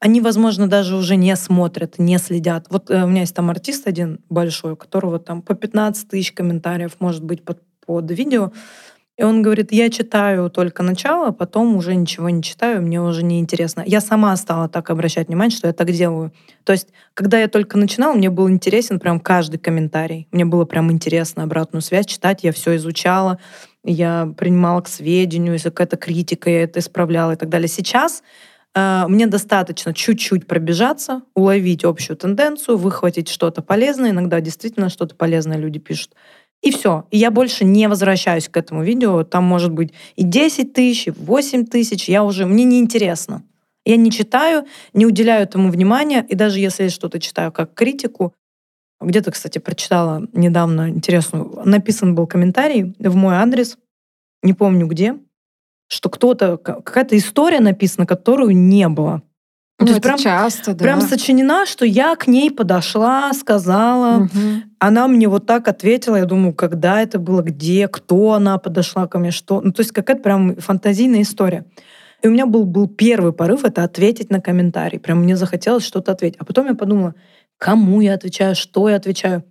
Они, 0.00 0.20
возможно, 0.20 0.66
даже 0.66 0.96
уже 0.96 1.14
не 1.14 1.36
смотрят, 1.36 2.00
не 2.00 2.18
следят. 2.18 2.66
Вот 2.68 2.90
э, 2.90 3.04
у 3.04 3.06
меня 3.06 3.20
есть 3.20 3.34
там 3.36 3.48
артист 3.48 3.86
один 3.86 4.18
большой, 4.28 4.72
у 4.72 4.76
которого 4.76 5.20
там 5.20 5.40
по 5.40 5.54
15 5.54 6.08
тысяч 6.08 6.32
комментариев 6.32 6.96
может 6.98 7.22
быть 7.22 7.44
под, 7.44 7.62
под 7.86 8.10
видео. 8.10 8.50
И 9.16 9.22
он 9.22 9.42
говорит, 9.42 9.70
я 9.70 9.90
читаю 9.90 10.50
только 10.50 10.82
начало, 10.82 11.30
потом 11.30 11.76
уже 11.76 11.94
ничего 11.94 12.30
не 12.30 12.42
читаю, 12.42 12.82
мне 12.82 13.00
уже 13.00 13.22
не 13.22 13.38
интересно. 13.38 13.84
Я 13.86 14.00
сама 14.00 14.36
стала 14.36 14.68
так 14.68 14.90
обращать 14.90 15.28
внимание, 15.28 15.56
что 15.56 15.68
я 15.68 15.72
так 15.72 15.92
делаю. 15.92 16.32
То 16.64 16.72
есть, 16.72 16.88
когда 17.14 17.38
я 17.38 17.46
только 17.46 17.78
начинала, 17.78 18.14
мне 18.14 18.28
был 18.28 18.50
интересен 18.50 18.98
прям 18.98 19.20
каждый 19.20 19.58
комментарий. 19.58 20.26
Мне 20.32 20.44
было 20.44 20.64
прям 20.64 20.90
интересно 20.90 21.44
обратную 21.44 21.82
связь 21.82 22.06
читать, 22.06 22.42
я 22.42 22.52
все 22.52 22.74
изучала, 22.74 23.38
я 23.84 24.32
принимала 24.36 24.80
к 24.80 24.88
сведению, 24.88 25.52
если 25.52 25.68
какая-то 25.68 25.96
критика, 25.96 26.50
я 26.50 26.64
это 26.64 26.80
исправляла 26.80 27.32
и 27.32 27.36
так 27.36 27.50
далее. 27.50 27.68
Сейчас 27.68 28.24
э, 28.74 29.04
мне 29.06 29.28
достаточно 29.28 29.94
чуть-чуть 29.94 30.48
пробежаться, 30.48 31.22
уловить 31.34 31.84
общую 31.84 32.16
тенденцию, 32.16 32.78
выхватить 32.78 33.28
что-то 33.28 33.62
полезное. 33.62 34.10
Иногда 34.10 34.40
действительно 34.40 34.88
что-то 34.88 35.14
полезное 35.14 35.58
люди 35.58 35.78
пишут. 35.78 36.14
И 36.64 36.70
все. 36.70 37.06
И 37.10 37.18
я 37.18 37.30
больше 37.30 37.64
не 37.66 37.88
возвращаюсь 37.88 38.48
к 38.48 38.56
этому 38.56 38.82
видео. 38.82 39.22
Там 39.22 39.44
может 39.44 39.70
быть 39.70 39.92
и 40.16 40.22
10 40.24 40.72
тысяч, 40.72 41.08
и 41.08 41.10
8 41.10 41.66
тысяч. 41.66 42.08
Я 42.08 42.24
уже... 42.24 42.46
Мне 42.46 42.64
неинтересно. 42.64 43.44
Я 43.84 43.96
не 43.96 44.10
читаю, 44.10 44.64
не 44.94 45.04
уделяю 45.04 45.42
этому 45.42 45.70
внимания. 45.70 46.24
И 46.26 46.34
даже 46.34 46.58
если 46.58 46.84
я 46.84 46.88
что-то 46.88 47.20
читаю 47.20 47.52
как 47.52 47.74
критику, 47.74 48.32
где-то, 48.98 49.30
кстати, 49.30 49.58
прочитала 49.58 50.26
недавно 50.32 50.88
интересную, 50.88 51.60
написан 51.66 52.14
был 52.14 52.26
комментарий 52.26 52.94
в 52.98 53.14
мой 53.14 53.34
адрес, 53.34 53.76
не 54.42 54.54
помню 54.54 54.86
где, 54.86 55.18
что 55.88 56.08
кто-то, 56.08 56.56
какая-то 56.56 57.14
история 57.18 57.60
написана, 57.60 58.06
которую 58.06 58.56
не 58.56 58.88
было. 58.88 59.22
Ну, 59.80 59.86
То 59.86 59.92
есть 59.92 60.02
прям, 60.02 60.18
часто, 60.18 60.72
да. 60.72 60.84
Прям 60.84 61.00
сочинена, 61.00 61.66
что 61.66 61.84
я 61.84 62.14
к 62.14 62.28
ней 62.28 62.50
подошла, 62.50 63.32
сказала, 63.32 64.24
угу. 64.24 64.62
она 64.78 65.08
мне 65.08 65.28
вот 65.28 65.46
так 65.46 65.66
ответила. 65.66 66.16
Я 66.16 66.26
думаю, 66.26 66.54
когда 66.54 67.02
это 67.02 67.18
было, 67.18 67.42
где, 67.42 67.88
кто 67.88 68.32
она 68.32 68.58
подошла 68.58 69.08
ко 69.08 69.18
мне, 69.18 69.32
что. 69.32 69.60
Ну, 69.60 69.72
то 69.72 69.80
есть 69.80 69.90
какая-то 69.90 70.22
прям 70.22 70.56
фантазийная 70.56 71.22
история. 71.22 71.64
И 72.22 72.28
у 72.28 72.30
меня 72.30 72.46
был, 72.46 72.64
был 72.64 72.86
первый 72.86 73.32
порыв 73.32 73.64
это 73.64 73.82
ответить 73.82 74.30
на 74.30 74.40
комментарий. 74.40 75.00
Прям 75.00 75.22
мне 75.22 75.36
захотелось 75.36 75.84
что-то 75.84 76.12
ответить. 76.12 76.38
А 76.40 76.44
потом 76.44 76.66
я 76.66 76.74
подумала, 76.74 77.14
кому 77.58 78.00
я 78.00 78.14
отвечаю, 78.14 78.54
что 78.54 78.88
я 78.88 78.96
отвечаю. 78.96 79.44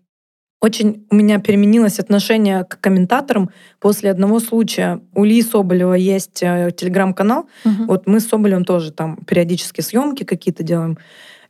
Очень 0.63 1.05
у 1.11 1.15
меня 1.15 1.39
переменилось 1.39 1.99
отношение 1.99 2.63
к 2.63 2.79
комментаторам 2.79 3.49
после 3.81 4.09
одного 4.09 4.39
случая. 4.39 5.01
У 5.13 5.25
Ли 5.25 5.41
Соболева 5.41 5.93
есть 5.93 6.41
э, 6.41 6.71
телеграм-канал. 6.73 7.49
Угу. 7.65 7.83
Вот 7.85 8.07
мы 8.07 8.21
с 8.21 8.29
Соболевым 8.29 8.63
тоже 8.63 8.93
там 8.93 9.17
периодически 9.27 9.81
съемки 9.81 10.23
какие-то 10.23 10.63
делаем. 10.63 10.97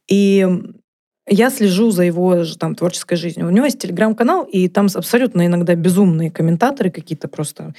И 0.10 0.48
я 1.28 1.52
слежу 1.52 1.92
за 1.92 2.06
его 2.06 2.44
там, 2.60 2.74
творческой 2.74 3.18
жизнью. 3.18 3.46
У 3.46 3.52
него 3.52 3.66
есть 3.66 3.78
телеграм-канал, 3.78 4.46
и 4.46 4.68
там 4.68 4.88
абсолютно 4.92 5.46
иногда 5.46 5.76
безумные 5.76 6.32
комментаторы 6.32 6.90
какие-то 6.90 7.28
просто. 7.28 7.76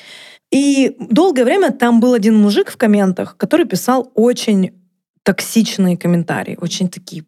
И 0.53 0.95
долгое 1.01 1.45
время 1.45 1.73
там 1.73 1.99
был 1.99 2.15
один 2.15 2.37
мужик 2.37 2.71
в 2.71 2.77
комментах, 2.77 3.37
который 3.37 3.67
писал 3.67 4.13
очень 4.15 4.71
токсичные 5.25 5.97
комментарии, 5.97 6.57
очень 6.61 6.89
такие 6.89 7.25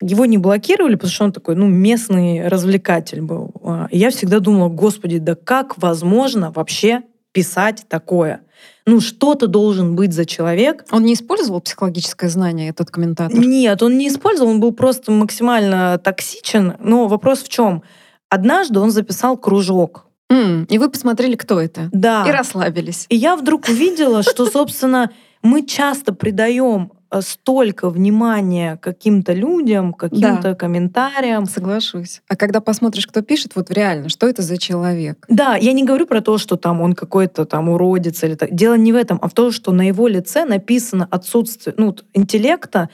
его 0.00 0.26
не 0.26 0.38
блокировали, 0.38 0.94
потому 0.94 1.10
что 1.12 1.24
он 1.24 1.32
такой, 1.32 1.54
ну, 1.56 1.66
местный 1.66 2.48
развлекатель 2.48 3.22
был. 3.22 3.52
А, 3.62 3.88
и 3.90 3.98
я 3.98 4.10
всегда 4.10 4.40
думала, 4.40 4.68
господи, 4.68 5.18
да 5.18 5.34
как 5.34 5.78
возможно 5.78 6.50
вообще 6.50 7.02
писать 7.32 7.84
такое? 7.88 8.40
Ну, 8.86 9.00
что-то 9.00 9.46
должен 9.46 9.96
быть 9.96 10.12
за 10.12 10.24
человек. 10.26 10.84
Он 10.90 11.04
не 11.04 11.14
использовал 11.14 11.60
психологическое 11.60 12.28
знание, 12.28 12.70
этот 12.70 12.90
комментатор? 12.90 13.36
Нет, 13.38 13.82
он 13.82 13.96
не 13.96 14.08
использовал, 14.08 14.50
он 14.50 14.60
был 14.60 14.72
просто 14.72 15.10
максимально 15.10 15.98
токсичен. 15.98 16.74
Но 16.80 17.08
вопрос 17.08 17.42
в 17.42 17.48
чем? 17.48 17.82
Однажды 18.28 18.80
он 18.80 18.90
записал 18.90 19.36
кружок 19.36 20.06
М, 20.30 20.64
И 20.70 20.78
вы 20.78 20.88
посмотрели, 20.88 21.36
кто 21.36 21.60
это. 21.60 21.88
Да. 21.92 22.24
И 22.26 22.30
расслабились. 22.32 23.06
И 23.08 23.16
я 23.16 23.36
вдруг 23.36 23.68
увидела, 23.68 24.22
что, 24.22 24.46
собственно, 24.46 25.10
мы 25.42 25.64
часто 25.66 26.14
придаем 26.14 26.92
столько 27.20 27.90
внимания 27.90 28.78
каким-то 28.80 29.32
людям, 29.32 29.92
каким-то 29.92 30.54
комментариям. 30.54 31.46
Соглашусь. 31.46 32.22
А 32.28 32.36
когда 32.36 32.60
посмотришь, 32.60 33.06
кто 33.06 33.22
пишет, 33.22 33.52
вот 33.54 33.70
реально, 33.70 34.08
что 34.08 34.28
это 34.28 34.42
за 34.42 34.58
человек? 34.58 35.24
Да, 35.28 35.56
я 35.56 35.72
не 35.72 35.84
говорю 35.84 36.06
про 36.06 36.20
то, 36.20 36.38
что 36.38 36.56
там 36.56 36.80
он 36.80 36.94
какой-то 36.94 37.44
там 37.44 37.68
уродец 37.68 38.22
или 38.24 38.34
так. 38.34 38.54
Дело 38.54 38.74
не 38.74 38.92
в 38.92 38.96
этом, 38.96 39.18
а 39.22 39.28
в 39.28 39.32
том, 39.34 39.52
что 39.52 39.72
на 39.72 39.86
его 39.86 40.08
лице 40.08 40.44
написано 40.44 41.06
отсутствие 41.10 41.74
ну, 41.78 41.94
интеллекта. 42.12 42.88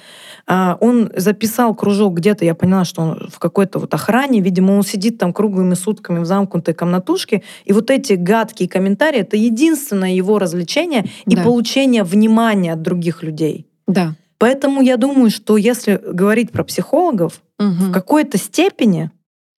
А, 0.47 0.77
Он 0.81 1.11
записал 1.16 1.75
кружок 1.75 2.14
где-то, 2.14 2.45
я 2.45 2.55
поняла, 2.55 2.85
что 2.85 3.03
он 3.03 3.29
в 3.33 3.39
какой-то 3.39 3.79
вот 3.79 3.93
охране. 3.95 4.41
Видимо, 4.41 4.73
он 4.73 4.83
сидит 4.83 5.18
там 5.18 5.33
круглыми 5.33 5.75
сутками 5.75 6.18
в 6.18 6.25
замкнутой 6.25 6.75
комнатушке. 6.75 7.43
И 7.64 7.73
вот 7.73 7.91
эти 7.91 8.14
гадкие 8.14 8.68
комментарии— 8.68 9.21
это 9.21 9.37
единственное 9.37 10.12
его 10.12 10.39
развлечение 10.39 11.05
и 11.27 11.37
Да. 11.37 11.43
получение 11.43 12.05
внимания 12.05 12.73
от 12.73 12.83
других 12.83 13.23
людей. 13.23 13.66
Да. 13.93 14.14
Поэтому 14.38 14.80
я 14.80 14.97
думаю, 14.97 15.30
что 15.30 15.57
если 15.57 16.01
говорить 16.03 16.51
про 16.51 16.64
психологов, 16.64 17.43
в 17.59 17.62
Мгм. 17.62 17.93
какой-то 17.93 18.38
степени 18.38 19.11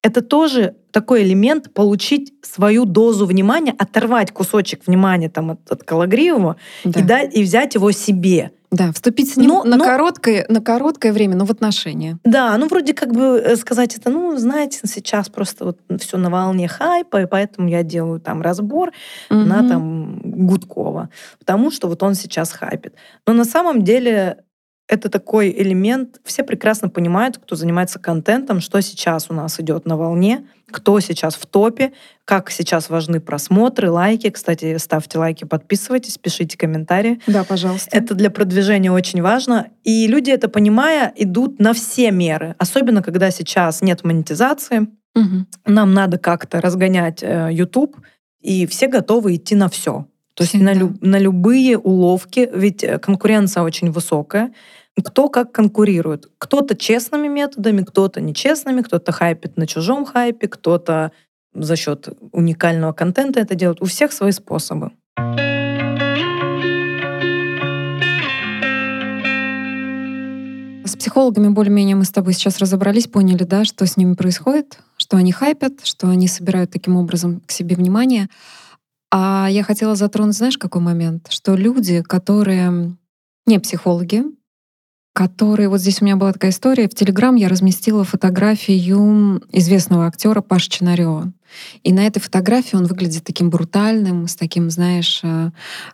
это 0.03 0.21
тоже 0.21 0.75
такой 0.91 1.23
элемент 1.23 1.73
получить 1.73 2.35
свою 2.43 2.85
дозу 2.85 3.25
внимания, 3.25 3.75
оторвать 3.79 4.33
кусочек 4.33 4.87
внимания 4.87 5.29
там, 5.31 5.53
от, 5.53 5.71
от 5.71 5.85
Калагриева 5.85 6.57
Да. 6.85 7.01
и, 7.01 7.03
дать, 7.03 7.37
и 7.37 7.43
взять 7.43 7.75
его 7.77 7.91
себе. 7.93 8.51
Да, 8.73 8.91
вступить 8.93 9.31
с 9.33 9.37
ним 9.37 9.49
Но- 9.49 9.65
на, 9.65 9.77
но- 9.77 9.85
Короткое, 9.85 10.47
на 10.49 10.61
короткое 10.63 11.13
время, 11.13 11.37
но 11.37 11.45
в 11.45 11.51
отношения. 11.51 12.19
Да, 12.25 12.57
ну 12.57 12.69
вроде 12.69 12.95
как 12.95 13.13
бы 13.13 13.39
э, 13.39 13.57
сказать 13.57 13.97
это, 13.97 14.11
ну, 14.11 14.37
знаете, 14.39 14.81
сейчас 14.85 15.29
просто 15.29 15.67
вот 15.67 15.79
все 16.01 16.17
на 16.17 16.31
волне 16.31 16.69
хайпа, 16.69 17.23
и 17.23 17.27
поэтому 17.27 17.69
я 17.69 17.83
делаю 17.83 18.19
там 18.19 18.41
разбор 18.43 18.91
на 19.31 19.61
Мгм. 19.61 19.69
там 19.69 20.21
Гудкова, 20.47 21.11
потому 21.39 21.71
что 21.71 21.87
вот 21.87 22.03
он 22.03 22.15
сейчас 22.15 22.51
хайпит. 22.53 22.95
Но 23.27 23.35
на 23.35 23.45
самом 23.45 23.83
деле 23.83 24.39
это 24.93 25.09
такой 25.09 25.51
элемент, 25.51 26.21
все 26.23 26.45
прекрасно 26.45 26.91
понимают, 26.91 27.39
кто 27.39 27.57
занимается 27.57 27.99
контентом, 27.99 28.61
что 28.61 28.79
сейчас 28.83 29.27
у 29.31 29.35
нас 29.35 29.59
идет 29.59 29.87
на 29.87 29.97
волне, 29.97 30.47
кто 30.71 31.01
сейчас 31.01 31.35
в 31.37 31.47
топе, 31.47 31.93
как 32.27 32.51
сейчас 32.51 32.91
важны 32.91 33.19
просмотры, 33.19 33.91
лайки. 33.91 34.29
Кстати, 34.29 34.77
ставьте 34.77 35.19
лайки, 35.19 35.45
подписывайтесь, 35.45 36.19
пишите 36.19 36.59
комментарии. 36.59 37.21
Да, 37.27 37.43
пожалуйста. 37.43 37.89
Это 37.97 38.15
для 38.15 38.29
продвижения 38.31 38.93
очень 38.93 39.23
важно. 39.23 39.69
И 39.83 40.07
люди 40.07 40.31
это 40.31 40.51
понимая, 40.51 41.11
идут 41.17 41.59
на 41.59 41.73
все 41.73 42.11
меры. 42.11 42.55
Особенно, 42.59 43.03
когда 43.03 43.31
сейчас 43.31 43.81
нет 43.81 44.05
монетизации, 44.05 44.89
Мгм. 45.15 45.47
нам 45.65 45.95
надо 45.95 46.19
как-то 46.19 46.61
разгонять 46.61 47.23
э, 47.23 47.49
YouTube, 47.51 47.97
и 48.43 48.67
все 48.67 48.89
готовы 48.89 49.37
идти 49.37 49.55
на 49.55 49.69
все. 49.71 50.07
То 50.35 50.45
есть 50.45 50.55
на, 50.55 50.73
Всегда. 50.73 50.73
лю- 50.87 50.97
на 51.03 51.19
любые 51.19 51.77
уловки, 51.77 52.49
ведь 52.55 52.83
э, 52.83 52.99
конкуренция 52.99 53.63
очень 53.63 53.91
высокая. 53.91 54.53
Кто 55.01 55.29
как 55.31 55.53
конкурирует. 55.53 56.31
Кто-то 56.37 56.77
честными 56.77 57.27
методами, 57.27 57.83
кто-то 57.83 58.21
нечестными, 58.21 58.83
кто-то 58.83 59.11
хайпит 59.11 59.57
на 59.57 59.67
чужом 59.67 60.05
хайпе, 60.05 60.49
кто-то 60.49 61.13
за 61.55 61.77
счет 61.77 62.09
уникального 62.33 62.93
контента 62.93 63.41
это 63.41 63.55
делает. 63.55 63.81
У 63.81 63.87
всех 63.87 64.13
свои 64.13 64.33
способы. 64.33 64.91
С 70.85 70.97
психологами 70.97 71.49
более-менее 71.49 71.97
мы 71.97 72.05
с 72.05 72.11
тобой 72.11 72.35
сейчас 72.35 72.59
разобрались, 72.59 73.07
поняли, 73.07 73.45
да, 73.45 73.65
что 73.65 73.87
с 73.87 73.97
ними 73.97 74.13
происходит, 74.13 74.79
что 74.99 75.17
они 75.17 75.33
хайпят, 75.33 75.85
что 75.85 76.09
они 76.09 76.29
собирают 76.29 76.71
таким 76.71 76.97
образом 76.97 77.41
к 77.47 77.51
себе 77.51 77.77
внимание. 77.77 78.29
А 79.11 79.49
я 79.51 79.63
хотела 79.63 79.95
затронуть, 79.95 80.37
знаешь, 80.37 80.59
какой 80.59 80.83
момент? 80.83 81.29
Что 81.31 81.55
люди, 81.55 82.03
которые 82.03 82.95
не 83.47 83.59
психологи, 83.59 84.25
которые... 85.13 85.69
Вот 85.69 85.81
здесь 85.81 86.01
у 86.01 86.05
меня 86.05 86.17
была 86.17 86.33
такая 86.33 86.51
история. 86.51 86.89
В 86.89 86.95
Телеграм 86.95 87.35
я 87.37 87.49
разместила 87.49 88.05
фотографию 88.05 89.43
известного 89.53 90.07
актера 90.07 90.41
Паши 90.41 90.71
Чинарева. 90.71 91.33
И 91.83 91.93
на 91.93 92.07
этой 92.07 92.21
фотографии 92.21 92.77
он 92.77 92.87
выглядит 92.87 93.25
таким 93.25 93.51
брутальным, 93.51 94.27
с 94.27 94.37
таким, 94.37 94.71
знаешь, 94.71 95.21
э, 95.23 95.51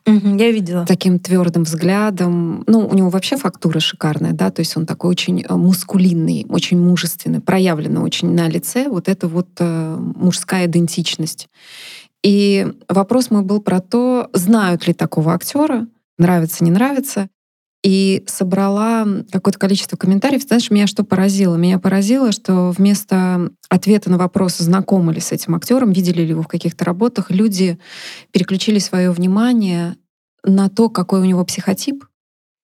Я 0.06 0.50
видела. 0.52 0.86
таким 0.86 1.18
твердым 1.18 1.64
взглядом. 1.64 2.62
Ну, 2.66 2.86
у 2.86 2.94
него 2.94 3.10
вообще 3.10 3.36
фактура 3.36 3.80
шикарная, 3.80 4.32
да, 4.32 4.50
то 4.50 4.60
есть 4.60 4.76
он 4.76 4.86
такой 4.86 5.10
очень 5.10 5.42
э, 5.42 5.54
мускулинный, 5.54 6.46
очень 6.48 6.78
мужественный, 6.78 7.40
проявлено 7.40 8.02
очень 8.02 8.32
на 8.32 8.48
лице 8.48 8.88
вот 8.88 9.08
эта 9.08 9.26
вот 9.26 9.48
э, 9.58 9.96
мужская 9.96 10.66
идентичность. 10.66 11.48
И 12.22 12.66
вопрос 12.88 13.30
мой 13.30 13.42
был 13.42 13.60
про 13.60 13.80
то, 13.80 14.28
знают 14.32 14.86
ли 14.86 14.92
такого 14.92 15.34
актера, 15.34 15.86
нравится, 16.18 16.64
не 16.64 16.70
нравится. 16.70 17.28
И 17.84 18.24
собрала 18.26 19.06
какое-то 19.30 19.58
количество 19.58 19.96
комментариев. 19.96 20.42
Знаешь, 20.42 20.70
меня 20.70 20.88
что 20.88 21.04
поразило? 21.04 21.54
Меня 21.54 21.78
поразило, 21.78 22.32
что 22.32 22.70
вместо 22.76 23.50
ответа 23.68 24.10
на 24.10 24.18
вопрос, 24.18 24.58
знакомы 24.58 25.14
ли 25.14 25.20
с 25.20 25.30
этим 25.30 25.54
актером, 25.54 25.92
видели 25.92 26.22
ли 26.22 26.30
его 26.30 26.42
в 26.42 26.48
каких-то 26.48 26.84
работах, 26.84 27.30
люди 27.30 27.78
переключили 28.32 28.80
свое 28.80 29.12
внимание 29.12 29.96
на 30.44 30.68
то, 30.68 30.88
какой 30.88 31.20
у 31.20 31.24
него 31.24 31.44
психотип, 31.44 32.04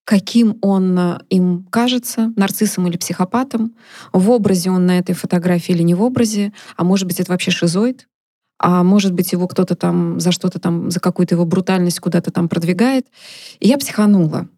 каким 0.04 0.58
он 0.60 0.98
э, 0.98 1.18
им 1.30 1.66
кажется, 1.70 2.32
нарциссом 2.36 2.86
или 2.88 2.96
психопатом, 2.96 3.74
в 4.12 4.30
образе 4.30 4.70
он 4.70 4.86
на 4.86 4.98
этой 4.98 5.14
фотографии 5.14 5.72
или 5.72 5.82
не 5.82 5.94
в 5.94 6.02
образе, 6.02 6.52
а 6.76 6.84
может 6.84 7.06
быть, 7.06 7.20
это 7.20 7.32
вообще 7.32 7.50
шизоид, 7.50 8.06
а 8.58 8.82
может 8.82 9.12
быть, 9.12 9.32
его 9.32 9.48
кто-то 9.48 9.74
там 9.74 10.20
за 10.20 10.30
что-то 10.32 10.58
там, 10.58 10.90
за 10.90 11.00
какую-то 11.00 11.34
его 11.34 11.44
брутальность 11.44 12.00
куда-то 12.00 12.30
там 12.30 12.48
продвигает. 12.48 13.06
И 13.60 13.68
я 13.68 13.78
психанула. 13.78 14.48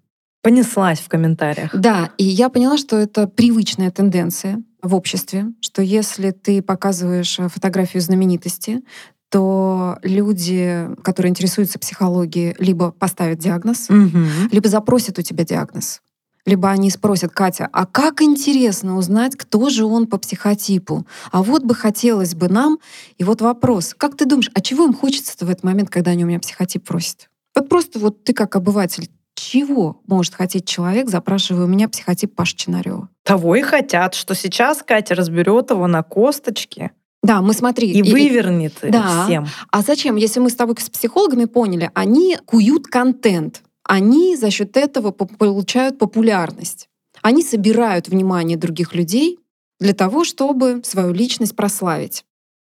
Понеслась 0.47 1.01
в 1.01 1.09
комментариях. 1.09 1.75
Да, 1.75 2.11
и 2.19 2.25
я 2.25 2.49
поняла, 2.51 2.79
что 2.79 2.97
это 2.97 3.27
привычная 3.27 3.91
тенденция 3.91 4.63
в 4.81 4.95
обществе, 4.95 5.47
что 5.61 5.83
если 5.83 6.31
ты 6.31 6.63
показываешь 6.63 7.41
э, 7.41 7.49
фотографию 7.49 8.01
знаменитости, 8.01 8.83
то 9.29 9.99
люди, 10.05 10.89
которые 11.03 11.31
интересуются 11.31 11.81
психологией, 11.81 12.55
либо 12.61 12.93
поставят 12.93 13.41
диагноз, 13.41 13.87
Мгм. 13.89 14.49
либо 14.53 14.69
запросят 14.69 15.19
у 15.19 15.23
тебя 15.23 15.43
диагноз. 15.43 16.01
Либо 16.45 16.71
они 16.71 16.93
спросят, 16.93 17.33
Катя, 17.33 17.69
а 17.73 17.85
как 17.85 18.23
интересно 18.23 18.97
узнать, 18.97 19.35
кто 19.35 19.69
же 19.69 19.85
он 19.85 20.07
по 20.07 20.17
психотипу? 20.17 21.09
А 21.33 21.43
вот 21.43 21.65
бы 21.65 21.75
хотелось 21.75 22.37
бы 22.37 22.49
нам. 22.49 22.79
И 23.19 23.25
вот 23.25 23.41
вопрос, 23.41 23.97
как 23.99 24.17
ты 24.17 24.27
думаешь, 24.27 24.53
а 24.55 24.61
чего 24.61 24.85
им 24.85 24.95
хочется 24.95 25.45
в 25.45 25.51
этот 25.51 25.65
момент, 25.65 25.91
когда 25.91 26.13
они 26.13 26.23
у 26.23 26.29
меня 26.29 26.39
психотип 26.39 26.87
просят? 26.87 27.31
Вот 27.57 27.69
просто 27.69 27.99
вот 27.99 28.23
ты 28.23 28.33
как 28.33 28.55
обыватель, 28.55 29.09
чего 29.37 30.01
может 30.07 30.35
хотеть 30.35 30.67
человек, 30.67 31.09
запрашивая 31.09 31.65
у 31.65 31.69
меня 31.69 31.89
психотип 31.89 32.35
Паши 32.35 32.57
Чинарева? 32.57 33.09
Того 33.23 33.55
и 33.57 33.63
хотят, 33.63 34.15
что 34.15 34.35
сейчас 34.35 34.83
Катя 34.83 35.15
разберет 35.15 35.71
его 35.71 35.87
на 35.87 36.03
косточки 36.03 36.91
Да, 37.23 37.43
мы 37.43 37.53
смотри. 37.53 37.93
и, 37.93 38.03
вывернет 38.03 38.75
Да. 38.83 39.25
всем. 39.25 39.47
А 39.71 39.83
зачем? 39.83 40.17
Если 40.17 40.41
мы 40.41 40.51
с 40.51 40.55
тобой 40.57 40.75
с 40.79 40.91
психологами 40.91 41.45
поняли, 41.45 41.91
они 41.95 42.37
куют 42.47 42.87
контент. 42.87 43.63
Они 43.85 44.37
за 44.37 44.51
счет 44.51 44.77
этого 44.77 45.13
по- 45.13 45.27
получают 45.27 45.99
популярность. 45.99 46.89
Они 47.23 47.43
собирают 47.43 48.09
внимание 48.09 48.57
других 48.57 48.95
людей 48.95 49.39
для 49.81 49.93
того, 49.93 50.25
чтобы 50.25 50.81
свою 50.85 51.13
личность 51.13 51.55
прославить. 51.55 52.25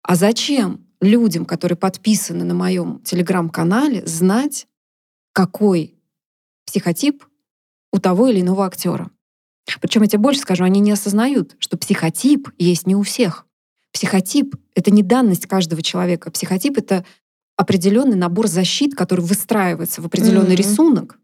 А 0.03 0.15
зачем 0.15 0.81
людям, 1.01 1.45
которые 1.45 1.77
подписаны 1.77 2.43
на 2.43 2.53
моем 2.53 2.99
телеграм-канале, 3.03 4.05
знать, 4.05 4.67
какой 5.33 5.95
психотип 6.69 7.25
у 7.91 7.97
того 7.99 8.27
или 8.27 8.41
иного 8.41 8.65
актера? 8.67 9.09
Причем 9.81 10.03
я 10.03 10.07
тебе 10.07 10.19
больше 10.19 10.41
скажу, 10.41 10.63
они 10.63 10.79
не 10.79 10.91
осознают, 10.91 11.55
что 11.59 11.77
психотип 11.77 12.49
есть 12.59 12.85
не 12.85 12.95
у 12.95 13.01
всех. 13.01 13.45
Психотип— 13.91 14.55
это 14.75 14.91
не 14.91 15.01
данность 15.01 15.47
каждого 15.47 15.81
человека. 15.81 16.29
Психотип— 16.29 16.77
это 16.77 17.05
определенный 17.55 18.15
набор 18.15 18.47
защит, 18.47 18.93
который 18.93 19.21
выстраивается 19.21 20.01
в 20.01 20.05
определенный 20.05 20.53
Мгм. 20.53 20.57
рисунок. 20.57 21.19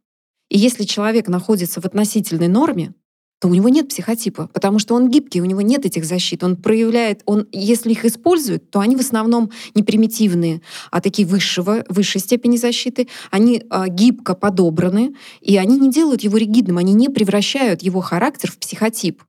И 0.50 0.58
если 0.58 0.84
человек 0.84 1.28
находится 1.28 1.80
в 1.80 1.86
относительной 1.86 2.48
норме, 2.48 2.94
то 3.40 3.50
у 3.50 3.54
него 3.54 3.70
нет 3.70 3.90
психотипа, 3.90 4.50
потому 4.54 4.80
что 4.80 4.96
он 4.96 5.10
гибкий, 5.10 5.42
у 5.42 5.46
него 5.46 5.62
нет 5.62 5.86
этих 5.86 6.06
защит. 6.06 6.44
Он 6.44 6.56
проявляет, 6.56 7.22
он, 7.26 7.48
если 7.52 7.92
их 7.92 8.06
использует, 8.06 8.70
то 8.70 8.80
они 8.80 8.96
в 8.96 9.02
основном 9.02 9.52
не 9.74 9.84
примитивные, 9.84 10.62
а 10.90 11.02
такие 11.02 11.28
высшего, 11.28 11.84
высшей 11.90 12.22
степени 12.22 12.58
защиты. 12.58 13.08
Они 13.32 13.64
а, 13.70 13.88
гибко 13.88 14.36
подобраны, 14.36 15.16
и 15.42 15.58
они 15.58 15.78
не 15.78 15.92
делают 15.92 16.22
его 16.22 16.38
ригидным, 16.38 16.78
они 16.78 16.94
не 16.94 17.10
превращают 17.10 17.82
его 17.82 18.02
характер 18.02 18.52
в 18.52 18.58
психотип. 18.58 19.22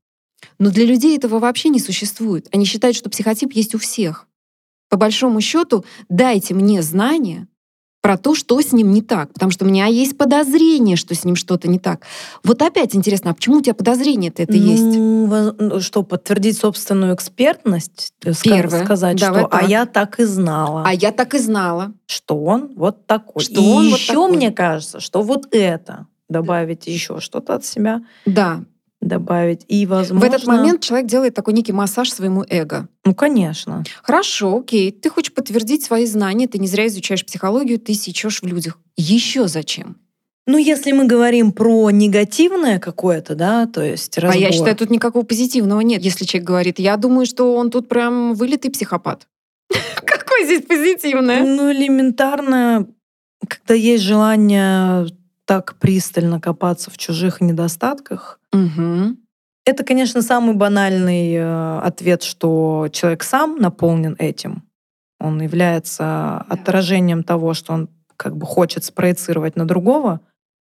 Но 0.58 0.70
для 0.70 0.84
людей 0.84 1.16
этого 1.16 1.38
вообще 1.38 1.68
не 1.68 1.80
существует. 1.80 2.48
Они 2.52 2.64
считают, 2.64 2.96
что 2.96 3.10
психотип 3.10 3.52
есть 3.52 3.74
у 3.74 3.78
всех. 3.78 4.28
По 4.88 4.96
большому 4.96 5.40
счету, 5.40 5.84
дайте 6.08 6.54
мне 6.54 6.80
знания, 6.80 7.48
про 8.06 8.16
то, 8.16 8.36
что 8.36 8.60
с 8.60 8.72
ним 8.72 8.92
не 8.92 9.02
так, 9.02 9.32
потому 9.32 9.50
что 9.50 9.64
у 9.64 9.68
меня 9.68 9.86
есть 9.86 10.16
подозрение, 10.16 10.94
что 10.94 11.12
с 11.16 11.24
ним 11.24 11.34
что-то 11.34 11.66
не 11.66 11.80
так. 11.80 12.02
Вот 12.44 12.62
опять 12.62 12.94
интересно, 12.94 13.32
а 13.32 13.34
почему 13.34 13.56
у 13.56 13.60
тебя 13.60 13.74
подозрение-то 13.74 14.44
это 14.44 14.52
ну, 14.52 14.58
есть? 14.58 15.58
Ну, 15.58 15.80
что, 15.80 16.04
подтвердить 16.04 16.56
собственную 16.56 17.16
экспертность? 17.16 18.12
Э, 18.24 18.32
Первое. 18.44 18.84
Сказать, 18.84 19.18
Давай 19.18 19.40
что 19.40 19.50
так. 19.50 19.60
«а 19.60 19.66
я 19.66 19.86
так 19.86 20.20
и 20.20 20.24
знала». 20.24 20.84
А 20.86 20.94
я 20.94 21.10
так 21.10 21.34
и 21.34 21.38
знала. 21.38 21.94
Что 22.06 22.36
он 22.44 22.74
вот 22.76 23.06
такой. 23.06 23.42
Что 23.42 23.54
и 23.54 23.58
он 23.58 23.90
вот 23.90 23.98
еще 23.98 24.12
такой. 24.12 24.36
мне 24.36 24.52
кажется, 24.52 25.00
что 25.00 25.22
вот 25.22 25.48
это 25.50 26.06
добавить 26.28 26.86
еще 26.86 27.18
что-то 27.18 27.56
от 27.56 27.64
себя, 27.64 28.02
Да. 28.24 28.60
Добавить. 29.06 29.64
И, 29.68 29.86
возможно... 29.86 30.28
В 30.28 30.32
этот 30.32 30.46
момент 30.46 30.82
человек 30.82 31.08
делает 31.08 31.34
такой 31.34 31.54
некий 31.54 31.72
массаж 31.72 32.10
своему 32.10 32.44
эго. 32.48 32.88
Ну, 33.04 33.14
конечно. 33.14 33.84
Хорошо, 34.02 34.58
окей, 34.58 34.90
ты 34.90 35.08
хочешь 35.10 35.32
подтвердить 35.32 35.84
свои 35.84 36.06
знания, 36.06 36.46
ты 36.46 36.58
не 36.58 36.68
зря 36.68 36.86
изучаешь 36.86 37.24
психологию, 37.24 37.78
ты 37.78 37.94
сечешь 37.94 38.42
в 38.42 38.46
людях. 38.46 38.78
Еще 38.96 39.48
зачем? 39.48 39.96
Ну, 40.48 40.58
если 40.58 40.92
мы 40.92 41.06
говорим 41.06 41.50
про 41.50 41.90
негативное 41.90 42.78
какое-то, 42.78 43.34
да, 43.34 43.66
то 43.66 43.82
есть 43.82 44.16
разбор. 44.16 44.36
А 44.36 44.38
я 44.38 44.52
считаю, 44.52 44.76
тут 44.76 44.90
никакого 44.90 45.24
позитивного 45.24 45.80
нет. 45.80 46.02
Если 46.02 46.24
человек 46.24 46.46
говорит, 46.46 46.78
я 46.78 46.96
думаю, 46.96 47.26
что 47.26 47.56
он 47.56 47.70
тут 47.70 47.88
прям 47.88 48.34
вылитый 48.34 48.70
психопат. 48.70 49.26
Какой 50.04 50.44
здесь 50.44 50.62
позитивное? 50.62 51.42
Ну, 51.42 51.72
элементарно, 51.72 52.86
когда 53.48 53.74
есть 53.74 54.04
желание 54.04 55.06
так 55.46 55.76
пристально 55.78 56.40
копаться 56.40 56.90
в 56.90 56.98
чужих 56.98 57.40
недостатках, 57.40 58.38
Мгм. 58.52 59.18
это, 59.64 59.84
конечно, 59.84 60.22
самый 60.22 60.54
банальный 60.54 61.32
э, 61.34 61.78
ответ, 61.80 62.22
что 62.22 62.88
человек 62.92 63.22
сам 63.22 63.56
наполнен 63.56 64.16
этим. 64.18 64.62
Он 65.18 65.40
является 65.40 66.38
отражением 66.48 67.22
того, 67.22 67.54
что 67.54 67.72
он 67.72 67.88
как 68.16 68.36
бы 68.36 68.44
хочет 68.46 68.84
спроецировать 68.84 69.56
на 69.56 69.66
другого. 69.66 70.20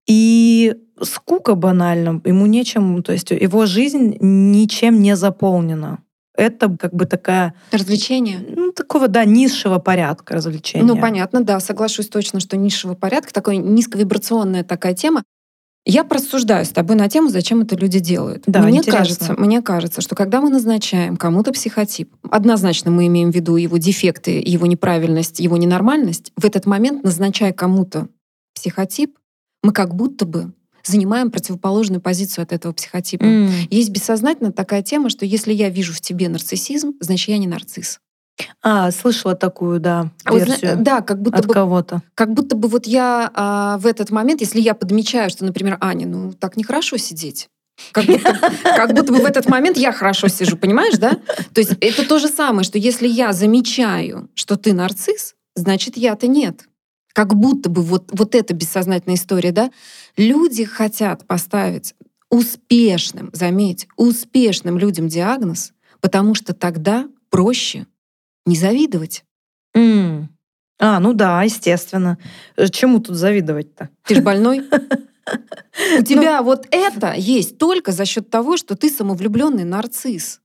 И 0.09 0.75
скука 1.03 1.55
банально, 1.55 2.21
ему 2.25 2.47
нечем, 2.47 3.03
то 3.03 3.13
есть 3.13 3.31
его 3.31 3.67
жизнь 3.67 4.17
ничем 4.21 5.01
не 5.01 5.15
заполнена. 5.15 5.99
Это 6.41 6.75
как 6.75 6.95
бы 6.95 7.05
такая, 7.05 7.53
Развлечение? 7.71 8.43
ну, 8.57 8.73
такого, 8.73 9.09
да, 9.09 9.27
низшего 9.27 9.79
порядка 9.79 10.35
развлечения. 10.35 10.87
Ну, 10.87 10.99
понятно, 10.99 11.45
да, 11.45 11.61
соглашусь 11.61 12.09
точно, 12.09 12.41
что 12.41 12.57
низшего 12.57 12.95
порядка, 12.95 13.31
такой 13.31 13.59
низковибрационная 13.59 14.65
такая 14.65 14.95
тема. 14.95 15.23
Я 15.85 16.03
просуждаю 16.03 16.65
с 16.65 16.71
тобой 16.71 16.97
на 16.97 17.11
тему, 17.11 17.29
зачем 17.29 17.61
это 17.61 17.77
люди 17.77 17.99
делают. 17.99 18.45
Да, 18.47 18.63
мне 18.63 18.79
интересно. 18.79 18.99
кажется, 18.99 19.35
мне 19.35 19.61
кажется, 19.61 20.01
что 20.01 20.15
когда 20.15 20.41
мы 20.41 20.49
назначаем 20.49 21.19
кому-то 21.19 21.53
психотип, 21.53 22.15
однозначно 22.31 22.91
мы 22.91 23.07
имеем 23.07 23.31
в 23.33 23.35
виду 23.35 23.57
его 23.57 23.77
дефекты, 23.77 24.43
его 24.43 24.67
неправильность, 24.67 25.41
его 25.41 25.59
ненормальность, 25.59 26.33
в 26.37 26.47
этот 26.47 26.65
момент, 26.65 27.05
назначая 27.05 27.53
кому-то 27.53 28.09
психотип, 28.55 29.19
мы 29.63 29.73
как 29.73 29.95
будто 29.95 30.25
бы 30.25 30.53
занимаем 30.85 31.31
противоположную 31.31 32.01
позицию 32.01 32.43
от 32.43 32.53
этого 32.53 32.73
психотипа. 32.73 33.25
М. 33.25 33.51
Есть 33.71 33.91
бессознательно 33.91 34.53
такая 34.53 34.83
тема, 34.83 35.11
что 35.11 35.25
если 35.25 35.53
я 35.53 35.69
вижу 35.69 35.93
в 35.93 36.01
тебе 36.01 36.29
нарциссизм, 36.29 36.95
значит, 37.01 37.29
я 37.29 37.39
не 37.39 37.47
нарцисс. 37.47 38.01
А, 38.63 38.91
слышала 38.91 39.35
такую, 39.35 39.81
да, 39.81 40.11
А 40.25 40.33
вот 40.33 40.47
версию 40.47 40.77
да, 40.79 41.03
как 41.03 41.21
будто 41.21 41.39
от 41.39 41.47
бы 41.47 41.53
кого-то. 41.53 42.03
как 42.15 42.33
будто 42.33 42.57
бы 42.57 42.69
вот 42.69 42.87
я 42.87 43.31
а, 43.35 43.77
в 43.79 43.87
этот 43.87 44.11
момент, 44.11 44.41
если 44.41 44.61
я 44.61 44.75
подмечаю, 44.75 45.29
что, 45.29 45.45
например, 45.45 45.77
Аня, 45.81 46.07
ну 46.07 46.33
так 46.33 46.57
нехорошо 46.57 46.97
сидеть. 46.97 47.49
Как 47.93 48.05
будто, 48.07 48.39
как 48.65 48.95
будто 48.95 49.13
бы 49.13 49.19
в 49.21 49.25
этот 49.25 49.47
момент 49.49 49.77
я 49.77 49.93
хорошо 49.93 50.29
сижу, 50.29 50.57
понимаешь, 50.57 50.97
да? 50.99 51.19
То 51.55 51.61
есть 51.61 51.73
это 51.81 52.07
то 52.07 52.19
же 52.19 52.29
самое, 52.29 52.65
что 52.65 52.79
если 52.79 53.09
я 53.09 53.33
замечаю, 53.33 54.29
что 54.35 54.57
ты 54.57 54.73
нарцисс, 54.73 55.35
значит 55.55 55.97
я-то 55.97 56.27
нет. 56.27 56.65
Как 57.13 57.35
будто 57.35 57.69
бы 57.69 57.83
вот, 57.83 58.09
вот 58.13 58.35
эта 58.35 58.55
бессознательная 58.55 59.17
история, 59.17 59.51
да? 59.53 59.71
Люди 60.21 60.67
хотят 60.67 61.27
поставить 61.27 61.95
успешным, 62.29 63.31
заметь, 63.33 63.89
успешным 63.97 64.77
людям 64.77 65.09
диагноз, 65.09 65.73
потому 66.03 66.35
что 66.35 66.53
тогда 66.53 67.09
проще 67.31 67.87
не 68.45 68.55
завидовать. 68.55 69.25
М. 69.75 70.29
А, 70.79 71.01
ну 71.01 71.15
да, 71.15 71.43
естественно. 71.43 72.19
Э, 72.59 72.69
Чему 72.69 73.01
тут 73.01 73.17
завидовать-то? 73.17 73.89
Ты 74.05 74.17
ж 74.17 74.21
больной. 74.21 74.61
У 75.99 76.03
тебя 76.03 76.43
вот 76.43 76.67
это 76.71 77.15
есть 77.17 77.57
только 77.57 77.91
за 77.91 78.05
счет 78.05 78.29
того, 78.29 78.59
что 78.59 78.77
ты 78.77 78.91
самовлюбленный 78.91 79.65
нарцисс. 79.65 80.41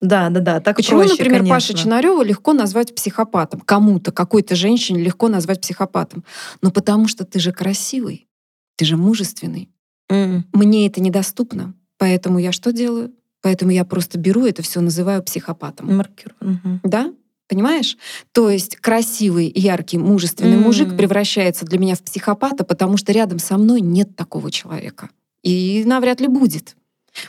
Да, 0.00 0.28
да, 0.30 0.38
да, 0.38 0.60
так 0.60 0.76
Почему, 0.76 1.00
проще, 1.00 1.14
например, 1.14 1.38
конечно. 1.38 1.54
Паша 1.56 1.74
Чинарева 1.74 2.22
легко 2.22 2.52
назвать 2.52 2.94
психопатом? 2.94 3.58
Кому-то, 3.58 4.12
какой-то 4.12 4.54
женщине 4.54 5.02
легко 5.02 5.28
назвать 5.28 5.60
психопатом. 5.60 6.22
Ну 6.62 6.70
потому 6.70 7.08
что 7.08 7.24
ты 7.24 7.40
же 7.40 7.50
красивый, 7.50 8.28
ты 8.76 8.84
же 8.84 8.96
мужественный. 8.96 9.70
М. 10.08 10.44
Мне 10.52 10.86
это 10.86 11.00
недоступно, 11.00 11.74
поэтому 11.98 12.38
я 12.38 12.52
что 12.52 12.72
делаю? 12.72 13.12
Поэтому 13.42 13.70
я 13.72 13.84
просто 13.84 14.18
беру 14.18 14.46
это 14.46 14.62
все, 14.62 14.80
называю 14.80 15.22
психопатом. 15.22 15.94
Маркер. 15.96 16.34
Мгм. 16.40 16.80
Да? 16.82 17.12
Понимаешь? 17.46 17.98
То 18.32 18.48
есть 18.48 18.76
красивый, 18.76 19.52
яркий, 19.54 19.98
мужественный 19.98 20.56
М. 20.56 20.62
мужик 20.62 20.96
превращается 20.96 21.66
для 21.66 21.78
меня 21.78 21.94
в 21.94 22.02
психопата, 22.02 22.64
потому 22.64 22.96
что 22.96 23.12
рядом 23.12 23.38
со 23.38 23.58
мной 23.58 23.82
нет 23.82 24.16
такого 24.16 24.50
человека. 24.50 25.10
И 25.42 25.82
навряд 25.84 26.22
ли 26.22 26.28
будет. 26.28 26.74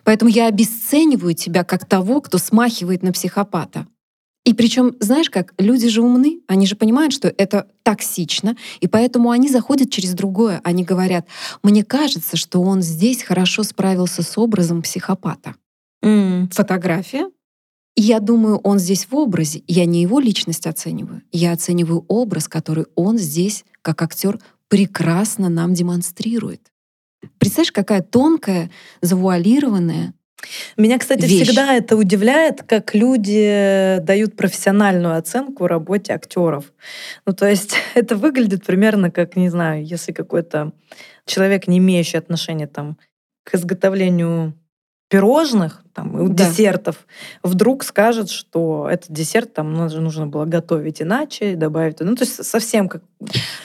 Поэтому 0.03 0.31
я 0.31 0.47
обесцениваю 0.47 1.33
тебя 1.35 1.63
как 1.63 1.85
того, 1.85 2.21
кто 2.21 2.37
смахивает 2.37 3.03
на 3.03 3.11
психопата. 3.11 3.85
И 4.45 4.53
причем, 4.53 4.95
знаешь 4.99 5.29
как, 5.29 5.53
люди 5.57 5.89
же 5.89 6.01
умны, 6.01 6.41
они 6.47 6.67
же 6.67 6.75
понимают, 6.75 7.13
что 7.13 7.33
это 7.35 7.67
токсично, 7.83 8.55
и 8.79 8.87
поэтому 8.87 9.31
они 9.31 9.49
заходят 9.49 9.89
через 9.89 10.13
другое. 10.13 10.61
Они 10.63 10.83
говорят, 10.83 11.25
мне 11.63 11.83
кажется, 11.83 12.37
что 12.37 12.61
он 12.61 12.81
здесь 12.81 13.23
хорошо 13.23 13.63
справился 13.63 14.21
с 14.21 14.37
образом 14.37 14.83
психопата 14.83 15.55
М. 16.03 16.47
фотография. 16.53 17.27
И 17.95 18.01
я 18.01 18.19
думаю, 18.19 18.57
он 18.57 18.77
здесь 18.77 19.07
в 19.09 19.15
образе. 19.15 19.63
Я 19.67 19.85
не 19.85 20.01
его 20.01 20.19
личность 20.19 20.67
оцениваю. 20.67 21.21
Я 21.31 21.53
оцениваю 21.53 22.05
образ, 22.07 22.47
который 22.47 22.85
он 22.95 23.17
здесь, 23.17 23.65
как 23.81 24.01
актер, 24.01 24.39
прекрасно 24.67 25.49
нам 25.49 25.73
демонстрирует. 25.73 26.71
Представляешь, 27.39 27.71
какая 27.71 28.01
тонкая, 28.01 28.69
завуалированная. 29.01 30.13
Меня, 30.77 30.99
кстати, 30.99 31.25
Вещь. 31.25 31.43
всегда 31.43 31.73
это 31.73 31.95
удивляет, 31.95 32.63
как 32.63 32.93
люди 32.93 33.99
дают 34.01 34.35
профессиональную 34.35 35.17
оценку 35.17 35.67
работе 35.67 36.13
актеров. 36.13 36.73
Ну, 37.25 37.33
то 37.33 37.47
есть 37.47 37.75
это 37.95 38.15
выглядит 38.15 38.65
примерно 38.65 39.11
как, 39.11 39.35
не 39.35 39.49
знаю, 39.49 39.85
если 39.85 40.11
какой-то 40.11 40.73
человек, 41.25 41.67
не 41.67 41.77
имеющий 41.77 42.17
отношения 42.17 42.67
там, 42.67 42.97
к 43.43 43.55
изготовлению 43.55 44.53
пирожных, 45.07 45.81
там, 45.93 46.33
Да. 46.35 46.45
десертов, 46.49 47.05
вдруг 47.43 47.83
скажет, 47.83 48.29
что 48.29 48.87
этот 48.89 49.11
десерт 49.11 49.53
там 49.53 49.73
нужно, 49.73 50.01
нужно 50.01 50.27
было 50.27 50.45
готовить 50.45 51.01
иначе, 51.01 51.55
добавить. 51.55 51.99
Ну, 51.99 52.15
то 52.15 52.23
есть 52.23 52.43
совсем 52.43 52.89
как... 52.89 53.01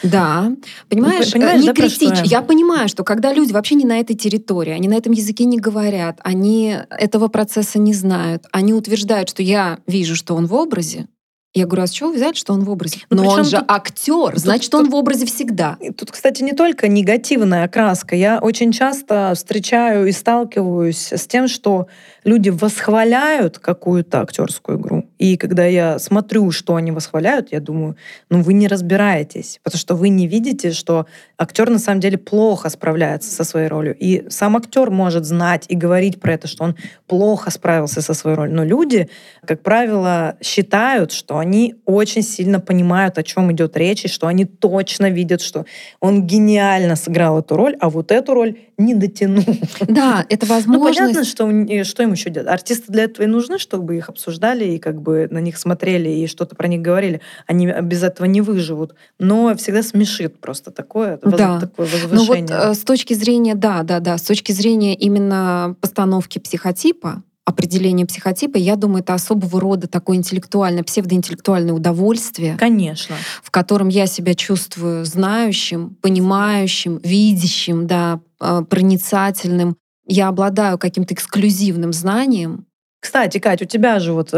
Да, 0.02 0.52
понимаешь, 0.88 1.26
Ну, 1.26 1.32
понимаешь, 1.32 1.60
не 1.62 1.66
да, 1.68 1.72
критич. 1.74 2.18
я? 2.18 2.40
Я 2.40 2.42
понимаю, 2.42 2.88
что 2.88 3.04
когда 3.04 3.32
люди 3.32 3.52
вообще 3.52 3.74
не 3.74 3.84
на 3.84 3.98
этой 3.98 4.14
территории, 4.14 4.72
они 4.72 4.86
на 4.88 4.94
этом 4.94 5.12
языке 5.12 5.44
не 5.44 5.58
говорят, 5.58 6.20
они 6.22 6.76
этого 6.90 7.28
процесса 7.28 7.78
не 7.78 7.94
знают, 7.94 8.44
они 8.52 8.74
утверждают, 8.74 9.28
что 9.28 9.42
я 9.42 9.78
вижу, 9.86 10.14
что 10.14 10.34
он 10.34 10.46
в 10.46 10.54
образе. 10.54 11.08
Я 11.52 11.66
говорю, 11.66 11.82
а 11.82 11.86
с 11.88 11.90
чего 11.90 12.12
взяли, 12.12 12.34
что 12.34 12.52
он 12.52 12.62
в 12.62 12.70
образе? 12.70 12.98
Ну, 13.10 13.24
Но 13.24 13.28
он 13.30 13.44
же 13.44 13.56
тут- 13.58 13.64
актер, 13.68 14.38
значит, 14.38 14.70
тут- 14.70 14.82
он 14.82 14.90
в 14.90 14.94
образе 14.94 15.26
всегда. 15.26 15.78
Тут, 15.96 16.12
кстати, 16.12 16.44
не 16.44 16.52
только 16.52 16.86
негативная 16.86 17.64
окраска. 17.64 18.14
Я 18.14 18.38
очень 18.38 18.70
часто 18.70 19.32
встречаю 19.34 20.06
и 20.06 20.12
сталкиваюсь 20.12 21.12
с 21.12 21.26
тем, 21.26 21.48
что 21.48 21.88
люди 22.22 22.50
восхваляют 22.50 23.58
какую-то 23.58 24.20
актерскую 24.20 24.78
игру. 24.78 25.09
И 25.20 25.36
когда 25.36 25.66
я 25.66 25.98
смотрю, 25.98 26.50
что 26.50 26.76
они 26.76 26.92
восхваляют, 26.92 27.52
я 27.52 27.60
думаю, 27.60 27.96
ну 28.30 28.40
вы 28.40 28.54
не 28.54 28.66
разбираетесь, 28.66 29.60
потому 29.62 29.78
что 29.78 29.94
вы 29.94 30.08
не 30.08 30.26
видите, 30.26 30.72
что 30.72 31.04
актер 31.36 31.68
на 31.68 31.78
самом 31.78 32.00
деле 32.00 32.16
плохо 32.16 32.70
справляется 32.70 33.30
со 33.30 33.44
своей 33.44 33.68
ролью. 33.68 33.94
И 34.00 34.24
сам 34.30 34.56
актер 34.56 34.90
может 34.90 35.26
знать 35.26 35.66
и 35.68 35.76
говорить 35.76 36.18
про 36.20 36.32
это, 36.32 36.48
что 36.48 36.64
он 36.64 36.76
плохо 37.06 37.50
справился 37.50 38.00
со 38.00 38.14
своей 38.14 38.34
ролью. 38.34 38.56
Но 38.56 38.64
люди, 38.64 39.10
как 39.46 39.62
правило, 39.62 40.38
считают, 40.42 41.12
что 41.12 41.36
они 41.36 41.74
очень 41.84 42.22
сильно 42.22 42.58
понимают, 42.58 43.18
о 43.18 43.22
чем 43.22 43.52
идет 43.52 43.76
речь, 43.76 44.06
и 44.06 44.08
что 44.08 44.26
они 44.26 44.46
точно 44.46 45.10
видят, 45.10 45.42
что 45.42 45.66
он 46.00 46.26
гениально 46.26 46.96
сыграл 46.96 47.40
эту 47.40 47.56
роль, 47.56 47.76
а 47.78 47.90
вот 47.90 48.10
эту 48.10 48.32
роль 48.32 48.56
не 48.80 48.94
дотянул. 48.94 49.44
Да, 49.88 50.24
это 50.28 50.46
Ну, 50.48 50.54
возможность. 50.54 50.98
понятно, 50.98 51.24
что, 51.24 51.50
не- 51.50 51.84
что 51.84 52.02
им 52.02 52.12
еще 52.12 52.30
делать. 52.30 52.48
Артисты 52.48 52.92
для 52.92 53.04
этого 53.04 53.24
и 53.24 53.28
нужны, 53.28 53.58
чтобы 53.58 53.96
их 53.96 54.08
обсуждали 54.08 54.64
и 54.64 54.78
как 54.78 55.00
бы 55.00 55.28
на 55.30 55.38
них 55.38 55.56
смотрели 55.58 56.08
и 56.08 56.26
что-то 56.26 56.56
про 56.56 56.66
них 56.68 56.80
говорили. 56.82 57.20
Они 57.46 57.66
без 57.82 58.02
этого 58.02 58.26
не 58.26 58.40
выживут. 58.40 58.94
Но 59.18 59.54
всегда 59.56 59.82
смешит 59.82 60.40
просто 60.40 60.70
такое, 60.70 61.18
Да. 61.22 61.60
такое 61.60 61.86
Ну 61.86 61.92
вот 61.92 62.10
возвышение. 62.10 62.48
э, 62.70 62.74
с 62.74 62.78
точки 62.80 63.14
зрения, 63.14 63.54
да, 63.54 63.82
да, 63.82 64.00
да, 64.00 64.18
с 64.18 64.22
точки 64.22 64.52
зрения 64.52 64.94
именно 64.94 65.76
постановки 65.80 66.38
психотипа, 66.38 67.22
определение 67.50 68.06
психотипа, 68.06 68.56
я 68.56 68.76
думаю, 68.76 69.02
это 69.02 69.14
особого 69.14 69.60
рода 69.60 69.86
такое 69.86 70.16
интеллектуальное, 70.16 70.82
псевдоинтеллектуальное 70.82 71.74
удовольствие. 71.74 72.56
Конечно. 72.56 73.16
В 73.42 73.50
котором 73.50 73.88
я 73.88 74.06
себя 74.06 74.34
чувствую 74.34 75.04
знающим, 75.04 75.96
понимающим, 76.00 76.98
видящим, 77.02 77.86
да, 77.86 78.20
а, 78.38 78.62
проницательным. 78.62 79.76
Я 80.06 80.28
обладаю 80.28 80.78
каким-то 80.78 81.14
эксклюзивным 81.14 81.92
знанием, 81.92 82.66
кстати, 83.00 83.38
Кать, 83.38 83.62
у 83.62 83.64
тебя 83.64 83.98
же 83.98 84.12
вот 84.12 84.28
э, 84.32 84.36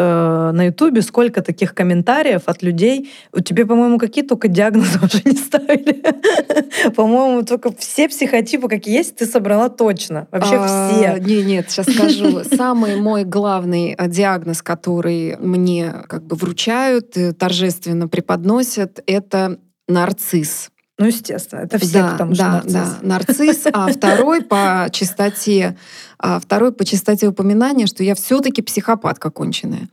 на 0.52 0.66
Ютубе 0.66 1.02
сколько 1.02 1.42
таких 1.42 1.74
комментариев 1.74 2.42
от 2.46 2.62
людей. 2.62 3.10
У 3.32 3.40
тебя, 3.40 3.66
по-моему, 3.66 3.98
какие 3.98 4.24
только 4.24 4.46
диагнозы 4.46 4.98
уже 5.02 5.20
не 5.24 5.36
ставили. 5.36 6.02
По-моему, 6.94 7.42
только 7.44 7.72
все 7.76 8.08
психотипы, 8.08 8.68
какие 8.68 8.94
есть, 8.94 9.16
ты 9.16 9.26
собрала 9.26 9.68
точно. 9.68 10.28
Вообще 10.30 10.58
а, 10.60 10.88
все. 10.88 11.18
Не, 11.18 11.42
нет, 11.42 11.70
сейчас 11.70 11.86
скажу. 11.92 12.44
Самый 12.44 12.94
мой 13.00 13.24
главный 13.24 13.96
э, 13.98 14.08
диагноз, 14.08 14.62
который 14.62 15.36
мне 15.38 15.92
как 16.08 16.22
бы 16.24 16.36
вручают, 16.36 17.16
торжественно 17.36 18.06
преподносят, 18.06 19.02
это 19.06 19.58
нарцисс. 19.88 20.70
Ну, 21.02 21.08
естественно, 21.08 21.60
это 21.62 21.78
все, 21.78 21.94
да, 21.94 22.12
потому 22.12 22.34
что 22.34 22.44
да, 22.44 22.52
нарцисс. 22.52 22.72
Да, 22.72 22.98
нарцисс, 23.02 23.60
а 23.72 23.92
второй 23.92 24.42
по 24.42 24.88
частоте, 24.92 25.76
а 26.16 26.38
второй 26.38 26.72
по 26.72 26.84
частоте 26.84 27.26
упоминания, 27.26 27.86
что 27.86 28.04
я 28.04 28.14
все-таки 28.14 28.62
психопатка 28.62 29.30
конченая. 29.30 29.88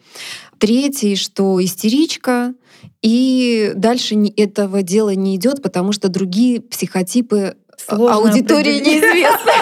Третий, 0.59 1.15
что 1.15 1.63
истеричка, 1.63 2.53
и 3.01 3.71
дальше 3.75 4.15
этого 4.37 4.83
дела 4.83 5.15
не 5.15 5.35
идет, 5.35 5.63
потому 5.63 5.93
что 5.93 6.09
другие 6.09 6.61
психотипы 6.61 7.55
Сложно 7.89 8.29
аудитории 8.29 8.79
неизвестна. 8.79 9.51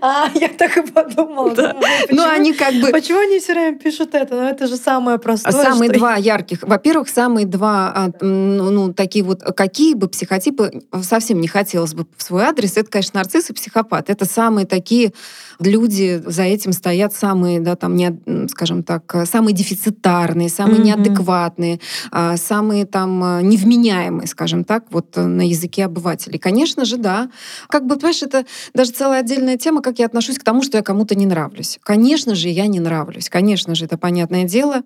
А, 0.00 0.28
я 0.34 0.48
так 0.48 0.76
и 0.76 0.82
подумала. 0.82 1.54
Да. 1.54 1.76
Ну, 2.10 2.26
они 2.26 2.52
как 2.52 2.74
бы... 2.74 2.90
Почему 2.90 3.20
они 3.20 3.38
все 3.38 3.52
время 3.52 3.78
пишут 3.78 4.14
это? 4.14 4.34
Ну, 4.34 4.42
это 4.42 4.66
же 4.66 4.76
самое 4.76 5.18
простое. 5.18 5.52
Самые 5.52 5.90
что... 5.90 5.98
два 5.98 6.16
ярких. 6.16 6.62
Во-первых, 6.62 7.08
самые 7.08 7.46
два, 7.46 7.92
а, 7.94 8.24
ну, 8.24 8.92
такие 8.92 9.24
вот, 9.24 9.42
какие 9.42 9.94
бы 9.94 10.08
психотипы 10.08 10.82
совсем 11.02 11.40
не 11.40 11.48
хотелось 11.48 11.94
бы 11.94 12.06
в 12.16 12.22
свой 12.22 12.44
адрес, 12.44 12.76
это, 12.76 12.90
конечно, 12.90 13.18
нарцисс 13.20 13.50
и 13.50 13.52
психопат. 13.52 14.10
Это 14.10 14.24
самые 14.24 14.66
такие 14.66 15.12
люди, 15.60 16.22
за 16.24 16.42
этим 16.42 16.72
стоят 16.72 17.14
самые, 17.14 17.60
да, 17.60 17.76
там, 17.76 17.96
не, 17.96 18.18
скажем 18.48 18.82
так, 18.82 19.26
самые 19.26 19.54
дефицитарные, 19.54 20.48
самые 20.48 20.78
mm-hmm. 20.78 20.84
неадекватные, 20.84 21.80
а, 22.10 22.36
самые 22.36 22.86
там 22.86 23.46
невменяемые, 23.46 24.26
скажем 24.26 24.64
так, 24.64 24.84
вот 24.90 25.16
на 25.16 25.46
языке 25.46 25.84
обывателей. 25.84 26.38
Конечно 26.38 26.84
же, 26.84 26.96
да. 26.96 27.30
Как 27.68 27.86
бы, 27.86 27.96
понимаешь, 27.96 28.22
это 28.22 28.44
даже 28.74 28.92
целая 28.92 29.20
отдельная 29.20 29.56
тема, 29.56 29.82
как 29.82 29.98
я 29.98 30.06
отношусь 30.06 30.38
к 30.38 30.44
тому, 30.44 30.62
что 30.62 30.76
я 30.78 30.82
кому-то 30.82 31.14
не 31.14 31.26
нравлюсь. 31.26 31.78
Конечно 31.82 32.34
же, 32.34 32.48
я 32.48 32.66
не 32.66 32.80
нравлюсь. 32.80 33.28
Конечно 33.28 33.74
же, 33.74 33.84
это 33.84 33.98
понятное 33.98 34.44
дело. 34.44 34.82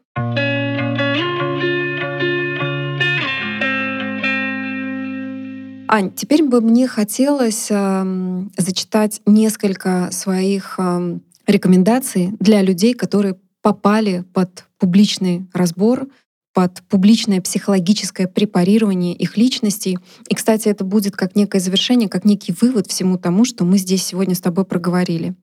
Ань, 5.92 6.12
теперь 6.12 6.44
бы 6.44 6.60
мне 6.60 6.86
хотелось 6.86 7.66
э, 7.68 8.46
зачитать 8.56 9.20
несколько 9.26 10.10
своих 10.12 10.76
э, 10.78 11.18
рекомендаций 11.48 12.30
для 12.38 12.62
людей, 12.62 12.94
которые 12.94 13.36
попали 13.60 14.24
под 14.32 14.66
публичный 14.78 15.48
разбор 15.52 16.06
под 16.52 16.82
публичное 16.88 17.40
психологическое 17.40 18.26
препарирование 18.26 19.14
их 19.14 19.36
личностей. 19.36 19.98
И, 20.28 20.34
кстати, 20.34 20.68
это 20.68 20.84
будет 20.84 21.16
как 21.16 21.36
некое 21.36 21.60
завершение, 21.60 22.08
как 22.08 22.24
некий 22.24 22.54
вывод 22.60 22.86
всему 22.88 23.18
тому, 23.18 23.44
что 23.44 23.64
мы 23.64 23.78
здесь 23.78 24.04
сегодня 24.04 24.34
с 24.34 24.40
тобой 24.40 24.64
проговорили. 24.64 25.34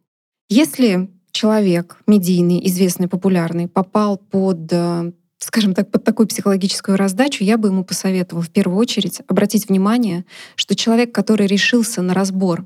Если 0.50 1.10
человек 1.32 1.98
медийный, 2.08 2.66
известный, 2.68 3.08
популярный 3.08 3.68
попал 3.68 4.18
под 4.18 4.68
э, 4.72 5.12
скажем 5.40 5.74
так, 5.74 5.92
под 5.92 6.04
такую 6.04 6.28
психологическую 6.28 6.98
раздачу, 6.98 7.44
я 7.44 7.58
бы 7.58 7.70
ему 7.70 7.84
посоветовала 7.84 8.44
в 8.44 8.50
первую 8.50 8.78
очередь 8.78 9.22
обратить 9.28 9.70
внимание, 9.70 10.26
что 10.56 10.76
человек, 10.76 11.14
который 11.14 11.48
решился 11.48 12.02
на 12.02 12.14
разбор 12.14 12.66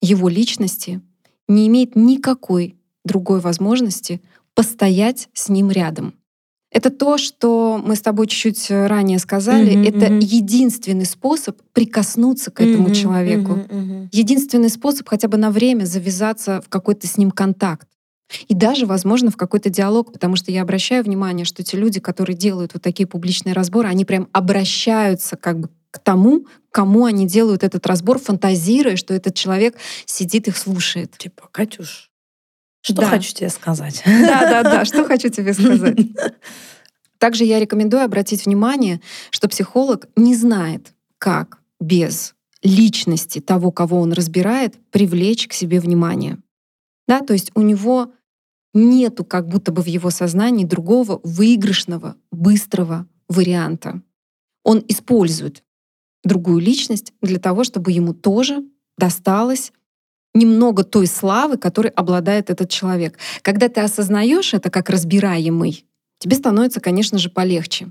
его 0.00 0.28
личности, 0.28 1.00
не 1.48 1.66
имеет 1.68 1.96
никакой 1.96 2.76
другой 3.04 3.40
возможности 3.40 4.20
постоять 4.54 5.28
с 5.32 5.48
ним 5.48 5.70
рядом. 5.70 6.14
Это 6.70 6.90
то, 6.90 7.16
что 7.16 7.80
мы 7.82 7.96
с 7.96 8.02
тобой 8.02 8.26
чуть-чуть 8.26 8.70
э, 8.70 8.86
ранее 8.86 9.18
сказали. 9.18 9.72
Mm-hmm, 9.72 9.88
это 9.88 10.06
mm-hmm. 10.06 10.20
единственный 10.20 11.06
способ 11.06 11.56
прикоснуться 11.72 12.50
к 12.50 12.60
этому 12.60 12.88
mm-hmm, 12.88 12.94
человеку. 12.94 13.52
Mm-hmm, 13.52 13.68
mm-hmm. 13.68 14.08
Единственный 14.12 14.68
способ 14.68 15.08
хотя 15.08 15.28
бы 15.28 15.38
на 15.38 15.50
время 15.50 15.84
завязаться 15.86 16.60
в 16.60 16.68
какой-то 16.68 17.06
с 17.06 17.16
ним 17.16 17.30
контакт. 17.30 17.88
И 18.48 18.54
даже, 18.54 18.84
возможно, 18.84 19.30
в 19.30 19.38
какой-то 19.38 19.70
диалог, 19.70 20.12
потому 20.12 20.36
что 20.36 20.52
я 20.52 20.60
обращаю 20.60 21.02
внимание, 21.02 21.46
что 21.46 21.62
те 21.62 21.78
люди, 21.78 22.00
которые 22.00 22.36
делают 22.36 22.74
вот 22.74 22.82
такие 22.82 23.06
публичные 23.06 23.54
разборы, 23.54 23.88
они 23.88 24.04
прям 24.04 24.28
обращаются 24.32 25.36
как 25.36 25.58
бы 25.58 25.70
к 25.90 25.98
тому, 25.98 26.46
кому 26.70 27.06
они 27.06 27.26
делают 27.26 27.64
этот 27.64 27.86
разбор, 27.86 28.18
фантазируя, 28.18 28.96
что 28.96 29.14
этот 29.14 29.34
человек 29.34 29.76
сидит 30.04 30.46
их 30.48 30.58
слушает. 30.58 31.16
Типа, 31.16 31.48
Катюш, 31.50 32.10
что 32.92 33.02
да. 33.02 33.08
хочу 33.08 33.34
тебе 33.34 33.50
сказать? 33.50 34.02
Да, 34.04 34.40
да, 34.40 34.62
да, 34.62 34.84
что 34.84 35.04
хочу 35.04 35.28
тебе 35.28 35.52
сказать. 35.52 35.98
Также 37.18 37.44
я 37.44 37.58
рекомендую 37.58 38.04
обратить 38.04 38.46
внимание, 38.46 39.00
что 39.30 39.48
психолог 39.48 40.08
не 40.16 40.34
знает, 40.36 40.94
как 41.18 41.58
без 41.80 42.34
личности 42.62 43.40
того, 43.40 43.70
кого 43.70 44.00
он 44.00 44.12
разбирает, 44.12 44.76
привлечь 44.90 45.48
к 45.48 45.52
себе 45.52 45.80
внимание. 45.80 46.38
Да, 47.06 47.20
то 47.20 47.32
есть 47.32 47.50
у 47.54 47.62
него 47.62 48.12
нету 48.74 49.24
как 49.24 49.48
будто 49.48 49.72
бы 49.72 49.82
в 49.82 49.86
его 49.86 50.10
сознании 50.10 50.64
другого 50.64 51.20
выигрышного, 51.22 52.16
быстрого 52.30 53.06
варианта. 53.28 54.02
Он 54.64 54.84
использует 54.88 55.64
другую 56.24 56.60
личность 56.60 57.12
для 57.22 57.38
того, 57.38 57.64
чтобы 57.64 57.92
ему 57.92 58.12
тоже 58.12 58.64
досталось 58.96 59.72
немного 60.34 60.84
той 60.84 61.06
славы, 61.06 61.56
которой 61.56 61.88
обладает 61.88 62.50
этот 62.50 62.70
человек. 62.70 63.18
Когда 63.42 63.68
ты 63.68 63.80
осознаешь 63.80 64.54
это 64.54 64.70
как 64.70 64.90
разбираемый, 64.90 65.84
тебе 66.18 66.36
становится, 66.36 66.80
конечно 66.80 67.18
же, 67.18 67.30
полегче. 67.30 67.88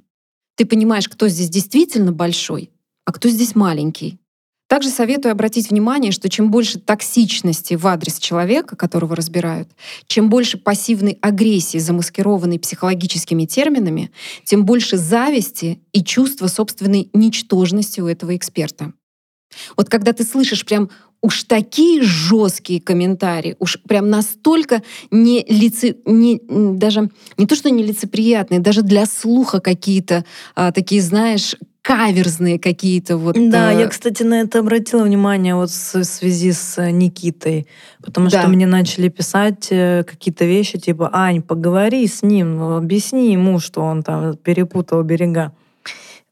Ты 0.55 0.65
понимаешь, 0.65 1.09
кто 1.09 1.27
здесь 1.27 1.49
действительно 1.49 2.11
большой, 2.11 2.71
а 3.05 3.11
кто 3.11 3.29
здесь 3.29 3.55
маленький. 3.55 4.19
Также 4.67 4.89
советую 4.89 5.31
обратить 5.31 5.69
внимание, 5.69 6.11
что 6.11 6.27
чем 6.27 6.51
больше 6.51 6.77
токсичности 6.77 7.75
в 7.75 7.87
адрес 7.87 8.19
человека, 8.19 8.75
которого 8.75 9.15
разбирают, 9.15 9.69
чем 10.07 10.29
больше 10.29 10.57
пассивной 10.57 11.17
агрессии, 11.21 11.77
замаскированной 11.77 12.59
психологическими 12.59 13.45
терминами, 13.45 14.11
тем 14.43 14.65
больше 14.65 14.97
зависти 14.97 15.79
и 15.93 16.03
чувства 16.03 16.47
собственной 16.47 17.09
ничтожности 17.13 18.01
у 18.01 18.07
этого 18.07 18.35
эксперта. 18.35 18.91
Вот 19.77 19.89
когда 19.89 20.11
ты 20.11 20.25
слышишь 20.25 20.65
прям 20.65 20.89
уж 21.21 21.43
такие 21.43 22.01
жесткие 22.01 22.81
комментарии, 22.81 23.55
уж 23.59 23.79
прям 23.87 24.09
настолько 24.09 24.81
не 25.11 25.45
лице, 25.49 25.95
не, 26.05 26.39
даже 26.47 27.09
не 27.37 27.45
то, 27.45 27.55
что 27.55 27.69
нелицеприятные, 27.69 28.59
даже 28.59 28.81
для 28.81 29.05
слуха 29.05 29.59
какие-то 29.59 30.25
а, 30.55 30.71
такие, 30.71 31.01
знаешь, 31.01 31.55
каверзные 31.87 32.59
какие-то 32.59 33.17
вот. 33.17 33.35
Да, 33.49 33.71
э... 33.71 33.79
я, 33.79 33.87
кстати, 33.87 34.23
на 34.23 34.41
это 34.41 34.59
обратила 34.59 35.03
внимание 35.03 35.55
вот 35.55 35.69
в 35.69 36.03
связи 36.03 36.51
с 36.51 36.77
э, 36.77 36.91
Никитой, 36.91 37.65
потому 38.03 38.29
да. 38.29 38.41
что 38.41 38.49
мне 38.49 38.67
начали 38.67 39.07
писать 39.07 39.67
э, 39.69 40.03
какие-то 40.03 40.43
вещи 40.43 40.77
типа 40.77 41.09
«Ань, 41.13 41.41
поговори 41.41 42.05
с 42.05 42.23
ним, 42.23 42.57
ну, 42.57 42.75
объясни 42.75 43.31
ему, 43.31 43.59
что 43.59 43.81
он 43.81 44.03
там 44.03 44.35
перепутал 44.35 45.01
берега». 45.03 45.53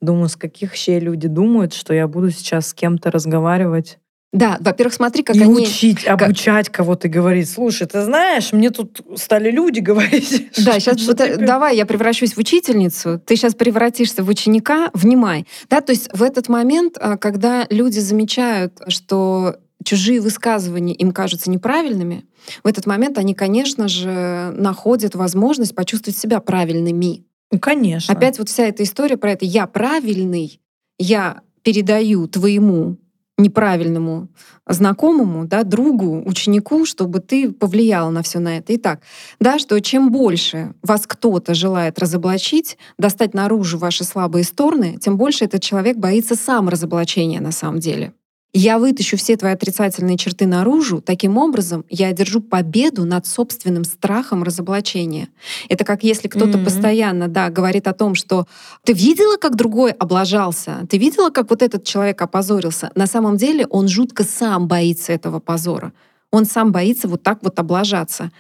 Думаю, 0.01 0.27
с 0.27 0.35
каких 0.35 0.75
щей 0.75 0.99
люди 0.99 1.29
думают, 1.29 1.73
что 1.73 1.93
я 1.93 2.07
буду 2.09 2.31
сейчас 2.31 2.67
с 2.67 2.73
кем-то 2.73 3.09
разговаривать 3.09 3.97
да, 4.35 4.57
во-первых, 4.59 4.93
смотри, 4.93 5.23
как 5.23 5.35
и 5.35 5.41
они... 5.41 5.63
учить, 5.63 6.05
обучать 6.05 6.67
кого-то 6.69 7.07
говорить. 7.07 7.49
Слушай, 7.49 7.87
ты 7.87 8.03
знаешь, 8.03 8.51
мне 8.51 8.69
тут 8.69 9.01
стали 9.15 9.49
люди 9.49 9.79
говорить. 9.79 10.49
Да, 10.65 10.79
сейчас 10.79 11.05
вот, 11.07 11.21
э, 11.21 11.37
давай 11.37 11.77
я 11.77 11.85
превращусь 11.85 12.33
в 12.33 12.37
учительницу, 12.37 13.21
ты 13.23 13.35
сейчас 13.35 13.55
превратишься 13.55 14.23
в 14.23 14.29
ученика, 14.29 14.89
внимай. 14.93 15.45
Да, 15.69 15.81
то 15.81 15.91
есть 15.91 16.09
в 16.11 16.23
этот 16.23 16.49
момент, 16.49 16.97
а, 16.99 17.17
когда 17.17 17.65
люди 17.69 17.99
замечают, 17.99 18.81
что 18.87 19.57
чужие 19.83 20.19
высказывания 20.19 20.93
им 20.93 21.11
кажутся 21.11 21.49
неправильными, 21.49 22.25
в 22.63 22.67
этот 22.67 22.85
момент 22.85 23.17
они, 23.17 23.33
конечно 23.33 23.87
же, 23.87 24.51
находят 24.55 25.15
возможность 25.15 25.75
почувствовать 25.75 26.17
себя 26.17 26.39
правильными. 26.41 27.25
Ну, 27.51 27.59
конечно. 27.59 28.13
Опять 28.13 28.39
вот 28.39 28.49
вся 28.49 28.67
эта 28.67 28.83
история 28.83 29.17
про 29.17 29.31
это 29.31 29.45
«я 29.45 29.67
правильный», 29.67 30.59
я 30.97 31.41
передаю 31.63 32.27
твоему 32.27 32.97
неправильному 33.37 34.29
знакомому, 34.67 35.45
да, 35.45 35.63
другу, 35.63 36.23
ученику, 36.25 36.85
чтобы 36.85 37.19
ты 37.19 37.51
повлиял 37.51 38.09
на 38.09 38.23
все 38.23 38.39
на 38.39 38.57
это. 38.57 38.75
Итак, 38.75 39.01
да, 39.39 39.59
что 39.59 39.79
чем 39.81 40.11
больше 40.11 40.73
вас 40.81 41.05
кто-то 41.05 41.53
желает 41.53 41.99
разоблачить, 41.99 42.77
достать 42.97 43.33
наружу 43.33 43.77
ваши 43.77 44.03
слабые 44.03 44.43
стороны, 44.43 44.97
тем 44.99 45.17
больше 45.17 45.45
этот 45.45 45.61
человек 45.61 45.97
боится 45.97 46.35
сам 46.35 46.69
разоблачения 46.69 47.41
на 47.41 47.51
самом 47.51 47.79
деле. 47.79 48.13
Я 48.57 48.79
вытащу 48.79 49.17
все 49.17 49.35
твои 49.35 49.51
отрицательные 49.51 50.15
черты 50.15 50.47
наружу, 50.47 51.01
таким 51.01 51.37
образом 51.37 51.83
я 51.89 52.07
одержу 52.07 52.39
победу 52.39 53.03
над 53.03 53.27
собственным 53.27 53.83
страхом 53.83 54.43
разоблачения. 54.43 55.27
Это 55.67 55.83
как 55.83 56.05
если 56.05 56.29
кто-то 56.29 56.57
mm-hmm. 56.57 56.63
постоянно 56.63 57.27
да, 57.27 57.49
говорит 57.49 57.85
о 57.85 57.93
том, 57.93 58.15
что 58.15 58.47
ты 58.85 58.93
видела, 58.93 59.35
как 59.35 59.57
другой 59.57 59.91
облажался, 59.91 60.87
ты 60.89 60.97
видела, 60.97 61.31
как 61.31 61.49
вот 61.49 61.61
этот 61.61 61.83
человек 61.83 62.21
опозорился. 62.21 62.91
На 62.95 63.07
самом 63.07 63.35
деле 63.35 63.67
он 63.67 63.89
жутко 63.89 64.23
сам 64.23 64.69
боится 64.69 65.11
этого 65.11 65.41
позора. 65.41 65.91
Он 66.31 66.45
сам 66.45 66.71
боится 66.71 67.09
вот 67.09 67.23
так 67.23 67.39
вот 67.41 67.59
облажаться. 67.59 68.31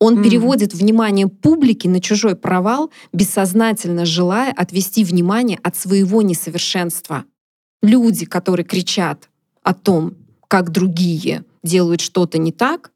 Он 0.00 0.18
mm. 0.18 0.24
переводит 0.24 0.74
внимание 0.74 1.28
публики 1.28 1.86
на 1.86 2.00
чужой 2.00 2.34
провал, 2.34 2.90
бессознательно 3.12 4.04
желая 4.04 4.52
отвести 4.52 5.04
внимание 5.04 5.60
от 5.62 5.76
своего 5.76 6.22
несовершенства. 6.22 7.22
Люди, 7.82 8.26
которые 8.26 8.66
кричат 8.66 9.29
о 9.62 9.74
том, 9.74 10.14
как 10.48 10.70
другие 10.70 11.44
делают 11.62 12.00
что-то 12.00 12.38
не 12.38 12.52
так, 12.52 12.92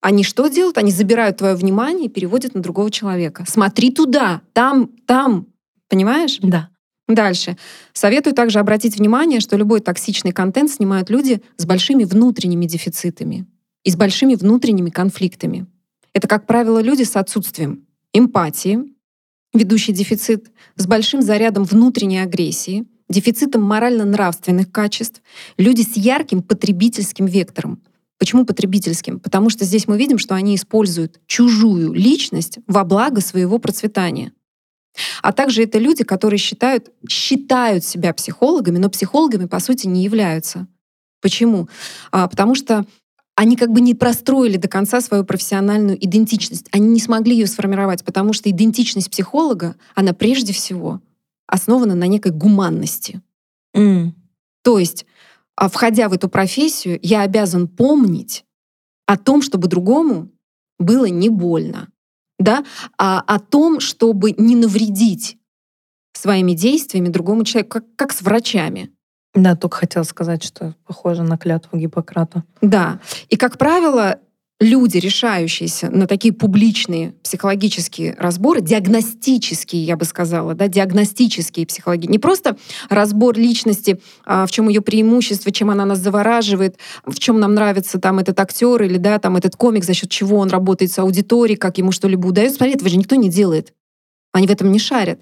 они 0.00 0.22
что 0.22 0.48
делают? 0.48 0.78
Они 0.78 0.92
забирают 0.92 1.38
твое 1.38 1.54
внимание 1.54 2.06
и 2.06 2.10
переводят 2.10 2.54
на 2.54 2.62
другого 2.62 2.90
человека. 2.90 3.44
Смотри 3.48 3.90
туда, 3.90 4.42
там, 4.52 4.90
там. 5.06 5.46
Понимаешь? 5.88 6.38
Да. 6.40 6.68
Дальше. 7.08 7.56
Советую 7.94 8.34
также 8.34 8.58
обратить 8.58 8.96
внимание, 8.96 9.40
что 9.40 9.56
любой 9.56 9.80
токсичный 9.80 10.32
контент 10.32 10.70
снимают 10.70 11.08
люди 11.08 11.42
с 11.56 11.64
большими 11.64 12.04
внутренними 12.04 12.66
дефицитами 12.66 13.46
и 13.82 13.90
с 13.90 13.96
большими 13.96 14.34
внутренними 14.34 14.90
конфликтами. 14.90 15.66
Это, 16.12 16.28
как 16.28 16.46
правило, 16.46 16.80
люди 16.80 17.04
с 17.04 17.16
отсутствием 17.16 17.86
эмпатии, 18.12 18.94
ведущий 19.54 19.92
дефицит, 19.92 20.50
с 20.76 20.86
большим 20.86 21.22
зарядом 21.22 21.64
внутренней 21.64 22.18
агрессии, 22.18 22.86
дефицитом 23.08 23.62
морально-нравственных 23.62 24.70
качеств, 24.70 25.22
люди 25.56 25.82
с 25.82 25.96
ярким 25.96 26.42
потребительским 26.42 27.26
вектором. 27.26 27.82
Почему 28.18 28.44
потребительским? 28.44 29.20
Потому 29.20 29.48
что 29.48 29.64
здесь 29.64 29.86
мы 29.86 29.96
видим, 29.96 30.18
что 30.18 30.34
они 30.34 30.56
используют 30.56 31.20
чужую 31.26 31.92
личность 31.92 32.58
во 32.66 32.84
благо 32.84 33.20
своего 33.20 33.58
процветания. 33.58 34.32
А 35.22 35.32
также 35.32 35.62
это 35.62 35.78
люди, 35.78 36.02
которые 36.02 36.38
считают, 36.38 36.90
считают 37.08 37.84
себя 37.84 38.12
психологами, 38.12 38.78
но 38.78 38.90
психологами 38.90 39.46
по 39.46 39.60
сути 39.60 39.86
не 39.86 40.02
являются. 40.02 40.66
Почему? 41.20 41.68
А, 42.10 42.26
потому 42.26 42.56
что 42.56 42.84
они 43.36 43.56
как 43.56 43.70
бы 43.70 43.80
не 43.80 43.94
простроили 43.94 44.56
до 44.56 44.66
конца 44.66 45.00
свою 45.00 45.24
профессиональную 45.24 46.04
идентичность. 46.04 46.66
Они 46.72 46.88
не 46.88 47.00
смогли 47.00 47.36
ее 47.36 47.46
сформировать, 47.46 48.04
потому 48.04 48.32
что 48.32 48.50
идентичность 48.50 49.10
психолога, 49.10 49.76
она 49.94 50.12
прежде 50.12 50.52
всего 50.52 51.00
основана 51.48 51.94
на 51.94 52.06
некой 52.06 52.30
гуманности. 52.30 53.20
Mm. 53.76 54.12
То 54.62 54.78
есть, 54.78 55.06
а, 55.56 55.68
входя 55.68 56.08
в 56.08 56.12
эту 56.12 56.28
профессию, 56.28 56.98
я 57.02 57.22
обязан 57.22 57.66
помнить 57.66 58.44
о 59.06 59.16
том, 59.16 59.42
чтобы 59.42 59.66
другому 59.66 60.30
было 60.78 61.06
не 61.06 61.30
больно, 61.30 61.88
да, 62.38 62.64
а 62.98 63.20
о 63.20 63.40
том, 63.40 63.80
чтобы 63.80 64.32
не 64.32 64.54
навредить 64.54 65.38
своими 66.12 66.52
действиями 66.52 67.08
другому 67.08 67.44
человеку, 67.44 67.80
как, 67.80 67.84
как 67.96 68.12
с 68.12 68.22
врачами. 68.22 68.90
Да, 69.34 69.56
только 69.56 69.78
хотела 69.78 70.04
сказать, 70.04 70.42
что 70.42 70.74
похоже 70.86 71.22
на 71.22 71.38
клятву 71.38 71.78
Гиппократа. 71.78 72.44
Да. 72.60 73.00
И, 73.28 73.36
как 73.36 73.58
правило, 73.58 74.18
люди, 74.60 74.98
решающиеся 74.98 75.88
на 75.90 76.06
такие 76.06 76.34
публичные 76.34 77.12
психологические 77.22 78.16
разборы, 78.18 78.60
диагностические, 78.60 79.84
я 79.84 79.96
бы 79.96 80.04
сказала, 80.04 80.54
да, 80.54 80.66
диагностические 80.66 81.66
психологии, 81.66 82.08
не 82.08 82.18
просто 82.18 82.56
разбор 82.88 83.36
личности, 83.36 84.00
а 84.24 84.46
в 84.46 84.50
чем 84.50 84.68
ее 84.68 84.80
преимущество, 84.80 85.52
чем 85.52 85.70
она 85.70 85.84
нас 85.84 86.00
завораживает, 86.00 86.76
в 87.06 87.18
чем 87.18 87.38
нам 87.38 87.54
нравится 87.54 88.00
там 88.00 88.18
этот 88.18 88.38
актер 88.40 88.82
или 88.82 88.98
да, 88.98 89.18
там 89.18 89.36
этот 89.36 89.54
комик, 89.54 89.84
за 89.84 89.94
счет 89.94 90.10
чего 90.10 90.38
он 90.38 90.48
работает 90.48 90.90
с 90.90 90.98
аудиторией, 90.98 91.56
как 91.56 91.78
ему 91.78 91.92
что-либо 91.92 92.26
удается. 92.26 92.56
Смотри, 92.56 92.74
этого 92.74 92.90
же 92.90 92.96
никто 92.96 93.14
не 93.14 93.30
делает. 93.30 93.72
Они 94.32 94.46
в 94.46 94.50
этом 94.50 94.72
не 94.72 94.78
шарят. 94.80 95.20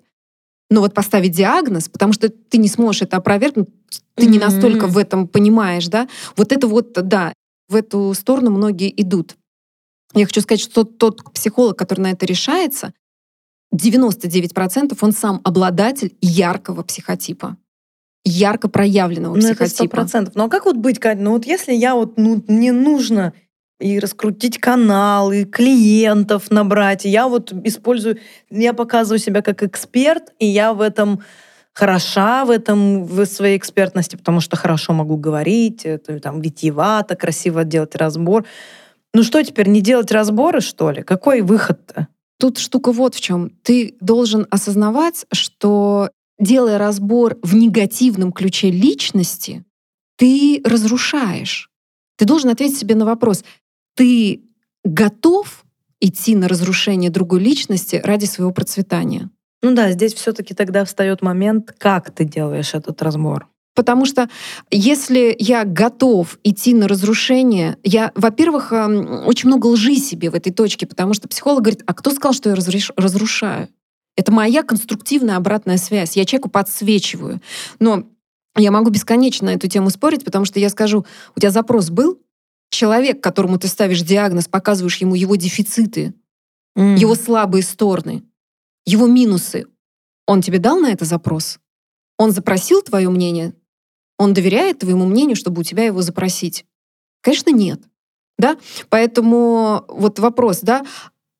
Но 0.70 0.80
вот 0.80 0.94
поставить 0.94 1.32
диагноз, 1.32 1.88
потому 1.88 2.12
что 2.12 2.28
ты 2.28 2.58
не 2.58 2.68
сможешь 2.68 3.02
это 3.02 3.18
опровергнуть, 3.18 3.68
ты 4.14 4.26
не 4.26 4.38
настолько 4.38 4.86
в 4.86 4.98
этом 4.98 5.28
понимаешь, 5.28 5.86
да, 5.86 6.08
вот 6.36 6.52
это 6.52 6.66
вот, 6.66 6.92
да, 6.94 7.32
в 7.68 7.74
эту 7.74 8.12
сторону 8.14 8.50
многие 8.50 8.92
идут. 9.00 9.36
Я 10.14 10.24
хочу 10.26 10.40
сказать, 10.40 10.60
что 10.60 10.84
тот, 10.84 11.32
психолог, 11.32 11.78
который 11.78 12.00
на 12.00 12.10
это 12.12 12.26
решается, 12.26 12.92
99% 13.74 14.96
он 15.00 15.12
сам 15.12 15.40
обладатель 15.44 16.16
яркого 16.20 16.82
психотипа 16.82 17.56
ярко 18.26 18.68
проявленного 18.68 19.36
ну, 19.36 19.40
психотипа. 19.40 20.00
Это 20.00 20.18
100%. 20.18 20.32
Но 20.34 20.48
как 20.48 20.66
вот 20.66 20.76
быть, 20.76 20.98
Кать? 20.98 21.18
Ну 21.20 21.30
вот 21.32 21.46
если 21.46 21.72
я 21.72 21.94
вот, 21.94 22.18
ну, 22.18 22.42
мне 22.48 22.72
нужно 22.72 23.32
и 23.78 23.98
раскрутить 23.98 24.58
канал, 24.58 25.32
и 25.32 25.44
клиентов 25.44 26.50
набрать, 26.50 27.06
и 27.06 27.10
я 27.10 27.28
вот 27.28 27.52
использую, 27.64 28.18
я 28.50 28.72
показываю 28.72 29.18
себя 29.18 29.42
как 29.42 29.62
эксперт, 29.62 30.32
и 30.38 30.46
я 30.46 30.72
в 30.72 30.80
этом 30.80 31.22
хороша 31.76 32.46
в 32.46 32.50
этом, 32.50 33.04
в 33.04 33.26
своей 33.26 33.58
экспертности, 33.58 34.16
потому 34.16 34.40
что 34.40 34.56
хорошо 34.56 34.94
могу 34.94 35.18
говорить, 35.18 35.84
это, 35.84 36.18
там, 36.20 36.40
витиевато, 36.40 37.16
красиво 37.16 37.64
делать 37.64 37.94
разбор. 37.94 38.46
Ну 39.12 39.22
что 39.22 39.42
теперь, 39.42 39.68
не 39.68 39.82
делать 39.82 40.10
разборы, 40.10 40.62
что 40.62 40.90
ли? 40.90 41.02
Какой 41.02 41.42
выход-то? 41.42 42.08
Тут 42.40 42.58
штука 42.58 42.92
вот 42.92 43.14
в 43.14 43.20
чем. 43.20 43.50
Ты 43.62 43.94
должен 44.00 44.46
осознавать, 44.50 45.26
что 45.32 46.10
делая 46.38 46.78
разбор 46.78 47.36
в 47.42 47.54
негативном 47.54 48.32
ключе 48.32 48.70
личности, 48.70 49.62
ты 50.16 50.62
разрушаешь. 50.64 51.70
Ты 52.16 52.24
должен 52.24 52.48
ответить 52.48 52.78
себе 52.78 52.94
на 52.94 53.04
вопрос, 53.04 53.44
ты 53.94 54.40
готов 54.82 55.62
идти 56.00 56.36
на 56.36 56.48
разрушение 56.48 57.10
другой 57.10 57.40
личности 57.40 58.00
ради 58.02 58.24
своего 58.24 58.52
процветания? 58.52 59.28
Ну 59.66 59.74
да, 59.74 59.90
здесь 59.90 60.14
все-таки 60.14 60.54
тогда 60.54 60.84
встает 60.84 61.22
момент, 61.22 61.74
как 61.76 62.12
ты 62.12 62.24
делаешь 62.24 62.72
этот 62.72 63.02
разбор. 63.02 63.48
Потому 63.74 64.06
что 64.06 64.28
если 64.70 65.34
я 65.40 65.64
готов 65.64 66.38
идти 66.44 66.72
на 66.72 66.86
разрушение, 66.86 67.76
я, 67.82 68.12
во-первых, 68.14 68.72
эм, 68.72 69.26
очень 69.26 69.48
много 69.48 69.66
лжи 69.66 69.96
себе 69.96 70.30
в 70.30 70.36
этой 70.36 70.52
точке, 70.52 70.86
потому 70.86 71.14
что 71.14 71.26
психолог 71.26 71.62
говорит, 71.62 71.82
а 71.84 71.94
кто 71.94 72.12
сказал, 72.12 72.32
что 72.32 72.48
я 72.48 72.54
разрушаю? 72.54 73.68
Это 74.16 74.30
моя 74.30 74.62
конструктивная 74.62 75.34
обратная 75.34 75.78
связь. 75.78 76.16
Я 76.16 76.26
человеку 76.26 76.48
подсвечиваю. 76.48 77.40
Но 77.80 78.04
я 78.56 78.70
могу 78.70 78.90
бесконечно 78.90 79.46
на 79.46 79.54
эту 79.56 79.66
тему 79.66 79.90
спорить, 79.90 80.24
потому 80.24 80.44
что 80.44 80.60
я 80.60 80.70
скажу, 80.70 81.04
у 81.34 81.40
тебя 81.40 81.50
запрос 81.50 81.90
был? 81.90 82.20
Человек, 82.70 83.20
которому 83.20 83.58
ты 83.58 83.66
ставишь 83.66 84.02
диагноз, 84.02 84.46
показываешь 84.46 84.98
ему 84.98 85.16
его 85.16 85.34
дефициты, 85.34 86.14
mm. 86.78 86.98
его 86.98 87.16
слабые 87.16 87.64
стороны, 87.64 88.22
его 88.86 89.06
минусы, 89.06 89.66
он 90.26 90.40
тебе 90.40 90.58
дал 90.58 90.78
на 90.78 90.92
это 90.92 91.04
запрос? 91.04 91.58
Он 92.18 92.30
запросил 92.30 92.82
твое 92.82 93.10
мнение? 93.10 93.54
Он 94.18 94.32
доверяет 94.32 94.78
твоему 94.78 95.04
мнению, 95.04 95.36
чтобы 95.36 95.60
у 95.60 95.64
тебя 95.64 95.84
его 95.84 96.00
запросить? 96.00 96.64
Конечно, 97.20 97.50
нет. 97.50 97.80
Да? 98.38 98.56
Поэтому 98.88 99.84
вот 99.88 100.18
вопрос, 100.18 100.60
да, 100.60 100.84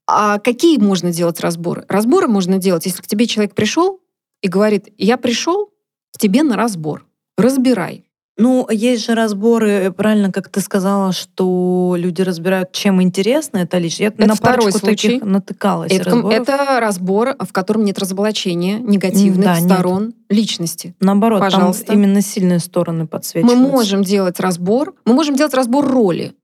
а 0.07 0.39
какие 0.39 0.79
можно 0.79 1.13
делать 1.13 1.41
разборы? 1.41 1.85
Разборы 1.89 2.29
можно 2.29 2.59
делать, 2.59 2.87
если 2.87 3.03
к 3.03 3.07
тебе 3.07 3.27
человек 3.27 3.55
пришел 3.55 4.01
и 4.41 4.49
говорит, 4.49 4.93
я 4.99 5.17
пришел 5.17 5.73
к 6.13 6.19
тебе 6.19 6.43
на 6.43 6.57
разбор, 6.57 7.07
разбирай. 7.37 8.06
Ну, 8.39 8.69
есть 8.71 9.07
же 9.07 9.15
разборы, 9.15 9.91
правильно, 9.97 10.31
как 10.31 10.51
ты 10.51 10.61
сказала, 10.61 11.13
что 11.13 11.95
люди 11.97 12.21
разбирают, 12.21 12.71
чем 12.73 13.01
интересно 13.01 13.59
это 13.59 13.79
лишь. 13.79 13.99
Я 13.99 14.09
это 14.09 14.27
на 14.27 14.35
второй 14.35 14.73
случай. 14.73 15.09
таких 15.19 15.25
натыкалась. 15.25 15.91
Это, 15.91 16.19
это 16.31 16.79
разбор, 16.79 17.35
в 17.39 17.53
котором 17.53 17.85
нет 17.85 17.99
разоблачения 17.99 18.79
негативных 18.79 19.47
да, 19.47 19.57
сторон 19.57 20.07
нет. 20.07 20.15
личности. 20.29 20.95
Наоборот, 21.01 21.41
Пожалуйста. 21.41 21.87
там 21.87 21.97
именно 21.97 22.21
сильные 22.21 22.59
стороны 22.59 23.07
подсвечиваются. 23.07 23.59
Мы 23.59 23.71
можем 23.71 24.03
делать 24.03 24.39
разбор, 24.39 24.95
мы 25.07 25.15
можем 25.15 25.35
делать 25.35 25.55
разбор 25.55 25.87
роли, 25.87 26.35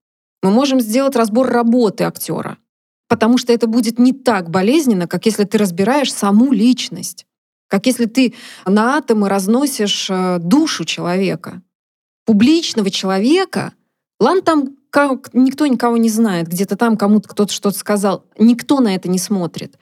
мы 0.42 0.50
можем 0.50 0.80
сделать 0.80 1.14
разбор 1.14 1.48
работы 1.48 2.04
актера, 2.04 2.56
потому 3.06 3.36
что 3.36 3.52
это 3.52 3.66
будет 3.66 3.98
не 3.98 4.14
так 4.14 4.48
болезненно, 4.48 5.06
как 5.06 5.26
если 5.26 5.44
ты 5.44 5.58
разбираешь 5.58 6.10
саму 6.10 6.52
личность, 6.52 7.26
как 7.68 7.84
если 7.84 8.06
ты 8.06 8.32
на 8.64 8.96
атомы 8.96 9.28
разносишь 9.28 10.08
э, 10.08 10.38
душу 10.38 10.86
человека 10.86 11.60
публичного 12.24 12.90
человека, 12.90 13.72
ладно, 14.20 14.42
там 14.42 14.76
никто 15.32 15.66
никого 15.66 15.96
не 15.96 16.08
знает, 16.08 16.48
где-то 16.48 16.76
там 16.76 16.96
кому-то 16.96 17.28
кто-то 17.28 17.52
что-то 17.52 17.78
сказал, 17.78 18.24
никто 18.38 18.80
на 18.80 18.94
это 18.94 19.08
не 19.08 19.18
смотрит. 19.18 19.76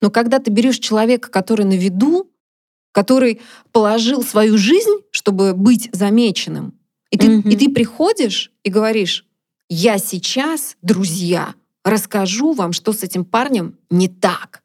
Но 0.00 0.10
когда 0.10 0.38
ты 0.38 0.50
берешь 0.50 0.78
человека, 0.78 1.30
который 1.30 1.64
на 1.64 1.74
виду, 1.74 2.30
который 2.92 3.40
положил 3.72 4.22
свою 4.22 4.58
жизнь, 4.58 5.00
чтобы 5.10 5.54
быть 5.54 5.88
замеченным, 5.92 6.74
и 7.10 7.18
ты, 7.18 7.26
mm-hmm. 7.28 7.50
и 7.50 7.56
ты 7.56 7.68
приходишь 7.70 8.52
и 8.64 8.70
говоришь, 8.70 9.26
я 9.68 9.98
сейчас, 9.98 10.76
друзья, 10.82 11.54
расскажу 11.84 12.52
вам, 12.52 12.72
что 12.72 12.92
с 12.92 13.02
этим 13.02 13.24
парнем 13.24 13.78
не 13.90 14.08
так. 14.08 14.62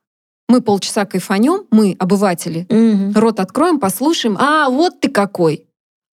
Мы 0.49 0.61
полчаса 0.61 1.05
кайфанем, 1.05 1.65
мы, 1.71 1.95
обыватели, 1.99 2.65
mm-hmm. 2.69 3.19
рот 3.19 3.39
откроем, 3.39 3.79
послушаем, 3.79 4.37
а 4.39 4.69
вот 4.69 5.01
ты 5.01 5.09
какой. 5.09 5.66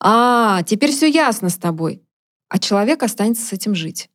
А, 0.07 0.63
теперь 0.65 0.93
все 0.93 1.09
ясно 1.09 1.49
с 1.49 1.57
тобой. 1.57 2.03
а 2.51 2.59
человек 2.59 3.03
останется 3.03 3.45
с 3.45 3.53
этим 3.53 3.75
жить. 3.75 4.11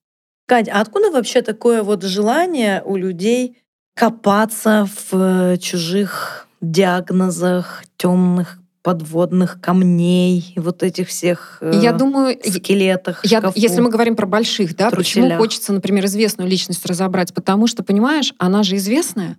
Кать, 0.45 0.69
а 0.69 0.79
откуда 0.79 1.11
вообще 1.11 1.41
такое 1.41 1.83
вот 1.83 2.03
желание 2.03 2.81
у 2.85 2.95
людей 2.95 3.57
копаться 3.95 4.87
в 4.87 5.13
э, 5.13 5.57
чужих 5.57 6.47
диагнозах, 6.61 7.83
темных 7.97 8.59
подводных 8.81 9.59
камней, 9.59 10.53
вот 10.55 10.83
этих 10.83 11.09
всех 11.09 11.57
э, 11.59 11.79
я 11.83 11.91
думаю, 11.91 12.39
скелетах. 12.43 13.25
Я, 13.25 13.39
шкафу, 13.39 13.59
если 13.59 13.81
мы 13.81 13.89
говорим 13.89 14.15
про 14.15 14.25
больших, 14.25 14.75
да, 14.77 14.89
труселях. 14.89 15.25
почему 15.25 15.37
хочется, 15.37 15.73
например, 15.73 16.05
известную 16.05 16.49
личность 16.49 16.85
разобрать? 16.85 17.33
Потому 17.33 17.67
что, 17.67 17.83
понимаешь, 17.83 18.33
она 18.37 18.63
же 18.63 18.77
известная. 18.77 19.37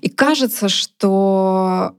И 0.00 0.08
кажется, 0.08 0.68
что 0.68 1.96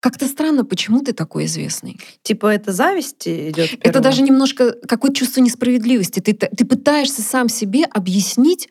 как-то 0.00 0.26
странно, 0.26 0.64
почему 0.64 1.00
ты 1.00 1.12
такой 1.12 1.46
известный. 1.46 1.98
Типа 2.22 2.46
это 2.54 2.72
зависть 2.72 3.26
идет. 3.26 3.78
Это 3.80 4.00
даже 4.00 4.22
немножко 4.22 4.72
какое-то 4.86 5.16
чувство 5.16 5.40
несправедливости. 5.40 6.20
Ты, 6.20 6.34
ты 6.34 6.64
пытаешься 6.64 7.22
сам 7.22 7.48
себе 7.48 7.84
объяснить, 7.84 8.68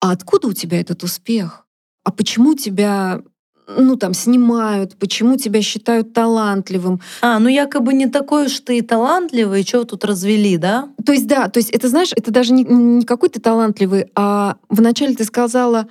а 0.00 0.12
откуда 0.12 0.48
у 0.48 0.52
тебя 0.52 0.80
этот 0.80 1.02
успех? 1.02 1.66
А 2.04 2.10
почему 2.10 2.54
тебя 2.54 3.22
ну, 3.68 3.96
там, 3.96 4.12
снимают, 4.12 4.96
почему 4.96 5.36
тебя 5.36 5.62
считают 5.62 6.12
талантливым. 6.12 7.00
А, 7.20 7.38
ну, 7.38 7.48
якобы 7.48 7.94
не 7.94 8.06
такой 8.06 8.46
уж 8.46 8.60
ты 8.60 8.78
и 8.78 8.82
талантливый, 8.82 9.62
что 9.62 9.84
тут 9.84 10.04
развели, 10.04 10.56
да? 10.56 10.88
То 11.06 11.12
есть, 11.12 11.26
да, 11.26 11.48
то 11.48 11.58
есть 11.58 11.70
это, 11.70 11.88
знаешь, 11.88 12.12
это 12.14 12.30
даже 12.30 12.52
не, 12.52 12.64
не 12.64 13.04
какой 13.04 13.28
ты 13.28 13.40
талантливый, 13.40 14.06
а 14.14 14.56
вначале 14.68 15.14
ты 15.14 15.24
сказала, 15.24 15.86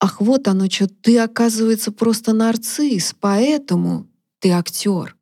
ах, 0.00 0.20
вот 0.20 0.48
оно 0.48 0.68
что, 0.68 0.88
ты, 0.88 1.18
оказывается, 1.18 1.92
просто 1.92 2.32
нарцисс, 2.32 3.14
поэтому 3.20 4.09
ты 4.40 4.50
актер. 4.50 5.16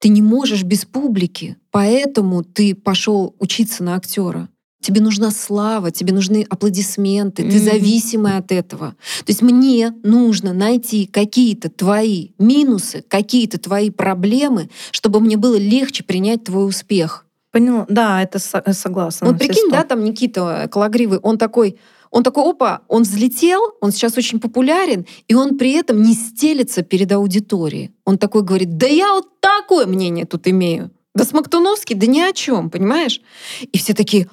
Ты 0.00 0.10
не 0.10 0.22
можешь 0.22 0.62
без 0.62 0.84
публики, 0.84 1.56
поэтому 1.72 2.44
ты 2.44 2.74
пошел 2.74 3.34
учиться 3.40 3.82
на 3.82 3.96
актера. 3.96 4.48
Тебе 4.80 5.00
нужна 5.00 5.32
слава, 5.32 5.90
тебе 5.90 6.12
нужны 6.14 6.46
аплодисменты, 6.48 7.42
mm-hmm. 7.42 7.50
ты 7.50 7.58
зависимый 7.58 8.36
от 8.36 8.52
этого. 8.52 8.94
То 9.18 9.24
есть 9.26 9.42
мне 9.42 9.92
нужно 10.04 10.52
найти 10.52 11.06
какие-то 11.06 11.68
твои 11.68 12.28
минусы, 12.38 13.04
какие-то 13.08 13.58
твои 13.58 13.90
проблемы, 13.90 14.70
чтобы 14.92 15.18
мне 15.18 15.36
было 15.36 15.56
легче 15.56 16.04
принять 16.04 16.44
твой 16.44 16.68
успех. 16.68 17.26
Поняла. 17.50 17.86
Да, 17.88 18.22
это 18.22 18.38
согласна. 18.38 19.26
Вот 19.26 19.38
прикинь, 19.38 19.68
да, 19.70 19.82
там 19.82 20.04
Никита 20.04 20.68
Калагривый, 20.70 21.18
он 21.18 21.38
такой, 21.38 21.78
он 22.10 22.22
такой, 22.22 22.50
опа, 22.50 22.82
он 22.88 23.02
взлетел, 23.02 23.60
он 23.80 23.92
сейчас 23.92 24.16
очень 24.16 24.40
популярен, 24.40 25.06
и 25.26 25.34
он 25.34 25.58
при 25.58 25.72
этом 25.72 26.02
не 26.02 26.14
стелится 26.14 26.82
перед 26.82 27.12
аудиторией. 27.12 27.92
Он 28.04 28.18
такой 28.18 28.42
говорит, 28.42 28.76
да 28.76 28.86
я 28.86 29.12
вот 29.14 29.40
такое 29.40 29.86
мнение 29.86 30.24
тут 30.24 30.46
имею. 30.48 30.90
Да 31.14 31.24
Смоктуновский, 31.24 31.96
да 31.96 32.06
ни 32.06 32.20
о 32.20 32.32
чем, 32.32 32.70
понимаешь? 32.70 33.20
И 33.72 33.78
все 33.78 33.94
такие, 33.94 34.28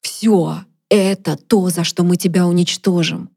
все, 0.00 0.62
это 0.88 1.36
то, 1.36 1.68
за 1.70 1.84
что 1.84 2.04
мы 2.04 2.16
тебя 2.16 2.46
уничтожим. 2.46 3.30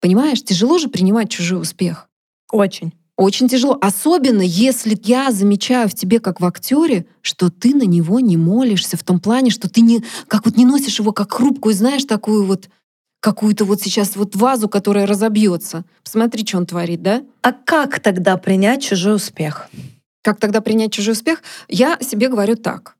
Понимаешь, 0.00 0.42
тяжело 0.42 0.78
же 0.78 0.88
принимать 0.88 1.30
чужой 1.30 1.60
успех. 1.60 2.08
Очень. 2.50 2.92
Очень 3.16 3.48
тяжело. 3.48 3.76
Особенно, 3.80 4.42
если 4.42 4.96
я 5.02 5.32
замечаю 5.32 5.88
в 5.88 5.94
тебе, 5.94 6.20
как 6.20 6.40
в 6.40 6.44
актере, 6.44 7.04
что 7.20 7.50
ты 7.50 7.74
на 7.74 7.82
него 7.82 8.20
не 8.20 8.36
молишься 8.36 8.96
в 8.96 9.02
том 9.02 9.18
плане, 9.18 9.50
что 9.50 9.68
ты 9.68 9.80
не, 9.80 10.04
как 10.28 10.44
вот 10.44 10.56
не 10.56 10.64
носишь 10.64 11.00
его 11.00 11.12
как 11.12 11.32
хрупкую, 11.32 11.74
знаешь, 11.74 12.04
такую 12.04 12.44
вот 12.44 12.68
какую-то 13.20 13.64
вот 13.64 13.80
сейчас 13.80 14.16
вот 14.16 14.36
вазу, 14.36 14.68
которая 14.68 15.06
разобьется. 15.06 15.84
Посмотри, 16.02 16.46
что 16.46 16.58
он 16.58 16.66
творит, 16.66 17.02
да? 17.02 17.24
А 17.42 17.52
как 17.52 18.00
тогда 18.00 18.36
принять 18.36 18.82
чужой 18.82 19.16
успех? 19.16 19.68
Как 20.22 20.38
тогда 20.38 20.60
принять 20.60 20.92
чужой 20.92 21.12
успех? 21.12 21.42
Я 21.68 21.98
себе 22.00 22.28
говорю 22.28 22.56
так. 22.56 22.96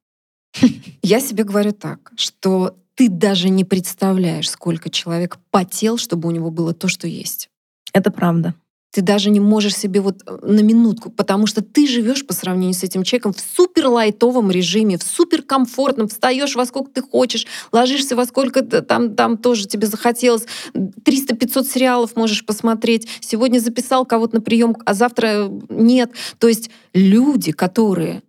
Я 1.02 1.20
себе 1.20 1.44
говорю 1.44 1.72
так, 1.72 2.12
что 2.16 2.76
ты 2.94 3.08
даже 3.08 3.48
не 3.48 3.64
представляешь, 3.64 4.50
сколько 4.50 4.90
человек 4.90 5.38
потел, 5.50 5.98
чтобы 5.98 6.28
у 6.28 6.32
него 6.32 6.50
было 6.50 6.74
то, 6.74 6.88
что 6.88 7.06
есть. 7.06 7.48
Это 7.92 8.10
правда. 8.10 8.54
Ты 8.90 9.02
даже 9.02 9.30
не 9.30 9.40
можешь 9.40 9.76
себе 9.76 10.00
вот 10.00 10.22
э, 10.26 10.38
на 10.42 10.60
минутку, 10.60 11.10
потому 11.10 11.46
что 11.46 11.62
ты 11.62 11.86
живешь 11.86 12.26
по 12.26 12.32
сравнению 12.32 12.74
с 12.74 12.82
этим 12.82 13.02
человеком 13.02 13.34
в 13.34 13.40
супер 13.40 13.88
лайтовом 13.88 14.50
режиме, 14.50 14.96
в 14.96 15.02
супер 15.02 15.42
комфортном, 15.42 16.08
встаешь 16.08 16.56
во 16.56 16.64
сколько 16.64 16.90
ты 16.90 17.02
хочешь, 17.02 17.46
ложишься 17.70 18.16
во 18.16 18.24
сколько 18.24 18.62
там, 18.62 19.14
там 19.14 19.36
тоже 19.36 19.66
тебе 19.66 19.86
захотелось, 19.86 20.46
300-500 20.74 21.64
сериалов 21.64 22.16
можешь 22.16 22.46
посмотреть, 22.46 23.06
сегодня 23.20 23.58
записал 23.58 24.06
кого-то 24.06 24.36
на 24.36 24.40
прием, 24.40 24.76
а 24.86 24.94
завтра 24.94 25.50
нет. 25.68 26.12
То 26.38 26.48
есть 26.48 26.70
люди, 26.94 27.52
которые 27.52 28.22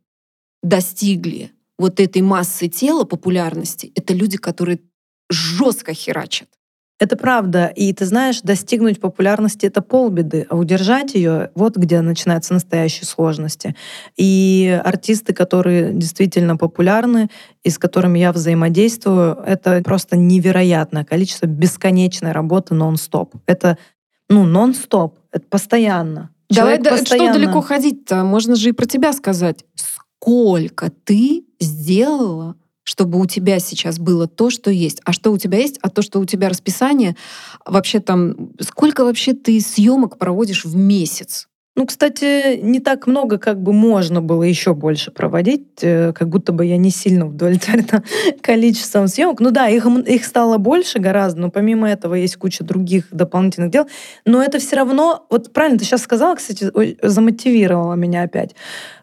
достигли 0.62 1.52
вот 1.78 2.02
этой 2.02 2.22
массы 2.22 2.68
тела, 2.68 3.06
популярности, 3.06 3.94
это 3.96 4.14
люди, 4.14 4.38
которые 4.38 4.82
жестко 5.30 5.94
херачат. 5.94 6.50
Это 7.00 7.16
правда. 7.16 7.68
И 7.68 7.94
ты 7.94 8.06
знаешь, 8.06 8.42
достигнуть 8.42 9.00
популярности— 9.00 9.66
это 9.68 9.82
полбеды, 9.82 10.46
а 10.50 10.58
удержать 10.58 11.16
ее— 11.16 11.50
вот 11.56 11.78
где 11.78 12.02
начинаются 12.02 12.54
настоящие 12.54 13.06
сложности. 13.06 13.74
И 14.18 14.80
артисты, 14.84 15.34
которые 15.34 15.94
действительно 15.94 16.58
популярны 16.58 17.30
и 17.64 17.70
с 17.70 17.78
которыми 17.78 18.20
я 18.20 18.34
взаимодействую, 18.34 19.38
это 19.46 19.82
просто 19.82 20.18
невероятное 20.18 21.06
количество 21.06 21.46
бесконечной 21.46 22.34
работы 22.34 22.74
нон-стоп. 22.74 23.34
Это 23.46 23.78
ну, 24.28 24.46
нон-стоп, 24.46 25.18
это 25.32 25.46
постоянно. 25.48 26.32
Давай, 26.50 26.80
да, 26.80 26.92
постоянно... 26.92 27.34
что 27.34 27.40
далеко 27.40 27.62
ходить-то? 27.62 28.24
Можно 28.24 28.56
же 28.56 28.70
и 28.70 28.74
про 28.74 28.86
тебя 28.86 29.14
сказать. 29.14 29.64
Сколько 30.20 30.92
ты 31.06 31.46
сделала, 31.62 32.56
чтобы 32.90 33.20
у 33.22 33.28
тебя 33.28 33.60
сейчас 33.60 34.00
было 34.00 34.28
то, 34.28 34.50
что 34.50 34.72
есть. 34.72 35.00
А 35.06 35.14
что 35.14 35.32
у 35.32 35.38
тебя 35.38 35.60
есть, 35.60 35.78
а 35.84 35.90
то, 35.90 36.02
что 36.02 36.20
у 36.20 36.26
тебя 36.26 36.50
расписание, 36.50 37.16
вообще 37.64 38.00
там, 38.00 38.50
сколько 38.60 39.04
вообще 39.04 39.34
ты 39.34 39.62
съемок 39.62 40.18
проводишь 40.18 40.66
в 40.66 40.76
месяц? 40.76 41.49
Ну, 41.80 41.86
кстати, 41.86 42.58
не 42.58 42.82
так 42.82 43.08
много, 43.08 43.38
как 43.38 43.64
бы 43.64 43.72
можно 43.72 44.22
было 44.22 44.44
еще 44.44 44.74
больше 44.74 45.12
проводить, 45.12 45.82
э, 45.82 46.12
как 46.12 46.28
будто 46.28 46.52
бы 46.52 46.66
я 46.66 46.76
не 46.76 46.90
сильно 46.90 47.26
удовлетворена 47.26 48.04
количеством 48.42 49.08
съемок. 49.08 49.40
Ну 49.40 49.50
да, 49.52 49.70
их, 49.70 49.86
их 49.86 50.26
стало 50.26 50.58
больше 50.58 51.00
гораздо, 51.00 51.40
но 51.40 51.50
помимо 51.50 51.90
этого 51.90 52.16
есть 52.16 52.36
куча 52.36 52.66
других 52.66 53.06
дополнительных 53.12 53.72
дел. 53.72 53.88
Но 54.26 54.44
это 54.44 54.60
все 54.60 54.76
равно, 54.76 55.26
вот 55.30 55.54
правильно 55.54 55.80
ты 55.80 55.86
сейчас 55.86 56.02
сказала, 56.02 56.36
кстати, 56.36 56.70
замотивировала 57.02 57.94
меня 57.94 58.24
опять 58.24 58.56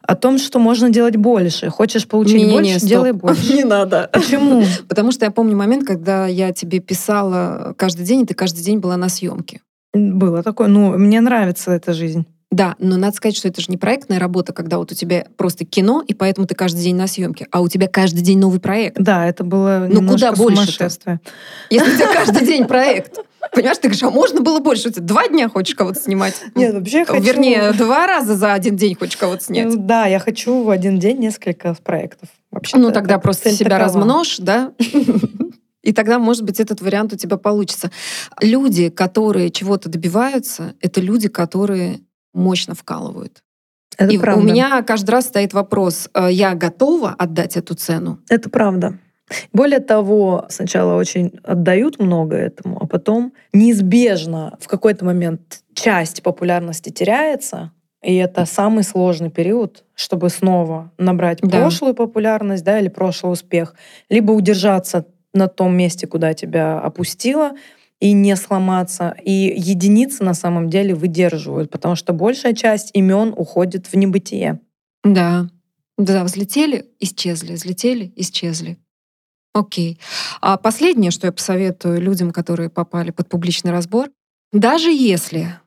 о 0.03 0.15
том, 0.15 0.37
что 0.37 0.59
можно 0.59 0.91
делать 0.91 1.17
больше. 1.17 1.71
Хочешь 1.71 2.07
получить 2.07 2.37
не, 2.37 2.53
больше, 2.53 2.75
не, 2.75 2.75
не, 2.75 2.89
делай 2.89 3.13
больше. 3.13 3.53
Не 3.55 3.65
надо. 3.65 4.11
Почему? 4.13 4.63
Потому 4.89 5.13
что 5.13 5.25
я 5.25 5.31
помню 5.31 5.57
момент, 5.57 5.87
когда 5.87 6.27
я 6.27 6.53
тебе 6.53 6.81
писала 6.81 7.75
каждый 7.79 8.05
день, 8.05 8.21
и 8.21 8.27
ты 8.27 8.35
каждый 8.35 8.63
день 8.63 8.81
была 8.81 8.99
на 8.99 9.09
съемке. 9.09 9.63
Было 9.95 10.43
такое. 10.43 10.69
Ну, 10.69 10.99
мне 10.99 11.23
нравится 11.23 11.71
эта 11.71 11.95
жизнь. 11.95 12.27
Да, 12.57 12.75
но 12.79 12.97
надо 12.97 13.15
сказать, 13.15 13.37
что 13.37 13.49
это 13.49 13.61
же 13.61 13.67
не 13.69 13.77
проектная 13.77 14.19
работа, 14.19 14.55
когда 14.55 14.79
вот 14.79 14.91
у 14.91 14.95
тебя 14.95 15.27
просто 15.37 15.67
кино, 15.67 16.03
и 16.07 16.15
поэтому 16.15 16.47
ты 16.47 16.55
каждый 16.55 16.81
день 16.81 16.97
на 16.97 17.07
съемке, 17.07 17.47
а 17.51 17.61
у 17.61 17.69
тебя 17.69 17.87
каждый 17.87 18.23
день 18.23 18.39
новый 18.39 18.61
проект. 18.61 18.97
Да, 18.99 19.27
это 19.27 19.45
было 19.45 19.87
Ну 19.91 20.09
куда 20.09 20.33
больше 20.33 20.89
Если 21.69 21.93
у 21.93 21.97
тебя 21.97 22.15
каждый 22.15 22.47
день 22.47 22.65
проект. 22.69 23.19
Понимаешь, 23.53 23.77
ты 23.77 23.89
говоришь, 23.89 24.03
а 24.03 24.11
можно 24.11 24.41
было 24.41 24.61
больше? 24.61 24.91
Ты 24.91 25.03
два 25.03 25.29
дня 25.29 25.51
хочешь 25.51 25.75
кого-то 25.75 26.01
снимать? 26.01 26.35
Нет, 26.55 26.73
вообще 26.73 27.01
я 27.01 27.05
хочу... 27.05 27.23
Вернее, 27.23 27.73
два 27.73 28.07
раза 28.07 28.35
за 28.35 28.55
один 28.55 28.75
день 28.75 28.95
хочешь 28.95 29.19
кого-то 29.19 29.45
снять. 29.45 29.67
Ну 29.67 29.77
да, 29.77 30.07
я 30.07 30.19
хочу 30.19 30.63
в 30.63 30.71
один 30.71 30.99
день 30.99 31.19
несколько 31.19 31.75
проектов. 31.85 32.31
Вообще 32.51 32.79
ну 32.79 32.91
тогда 32.91 33.19
просто 33.19 33.51
себя 33.51 33.79
такова. 33.79 33.85
размножь, 33.85 34.39
да? 34.39 34.73
И 35.83 35.93
тогда, 35.93 36.19
может 36.19 36.43
быть, 36.43 36.59
этот 36.59 36.81
вариант 36.81 37.13
у 37.13 37.17
тебя 37.17 37.37
получится. 37.37 37.93
Люди, 38.41 38.89
которые 38.89 39.51
чего-то 39.51 39.89
добиваются, 39.89 40.75
это 40.81 41.01
люди, 41.01 41.29
которые 41.29 42.01
мощно 42.37 42.75
вкалывают. 42.75 43.43
Это 43.99 44.13
и 44.13 44.19
правда. 44.19 44.41
у 44.41 44.45
меня 44.45 44.83
каждый 44.83 45.11
раз 45.11 45.27
стоит 45.27 45.55
вопрос, 45.55 46.09
э, 46.15 46.29
я 46.31 46.55
готова 46.55 47.15
отдать 47.19 47.57
эту 47.57 47.75
цену? 47.75 48.21
Это 48.29 48.51
правда. 48.51 48.99
Более 49.53 49.81
того, 49.81 50.47
сначала 50.51 50.97
очень 50.97 51.41
отдают 51.43 51.99
много 51.99 52.37
этому, 52.37 52.79
а 52.81 52.87
потом 52.87 53.33
неизбежно 53.53 54.57
в 54.61 54.69
какой-то 54.69 55.05
момент 55.05 55.63
часть 55.75 56.23
популярности 56.23 56.91
теряется, 56.91 57.73
и 58.03 58.15
это 58.15 58.45
самый 58.45 58.85
сложный 58.85 59.31
период, 59.31 59.85
чтобы 59.95 60.31
снова 60.31 60.93
набрать 60.97 61.41
да. 61.41 61.59
прошлую 61.59 61.95
популярность, 61.95 62.63
да, 62.63 62.79
или 62.79 62.89
прошлый 62.89 63.33
успех, 63.33 63.75
либо 64.09 64.31
удержаться 64.31 65.07
на 65.35 65.49
том 65.49 65.77
месте, 65.77 66.07
куда 66.07 66.33
тебя 66.33 66.79
опустило, 66.79 67.53
и 68.01 68.13
не 68.13 68.37
сломаться. 68.37 69.17
И 69.23 69.55
единицы 69.57 70.25
на 70.25 70.35
самом 70.35 70.71
деле 70.71 70.95
выдерживают, 70.95 71.71
потому 71.71 71.97
что 71.97 72.13
большая 72.13 72.55
часть 72.55 72.91
имен 72.95 73.33
уходит 73.37 73.87
в 73.87 73.95
небытие. 73.95 74.61
Да. 75.05 75.49
Да, 75.99 76.25
взлетели, 76.25 76.87
исчезли, 77.01 77.55
взлетели, 77.55 78.13
исчезли. 78.17 78.79
Окей. 79.55 79.99
А 80.43 80.59
последнее, 80.59 81.11
что 81.11 81.27
я 81.27 81.33
посоветую 81.33 82.01
людям, 82.01 82.31
которые 82.31 82.69
попали 82.69 83.11
под 83.11 83.29
публичный 83.29 83.71
разбор, 83.71 84.11
даже 84.53 84.91
если 84.91 85.59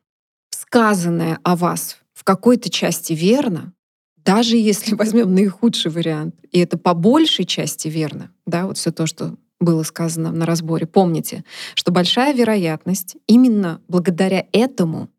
сказанное 0.52 1.40
о 1.44 1.56
вас 1.56 1.98
в 2.14 2.24
какой-то 2.24 2.70
части 2.70 3.14
верно, 3.14 3.74
Даже 4.18 4.58
если 4.58 4.94
возьмем 5.02 5.34
наихудший 5.34 5.92
вариант, 5.92 6.36
и 6.52 6.60
это 6.60 6.78
по 6.78 6.94
большей 6.94 7.46
части 7.46 7.88
верно, 7.88 8.32
да, 8.46 8.68
вот 8.68 8.78
все 8.78 8.92
то, 8.92 9.08
что 9.08 9.36
было 9.60 9.84
сказано 9.84 10.32
на 10.32 10.46
разборе, 10.46 10.88
помните, 10.88 11.44
что 11.76 11.92
большая 11.92 12.34
вероятность 12.34 13.18
именно 13.28 13.82
благодаря 13.88 14.46
этому 14.52 15.10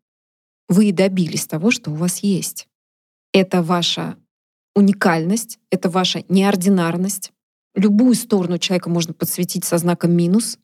вы 0.67 0.89
и 0.89 0.91
добились 0.91 1.47
того, 1.47 1.69
что 1.69 1.91
у 1.91 1.95
вас 1.95 2.19
есть. 2.19 2.67
Это 3.33 3.61
ваша 3.61 4.17
уникальность, 4.75 5.59
это 5.69 5.89
ваша 5.89 6.23
неординарность. 6.29 7.31
Любую 7.75 8.15
сторону 8.15 8.57
человека 8.57 8.89
можно 8.89 9.13
подсветить 9.13 9.65
со 9.65 9.77
знаком 9.77 10.11
минус. 10.13 10.57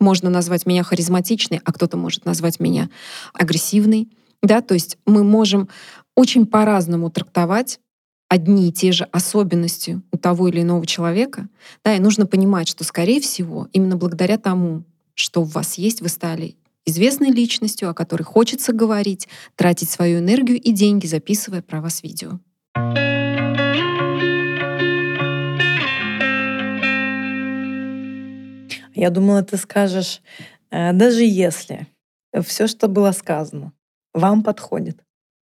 Можно 0.00 0.28
назвать 0.28 0.66
меня 0.66 0.82
харизматичной, 0.82 1.60
а 1.64 1.72
кто-то 1.72 1.96
может 1.96 2.24
назвать 2.24 2.60
меня 2.60 2.90
агрессивной. 3.32 4.08
Да, 4.42 4.60
то 4.60 4.74
есть 4.74 4.98
мы 5.06 5.24
можем 5.24 5.68
очень 6.14 6.46
по-разному 6.46 7.10
трактовать 7.10 7.80
одни 8.28 8.68
и 8.68 8.72
те 8.72 8.92
же 8.92 9.04
особенности 9.04 10.00
у 10.12 10.16
того 10.16 10.48
или 10.48 10.62
иного 10.62 10.86
человека, 10.86 11.48
да, 11.84 11.94
и 11.94 12.00
нужно 12.00 12.26
понимать, 12.26 12.68
что, 12.68 12.84
скорее 12.84 13.20
всего, 13.20 13.68
именно 13.72 13.96
благодаря 13.96 14.38
тому, 14.38 14.84
что 15.14 15.42
у 15.42 15.44
вас 15.44 15.74
есть, 15.74 16.00
вы 16.00 16.08
стали 16.08 16.56
известной 16.86 17.30
личностью, 17.30 17.88
о 17.88 17.94
которой 17.94 18.24
хочется 18.24 18.72
говорить, 18.72 19.28
тратить 19.56 19.90
свою 19.90 20.18
энергию 20.18 20.60
и 20.60 20.72
деньги, 20.72 21.06
записывая 21.06 21.62
про 21.62 21.80
вас 21.80 22.02
видео. 22.02 22.40
Я 28.96 29.10
думала, 29.10 29.42
ты 29.42 29.56
скажешь, 29.56 30.22
э, 30.70 30.92
даже 30.92 31.24
если 31.24 31.88
все, 32.42 32.66
что 32.66 32.88
было 32.88 33.12
сказано, 33.12 33.72
вам 34.12 34.42
подходит, 34.42 34.98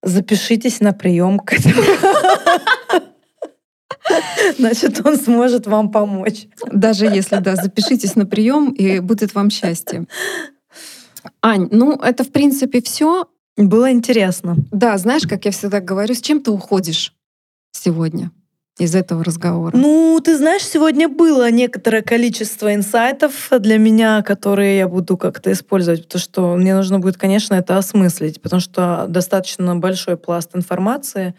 запишитесь 0.03 0.79
на 0.79 0.93
прием 0.93 1.39
к 1.39 1.53
этому. 1.53 1.81
Значит, 4.57 5.05
он 5.05 5.17
сможет 5.17 5.67
вам 5.67 5.91
помочь. 5.91 6.47
Даже 6.71 7.05
если, 7.05 7.37
да, 7.37 7.55
запишитесь 7.55 8.15
на 8.15 8.25
прием, 8.25 8.71
и 8.71 8.99
будет 8.99 9.35
вам 9.35 9.49
счастье. 9.49 10.05
Ань, 11.41 11.67
ну 11.71 11.93
это 11.93 12.23
в 12.23 12.31
принципе 12.31 12.81
все. 12.81 13.27
Было 13.57 13.91
интересно. 13.91 14.55
Да, 14.71 14.97
знаешь, 14.97 15.23
как 15.27 15.45
я 15.45 15.51
всегда 15.51 15.81
говорю, 15.81 16.15
с 16.15 16.21
чем 16.21 16.41
ты 16.41 16.51
уходишь 16.51 17.13
сегодня? 17.71 18.31
из 18.79 18.95
этого 18.95 19.23
разговора? 19.23 19.75
Ну, 19.75 20.19
ты 20.23 20.37
знаешь, 20.37 20.63
сегодня 20.63 21.07
было 21.07 21.51
некоторое 21.51 22.01
количество 22.01 22.73
инсайтов 22.73 23.49
для 23.59 23.77
меня, 23.77 24.21
которые 24.23 24.77
я 24.77 24.87
буду 24.87 25.17
как-то 25.17 25.51
использовать, 25.51 26.03
потому 26.03 26.21
что 26.21 26.55
мне 26.55 26.73
нужно 26.73 26.99
будет, 26.99 27.17
конечно, 27.17 27.53
это 27.53 27.77
осмыслить, 27.77 28.41
потому 28.41 28.59
что 28.59 29.05
достаточно 29.07 29.75
большой 29.75 30.17
пласт 30.17 30.55
информации. 30.55 31.35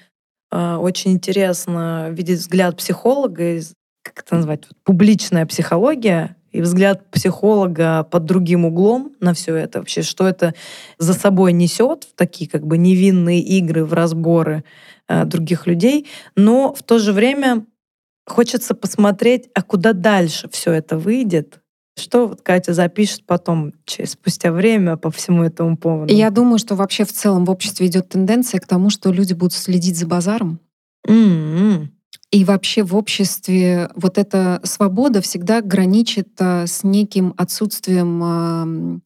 А, 0.52 0.78
очень 0.78 1.12
интересно 1.12 2.10
видеть 2.10 2.40
взгляд 2.40 2.76
психолога, 2.76 3.58
как 4.02 4.18
это 4.18 4.36
назвать, 4.36 4.64
публичная 4.84 5.46
психология, 5.46 6.36
и 6.50 6.60
взгляд 6.60 7.10
психолога 7.10 8.04
под 8.04 8.26
другим 8.26 8.66
углом 8.66 9.12
на 9.20 9.32
все 9.32 9.56
это. 9.56 9.78
Вообще, 9.78 10.02
что 10.02 10.28
это 10.28 10.54
за 10.98 11.14
собой 11.14 11.54
несет 11.54 12.04
в 12.04 12.14
такие 12.14 12.50
как 12.50 12.66
бы 12.66 12.76
невинные 12.76 13.40
игры 13.40 13.86
в 13.86 13.94
разборы 13.94 14.62
э, 15.08 15.24
других 15.24 15.66
людей, 15.66 16.06
но 16.36 16.74
в 16.74 16.82
то 16.82 16.98
же 16.98 17.14
время 17.14 17.64
хочется 18.26 18.74
посмотреть, 18.74 19.48
а 19.54 19.62
куда 19.62 19.94
дальше 19.94 20.50
все 20.50 20.72
это 20.72 20.98
выйдет, 20.98 21.61
что 22.02 22.28
вот 22.28 22.42
Катя 22.42 22.74
запишет 22.74 23.24
потом, 23.24 23.72
через, 23.84 24.12
спустя 24.12 24.52
время 24.52 24.96
по 24.96 25.10
всему 25.10 25.42
этому 25.42 25.76
поводу? 25.76 26.12
Я 26.12 26.30
думаю, 26.30 26.58
что 26.58 26.74
вообще 26.74 27.04
в 27.04 27.12
целом 27.12 27.44
в 27.44 27.50
обществе 27.50 27.86
идет 27.86 28.08
тенденция 28.08 28.60
к 28.60 28.66
тому, 28.66 28.90
что 28.90 29.12
люди 29.12 29.32
будут 29.32 29.54
следить 29.54 29.96
за 29.96 30.06
базаром. 30.06 30.60
Mm-hmm. 31.08 31.86
И 32.32 32.44
вообще 32.44 32.82
в 32.82 32.96
обществе 32.96 33.90
вот 33.94 34.18
эта 34.18 34.60
свобода 34.64 35.20
всегда 35.20 35.60
граничит 35.60 36.30
а, 36.40 36.66
с 36.66 36.82
неким 36.82 37.34
отсутствием 37.36 38.20
а, 38.22 39.00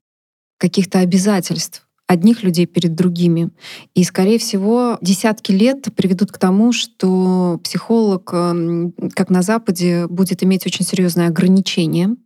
каких-то 0.59 1.01
обязательств 1.01 1.87
одних 2.07 2.45
людей 2.45 2.67
перед 2.67 2.95
другими. 2.95 3.51
И, 3.95 4.05
скорее 4.05 4.39
всего, 4.39 4.97
десятки 5.03 5.51
лет 5.51 5.89
приведут 5.97 6.31
к 6.31 6.39
тому, 6.39 6.73
что 6.73 7.61
психолог, 7.65 8.27
как 8.27 9.29
на 9.29 9.43
Западе, 9.43 10.07
будет 10.07 10.45
иметь 10.45 10.65
очень 10.67 10.85
серьезные 10.85 11.27
ограничения. 11.27 12.17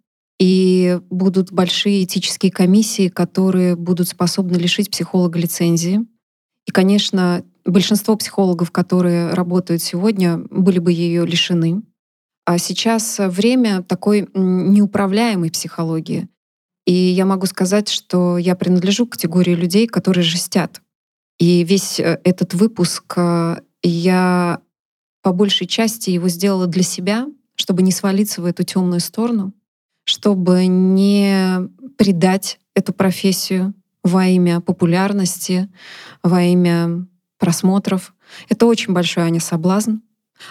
И 0.40 0.98
будут 1.10 1.52
большие 1.52 2.02
этические 2.02 2.50
комиссии, 2.50 3.08
которые 3.08 3.76
будут 3.76 4.08
способны 4.08 4.56
лишить 4.56 4.90
психолога 4.90 5.38
лицензии. 5.38 6.00
И, 6.66 6.70
конечно, 6.70 7.44
большинство 7.66 8.16
психологов, 8.16 8.70
которые 8.70 9.34
работают 9.34 9.82
сегодня, 9.82 10.38
были 10.50 10.78
бы 10.78 10.92
ее 10.92 11.26
лишены. 11.26 11.82
А 12.46 12.56
сейчас 12.56 13.18
время 13.18 13.82
такой 13.82 14.28
неуправляемой 14.34 15.50
психологии. 15.50 16.28
И 16.86 16.92
я 16.92 17.26
могу 17.26 17.44
сказать, 17.44 17.90
что 17.90 18.38
я 18.38 18.56
принадлежу 18.56 19.06
к 19.06 19.12
категории 19.12 19.54
людей, 19.54 19.86
которые 19.86 20.24
жестят. 20.24 20.80
И 21.38 21.64
весь 21.64 22.00
э, 22.00 22.18
этот 22.24 22.54
выпуск 22.54 23.12
э, 23.16 23.60
я 23.82 24.60
по 25.22 25.32
большей 25.32 25.66
части 25.66 26.10
его 26.10 26.28
сделала 26.28 26.66
для 26.66 26.82
себя, 26.82 27.26
чтобы 27.56 27.82
не 27.82 27.92
свалиться 27.92 28.40
в 28.40 28.46
эту 28.46 28.64
темную 28.64 29.00
сторону, 29.00 29.52
чтобы 30.10 30.66
не 30.66 31.68
предать 31.96 32.58
эту 32.74 32.92
профессию 32.92 33.74
во 34.02 34.26
имя 34.26 34.60
популярности, 34.60 35.68
во 36.24 36.42
имя 36.42 37.06
просмотров. 37.38 38.12
Это 38.48 38.66
очень 38.66 38.92
большой, 38.92 39.22
Аня, 39.22 39.38
соблазн. 39.38 39.98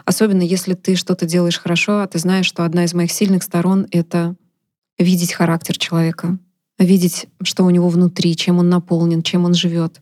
Особенно 0.06 0.44
если 0.44 0.76
ты 0.76 0.96
что-то 0.96 1.26
делаешь 1.26 1.60
хорошо, 1.60 2.00
а 2.02 2.08
ты 2.08 2.20
знаешь, 2.20 2.46
что 2.46 2.64
одна 2.64 2.86
из 2.86 2.94
моих 2.94 3.12
сильных 3.12 3.44
сторон— 3.44 3.86
это 3.92 4.36
видеть 4.98 5.34
характер 5.34 5.78
человека, 5.78 6.38
видеть, 6.78 7.28
что 7.44 7.66
у 7.66 7.70
него 7.70 7.90
внутри, 7.90 8.38
чем 8.38 8.60
он 8.60 8.70
наполнен, 8.70 9.24
чем 9.24 9.44
он 9.44 9.56
живет. 9.56 10.00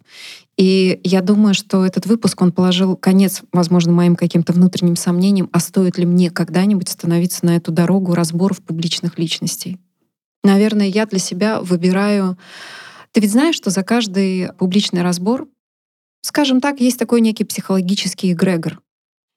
И 0.58 0.99
я 1.03 1.22
думаю, 1.22 1.53
что 1.53 1.86
этот 1.86 2.08
выпуск, 2.08 2.41
он 2.41 2.51
положил 2.51 2.95
конец, 2.95 3.43
возможно, 3.53 3.91
моим 3.91 4.16
каким-то 4.16 4.53
внутренним 4.53 4.95
сомнениям, 4.95 5.49
а 5.51 5.60
стоит 5.60 5.97
ли 5.97 6.05
мне 6.05 6.32
когда-нибудь 6.32 6.89
становиться 6.89 7.45
на 7.45 7.55
эту 7.58 7.72
дорогу 7.72 8.16
разборов 8.16 8.62
публичных 8.64 9.20
личностей. 9.20 9.78
Наверное, 10.43 10.88
я 10.88 11.05
для 11.05 11.20
себя 11.20 11.62
выбираю... 11.62 12.38
Ты 13.12 13.22
ведь 13.22 13.32
знаешь, 13.32 13.55
что 13.55 13.70
за 13.70 13.84
каждый 13.84 14.51
публичный 14.58 15.01
разбор 15.01 15.47
Скажем 16.28 16.60
так, 16.60 16.82
есть 16.82 16.99
такой 16.99 17.22
некий 17.22 17.45
психологический 17.45 18.34
эгрегор. 18.34 18.82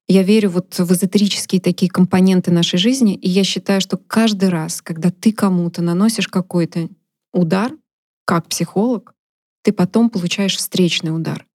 Я 0.08 0.24
верю 0.24 0.50
вот 0.50 0.76
в 0.76 0.92
эзотерические 0.92 1.60
такие 1.60 1.88
компоненты 1.88 2.50
нашей 2.50 2.80
жизни, 2.80 3.14
и 3.14 3.28
я 3.28 3.44
считаю, 3.44 3.80
что 3.80 3.96
каждый 3.96 4.48
раз, 4.48 4.82
когда 4.82 5.10
ты 5.12 5.32
кому-то 5.32 5.82
наносишь 5.82 6.26
какой-то 6.26 6.88
удар, 7.32 7.72
как 8.24 8.48
психолог, 8.48 9.14
ты 9.62 9.72
потом 9.72 10.10
получаешь 10.10 10.56
встречный 10.56 11.14
удар. 11.14 11.46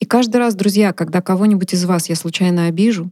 И 0.00 0.06
каждый 0.06 0.36
раз, 0.36 0.54
друзья, 0.54 0.92
когда 0.92 1.22
кого-нибудь 1.22 1.72
из 1.72 1.84
вас 1.84 2.08
я 2.08 2.16
случайно 2.16 2.66
обижу, 2.66 3.10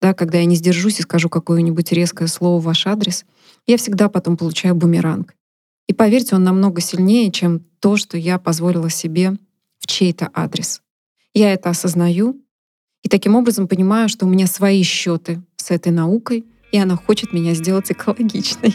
да, 0.00 0.14
когда 0.14 0.38
я 0.38 0.44
не 0.44 0.56
сдержусь 0.56 0.98
и 0.98 1.02
скажу 1.02 1.28
какое-нибудь 1.28 1.92
резкое 1.92 2.26
слово 2.26 2.60
в 2.60 2.64
ваш 2.64 2.86
адрес, 2.86 3.24
я 3.66 3.76
всегда 3.76 4.08
потом 4.08 4.36
получаю 4.36 4.74
бумеранг. 4.74 5.34
И 5.86 5.94
поверьте, 5.94 6.34
он 6.34 6.42
намного 6.42 6.80
сильнее, 6.80 7.30
чем 7.30 7.60
то, 7.80 7.96
что 7.96 8.16
я 8.18 8.38
позволила 8.38 8.90
себе 8.90 9.36
в 9.78 9.86
чей-то 9.86 10.30
адрес. 10.34 10.82
Я 11.34 11.52
это 11.52 11.70
осознаю 11.70 12.40
и 13.02 13.08
таким 13.08 13.36
образом 13.36 13.68
понимаю, 13.68 14.08
что 14.08 14.26
у 14.26 14.28
меня 14.28 14.46
свои 14.46 14.82
счеты 14.82 15.42
с 15.56 15.70
этой 15.70 15.92
наукой, 15.92 16.44
и 16.72 16.78
она 16.78 16.96
хочет 16.96 17.32
меня 17.32 17.54
сделать 17.54 17.90
экологичной. 17.90 18.74